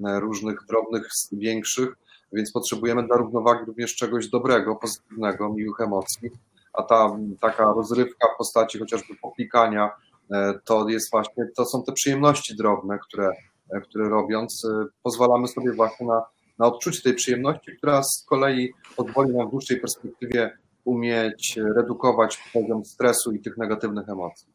e, 0.06 0.20
różnych 0.20 0.60
drobnych, 0.70 1.10
większych, 1.32 1.90
więc 2.34 2.52
potrzebujemy 2.52 3.08
dla 3.08 3.18
równowagi 3.18 3.66
również 3.66 3.96
czegoś 3.96 4.30
dobrego, 4.30 4.76
pozytywnego, 4.76 5.54
miłych 5.54 5.80
emocji 5.80 6.30
a 6.74 6.84
ta 6.84 7.18
taka 7.42 7.64
rozrywka 7.64 8.28
w 8.34 8.38
postaci 8.38 8.80
chociażby 8.80 9.16
poklikania, 9.22 9.92
e, 10.32 10.60
to 10.66 10.90
jest 10.90 11.12
właśnie, 11.12 11.46
to 11.56 11.66
są 11.66 11.84
te 11.84 11.92
przyjemności 11.92 12.56
drobne, 12.56 13.00
które, 13.08 13.32
e, 13.70 13.82
które 13.82 14.10
robiąc, 14.10 14.68
pozwalamy 15.04 15.48
sobie 15.48 15.74
właśnie 15.74 16.08
na, 16.08 16.26
na 16.60 16.66
odczucie 16.66 17.02
tej 17.02 17.14
przyjemności, 17.14 17.78
która 17.78 18.04
z 18.04 18.26
kolei 18.30 18.74
pozwoli 18.96 19.34
nam 19.34 19.48
w 19.48 19.52
dłuższej 19.52 19.80
perspektywie 19.80 20.63
umieć 20.86 21.60
redukować 21.76 22.38
poziom 22.54 22.86
stresu 22.86 23.32
i 23.32 23.40
tych 23.40 23.58
negatywnych 23.58 24.10
emocji. 24.10 24.48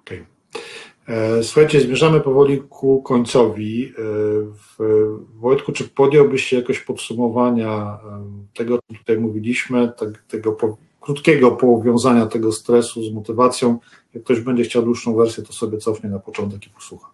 Okay. 0.00 0.26
Słuchajcie, 1.42 1.80
zmierzamy 1.80 2.20
powoli 2.20 2.62
ku 2.68 3.02
końcowi. 3.02 3.92
Wojtku, 5.34 5.72
czy 5.72 5.88
podjąłbyś 5.88 6.44
się 6.44 6.56
jakoś 6.56 6.80
podsumowania 6.80 7.98
tego, 8.54 8.74
o 8.74 8.78
czym 8.88 8.98
tutaj 8.98 9.18
mówiliśmy, 9.18 9.92
tego 10.28 10.56
krótkiego 11.00 11.50
powiązania 11.50 12.26
tego 12.26 12.52
stresu 12.52 13.02
z 13.02 13.12
motywacją. 13.12 13.78
Jak 14.14 14.24
ktoś 14.24 14.40
będzie 14.40 14.64
chciał 14.64 14.82
dłuższą 14.82 15.14
wersję, 15.16 15.44
to 15.44 15.52
sobie 15.52 15.78
cofnie 15.78 16.10
na 16.10 16.18
początek 16.18 16.66
i 16.66 16.70
posłucha. 16.70 17.10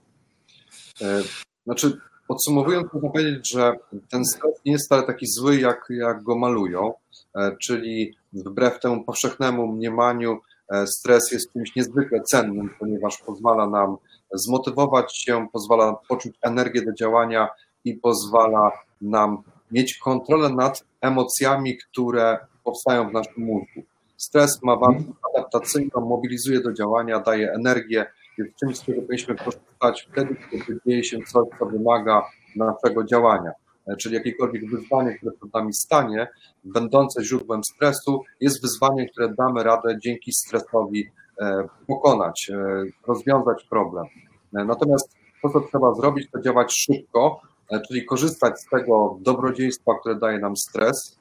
E, 1.00 1.22
znaczy, 1.64 2.00
podsumowując, 2.30 2.92
można 2.92 3.10
powiedzieć, 3.10 3.52
że 3.52 3.72
ten 4.10 4.24
stres 4.24 4.54
nie 4.64 4.72
jest 4.72 4.86
wcale 4.86 5.02
taki 5.02 5.26
zły, 5.26 5.60
jak, 5.60 5.86
jak 5.90 6.22
go 6.22 6.38
malują, 6.38 6.94
e, 7.34 7.56
czyli 7.62 8.14
wbrew 8.32 8.80
temu 8.80 9.04
powszechnemu 9.04 9.66
mniemaniu, 9.66 10.38
e, 10.72 10.86
stres 10.86 11.32
jest 11.32 11.52
czymś 11.52 11.76
niezwykle 11.76 12.20
cennym, 12.22 12.70
ponieważ 12.78 13.18
pozwala 13.26 13.66
nam 13.66 13.96
zmotywować 14.32 15.18
się, 15.18 15.48
pozwala 15.52 15.96
poczuć 16.08 16.32
energię 16.42 16.82
do 16.82 16.92
działania 16.92 17.48
i 17.84 17.94
pozwala 17.94 18.72
nam 19.00 19.42
mieć 19.70 19.98
kontrolę 19.98 20.48
nad 20.48 20.84
emocjami, 21.00 21.76
które 21.76 22.38
powstają 22.64 23.10
w 23.10 23.12
naszym 23.12 23.44
mózgu. 23.44 23.82
Stres 24.16 24.62
ma 24.62 24.76
wartość 24.76 25.08
adaptacyjną, 25.34 26.00
mobilizuje 26.00 26.60
do 26.60 26.72
działania, 26.72 27.20
daje 27.20 27.52
energię, 27.52 28.06
jest 28.44 28.56
czymś, 28.56 28.76
z 28.76 28.84
czego 28.84 29.02
powinniśmy 29.02 29.34
korzystać 29.34 30.08
wtedy, 30.12 30.36
kiedy 30.50 30.80
dzieje 30.86 31.04
się 31.04 31.18
coś, 31.18 31.48
co 31.58 31.66
wymaga 31.66 32.22
naszego 32.56 33.04
działania. 33.04 33.52
E, 33.86 33.96
czyli 33.96 34.14
jakiekolwiek 34.14 34.70
wyzwanie, 34.70 35.14
które 35.14 35.32
przed 35.32 35.54
nami 35.54 35.74
stanie, 35.74 36.28
będące 36.64 37.24
źródłem 37.24 37.64
stresu, 37.64 38.22
jest 38.40 38.62
wyzwaniem, 38.62 39.06
które 39.12 39.34
damy 39.38 39.62
radę 39.62 39.98
dzięki 40.02 40.32
stresowi 40.32 41.10
e, 41.40 41.68
pokonać, 41.86 42.50
e, 42.54 42.84
rozwiązać 43.06 43.64
problem. 43.70 44.06
Natomiast 44.52 45.16
to, 45.42 45.48
co 45.48 45.60
trzeba 45.60 45.94
zrobić, 45.94 46.30
to 46.30 46.40
działać 46.40 46.74
szybko, 46.74 47.40
czyli 47.88 48.04
korzystać 48.04 48.60
z 48.60 48.68
tego 48.68 49.18
dobrodziejstwa, 49.20 49.92
które 50.00 50.14
daje 50.14 50.38
nam 50.38 50.56
stres, 50.56 51.18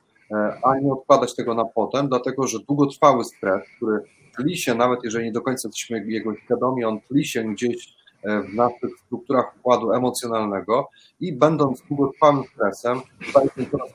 a 0.64 0.80
nie 0.80 0.94
odkładać 0.94 1.36
tego 1.36 1.54
na 1.54 1.66
potem, 1.66 2.08
dlatego 2.08 2.48
że 2.48 2.60
długotrwały 2.60 3.24
stres, 3.24 3.62
który 3.78 4.04
tli 4.40 4.58
się, 4.58 4.76
nawet 4.76 5.00
jeżeli 5.04 5.26
nie 5.26 5.32
do 5.32 5.42
końca 5.42 5.68
jesteśmy 5.68 6.06
jego 6.06 6.36
świadomi, 6.36 6.86
on 6.86 7.02
tli 7.02 7.26
się 7.26 7.44
gdzieś 7.44 7.96
e, 8.24 8.42
w 8.42 8.54
naszych 8.54 9.00
strukturach 9.06 9.56
układu 9.60 9.92
emocjonalnego 9.92 10.90
i 11.20 11.34
będąc 11.34 11.82
długotrwałym 11.82 12.44
stresem, 12.54 13.02
staje 13.30 13.48
się 13.48 13.72
coraz 13.72 13.90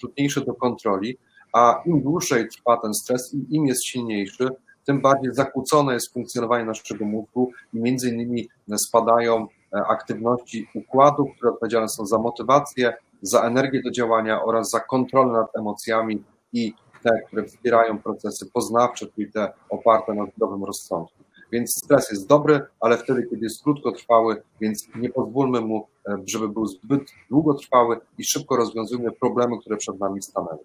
trudniejszy 0.00 0.44
do 0.44 0.54
kontroli, 0.54 1.18
a 1.52 1.82
im 1.86 2.02
dłużej 2.02 2.48
trwa 2.48 2.76
ten 2.76 2.94
stres 2.94 3.34
i 3.34 3.56
im 3.56 3.66
jest 3.66 3.84
silniejszy, 3.84 4.48
tym 4.86 5.00
bardziej 5.00 5.34
zakłócone 5.34 5.94
jest 5.94 6.12
funkcjonowanie 6.12 6.64
naszego 6.64 7.04
mózgu 7.04 7.50
i 7.74 7.80
między 7.80 8.10
innymi 8.10 8.48
spadają 8.76 9.46
e, 9.74 9.78
aktywności 9.88 10.68
układów, 10.74 11.28
które 11.36 11.52
odpowiedzialne 11.52 11.88
są 11.88 12.06
za 12.06 12.18
motywację, 12.18 12.94
za 13.22 13.42
energię 13.42 13.82
do 13.82 13.90
działania 13.90 14.42
oraz 14.42 14.70
za 14.70 14.80
kontrolę 14.80 15.32
nad 15.32 15.56
emocjami 15.56 16.22
i 16.52 16.74
te, 17.06 17.20
które 17.26 17.44
wspierają 17.44 17.98
procesy 17.98 18.46
poznawcze, 18.52 19.06
czyli 19.06 19.32
te 19.32 19.52
oparte 19.70 20.14
na 20.14 20.26
zdrowym 20.36 20.64
rozsądku. 20.64 21.24
Więc 21.52 21.76
stres 21.84 22.10
jest 22.10 22.28
dobry, 22.28 22.60
ale 22.80 22.98
wtedy, 22.98 23.26
kiedy 23.30 23.44
jest 23.44 23.62
krótkotrwały, 23.62 24.42
więc 24.60 24.88
nie 24.96 25.08
pozwólmy 25.08 25.60
mu, 25.60 25.86
e, 26.08 26.22
żeby 26.26 26.48
był 26.48 26.66
zbyt 26.66 27.02
długotrwały 27.30 28.00
i 28.18 28.24
szybko 28.24 28.56
rozwiązujmy 28.56 29.12
problemy, 29.12 29.58
które 29.60 29.76
przed 29.76 30.00
nami 30.00 30.22
stanęły. 30.22 30.58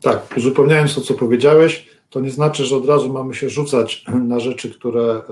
Tak, 0.00 0.34
uzupełniając 0.36 0.94
to, 0.94 1.00
co 1.00 1.14
powiedziałeś, 1.14 1.88
to 2.10 2.20
nie 2.20 2.30
znaczy, 2.30 2.64
że 2.64 2.76
od 2.76 2.86
razu 2.86 3.12
mamy 3.12 3.34
się 3.34 3.48
rzucać 3.48 4.04
na 4.14 4.40
rzeczy, 4.40 4.74
które 4.74 5.02
e, 5.02 5.22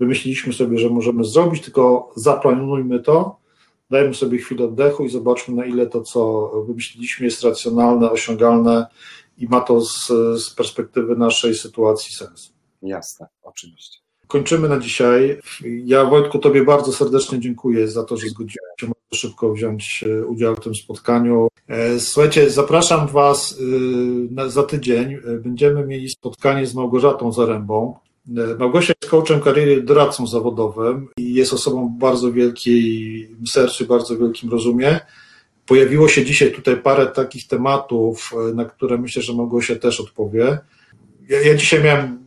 wymyśliliśmy 0.00 0.52
sobie, 0.52 0.78
że 0.78 0.90
możemy 0.90 1.24
zrobić, 1.24 1.64
tylko 1.64 2.10
zaplanujmy 2.16 3.00
to, 3.00 3.36
dajmy 3.90 4.14
sobie 4.14 4.38
chwilę 4.38 4.64
oddechu 4.64 5.04
i 5.04 5.08
zobaczmy, 5.08 5.54
na 5.54 5.64
ile 5.64 5.86
to, 5.86 6.02
co 6.02 6.50
wymyśliliśmy, 6.66 7.26
jest 7.26 7.42
racjonalne, 7.42 8.10
osiągalne 8.10 8.86
i 9.38 9.46
ma 9.48 9.60
to 9.60 9.80
z, 9.80 10.06
z 10.42 10.50
perspektywy 10.50 11.16
naszej 11.16 11.54
sytuacji 11.54 12.14
sens. 12.14 12.52
Jasne, 12.82 13.26
oczywiście. 13.42 13.98
Kończymy 14.26 14.68
na 14.68 14.78
dzisiaj. 14.78 15.40
Ja, 15.84 16.04
Wojtku, 16.04 16.38
Tobie 16.38 16.64
bardzo 16.64 16.92
serdecznie 16.92 17.40
dziękuję 17.40 17.88
za 17.88 18.04
to, 18.04 18.16
że 18.16 18.28
zgodziłeś 18.28 18.70
się 18.80 18.86
szybko 19.14 19.52
wziąć 19.52 20.04
e, 20.06 20.26
udział 20.26 20.56
w 20.56 20.60
tym 20.60 20.74
spotkaniu. 20.74 21.48
E, 21.68 22.00
słuchajcie, 22.00 22.50
zapraszam 22.50 23.06
Was 23.06 23.58
e, 24.38 24.50
za 24.50 24.62
tydzień. 24.62 25.18
Będziemy 25.44 25.86
mieli 25.86 26.08
spotkanie 26.08 26.66
z 26.66 26.74
Małgorzatą 26.74 27.32
Zarębą, 27.32 27.98
Małgosia 28.58 28.92
jest 29.02 29.10
coachem 29.10 29.40
kariery, 29.40 29.82
doradcą 29.82 30.26
zawodowym 30.26 31.08
i 31.16 31.34
jest 31.34 31.52
osobą 31.52 31.96
bardzo 31.98 32.32
wielkiej 32.32 33.28
sercu, 33.48 33.86
bardzo 33.86 34.18
wielkim 34.18 34.50
rozumie. 34.50 35.00
Pojawiło 35.66 36.08
się 36.08 36.24
dzisiaj 36.24 36.52
tutaj 36.52 36.76
parę 36.76 37.06
takich 37.06 37.46
tematów, 37.46 38.34
na 38.54 38.64
które 38.64 38.98
myślę, 38.98 39.22
że 39.22 39.34
Małgosia 39.34 39.76
też 39.76 40.00
odpowie. 40.00 40.58
Ja, 41.28 41.40
ja 41.40 41.54
dzisiaj 41.54 41.82
miałem 41.84 42.18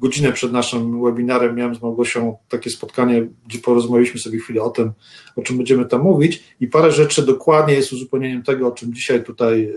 godzinę 0.00 0.32
przed 0.32 0.52
naszym 0.52 1.02
webinarem, 1.02 1.56
miałem 1.56 1.74
z 1.74 1.82
Małgosią 1.82 2.36
takie 2.48 2.70
spotkanie, 2.70 3.28
gdzie 3.46 3.58
porozmawialiśmy 3.58 4.20
sobie 4.20 4.38
chwilę 4.38 4.62
o 4.62 4.70
tym, 4.70 4.92
o 5.36 5.42
czym 5.42 5.56
będziemy 5.56 5.84
tam 5.84 6.02
mówić 6.02 6.44
i 6.60 6.66
parę 6.66 6.92
rzeczy 6.92 7.26
dokładnie 7.26 7.74
jest 7.74 7.92
uzupełnieniem 7.92 8.42
tego, 8.42 8.68
o 8.68 8.72
czym 8.72 8.94
dzisiaj 8.94 9.24
tutaj 9.24 9.72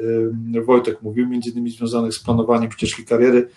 Wojtek 0.66 1.02
mówił, 1.02 1.28
między 1.28 1.50
innymi 1.50 1.70
związanych 1.70 2.14
z 2.14 2.24
planowaniem 2.24 2.72
ścieżki 2.72 3.06
kariery. 3.06 3.50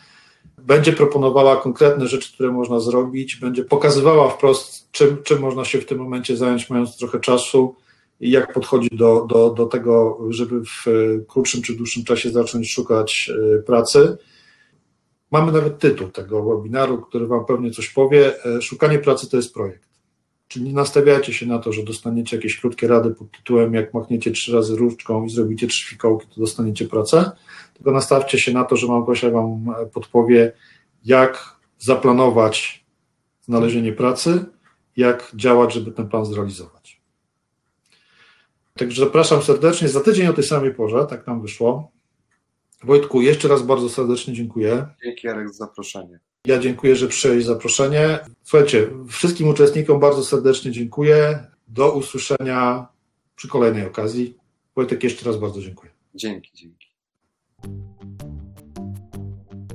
Będzie 0.62 0.92
proponowała 0.92 1.56
konkretne 1.56 2.08
rzeczy, 2.08 2.32
które 2.32 2.52
można 2.52 2.80
zrobić, 2.80 3.36
będzie 3.36 3.64
pokazywała 3.64 4.30
wprost, 4.30 4.90
czym, 4.90 5.22
czym 5.22 5.40
można 5.40 5.64
się 5.64 5.80
w 5.80 5.86
tym 5.86 5.98
momencie 5.98 6.36
zająć, 6.36 6.70
mając 6.70 6.96
trochę 6.96 7.20
czasu 7.20 7.76
i 8.20 8.30
jak 8.30 8.52
podchodzi 8.52 8.88
do, 8.92 9.26
do, 9.28 9.50
do 9.50 9.66
tego, 9.66 10.18
żeby 10.30 10.64
w 10.64 10.84
krótszym 11.28 11.62
czy 11.62 11.74
dłuższym 11.74 12.04
czasie 12.04 12.30
zacząć 12.30 12.72
szukać 12.72 13.30
e, 13.58 13.62
pracy. 13.62 14.16
Mamy 15.30 15.52
nawet 15.52 15.78
tytuł 15.78 16.08
tego 16.08 16.44
webinaru, 16.44 16.98
który 16.98 17.26
Wam 17.26 17.44
pewnie 17.44 17.70
coś 17.70 17.88
powie. 17.88 18.44
E, 18.44 18.62
szukanie 18.62 18.98
pracy 18.98 19.30
to 19.30 19.36
jest 19.36 19.54
projekt. 19.54 19.90
Czyli 20.48 20.64
nie 20.64 20.72
nastawiajcie 20.72 21.32
się 21.32 21.46
na 21.46 21.58
to, 21.58 21.72
że 21.72 21.82
dostaniecie 21.82 22.36
jakieś 22.36 22.60
krótkie 22.60 22.88
rady 22.88 23.10
pod 23.10 23.30
tytułem 23.30 23.74
jak 23.74 23.94
machniecie 23.94 24.30
trzy 24.30 24.52
razy 24.52 24.76
różdżką 24.76 25.24
i 25.24 25.30
zrobicie 25.30 25.66
trzy 25.66 25.88
fikołki, 25.88 26.26
to 26.34 26.40
dostaniecie 26.40 26.84
pracę, 26.84 27.30
tylko 27.80 27.92
nastawcie 27.92 28.38
się 28.38 28.52
na 28.52 28.64
to, 28.64 28.76
że 28.76 28.86
Małgosia 28.86 29.30
Wam 29.30 29.74
podpowie, 29.92 30.52
jak 31.04 31.56
zaplanować 31.78 32.84
znalezienie 33.40 33.92
pracy, 33.92 34.44
jak 34.96 35.32
działać, 35.34 35.74
żeby 35.74 35.92
ten 35.92 36.08
plan 36.08 36.24
zrealizować. 36.24 37.00
Także 38.76 39.04
zapraszam 39.04 39.42
serdecznie 39.42 39.88
za 39.88 40.00
tydzień 40.00 40.26
o 40.26 40.32
tej 40.32 40.44
samej 40.44 40.74
porze, 40.74 41.06
tak 41.06 41.26
nam 41.26 41.42
wyszło. 41.42 41.92
Wojtku, 42.84 43.20
jeszcze 43.20 43.48
raz 43.48 43.62
bardzo 43.62 43.88
serdecznie 43.88 44.34
dziękuję. 44.34 44.86
Dzięki 45.04 45.26
Jarek 45.26 45.48
za 45.48 45.54
zaproszenie. 45.54 46.20
Ja 46.44 46.58
dziękuję, 46.58 46.96
że 46.96 47.08
przyjęli 47.08 47.42
zaproszenie. 47.42 48.18
Słuchajcie, 48.42 48.90
wszystkim 49.08 49.48
uczestnikom 49.48 50.00
bardzo 50.00 50.24
serdecznie 50.24 50.70
dziękuję. 50.70 51.46
Do 51.68 51.92
usłyszenia 51.92 52.88
przy 53.36 53.48
kolejnej 53.48 53.86
okazji. 53.86 54.34
Wojtek, 54.76 55.04
jeszcze 55.04 55.26
raz 55.26 55.36
bardzo 55.36 55.60
dziękuję. 55.60 55.92
Dzięki, 56.14 56.50
dzięki. 56.54 56.89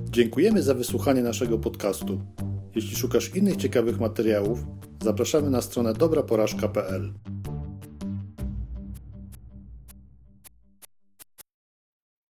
Dziękujemy 0.10 0.62
za 0.62 0.74
wysłuchanie 0.74 1.24
naszego 1.24 1.58
podcastu. 1.58 2.22
Jeśli 2.76 2.96
szukasz 2.96 3.36
innych 3.36 3.56
ciekawych 3.56 4.00
materiałów, 4.00 4.60
zapraszamy 5.04 5.50
na 5.50 5.62
stronę 5.62 5.94
dobraporażka.pl. 5.94 7.14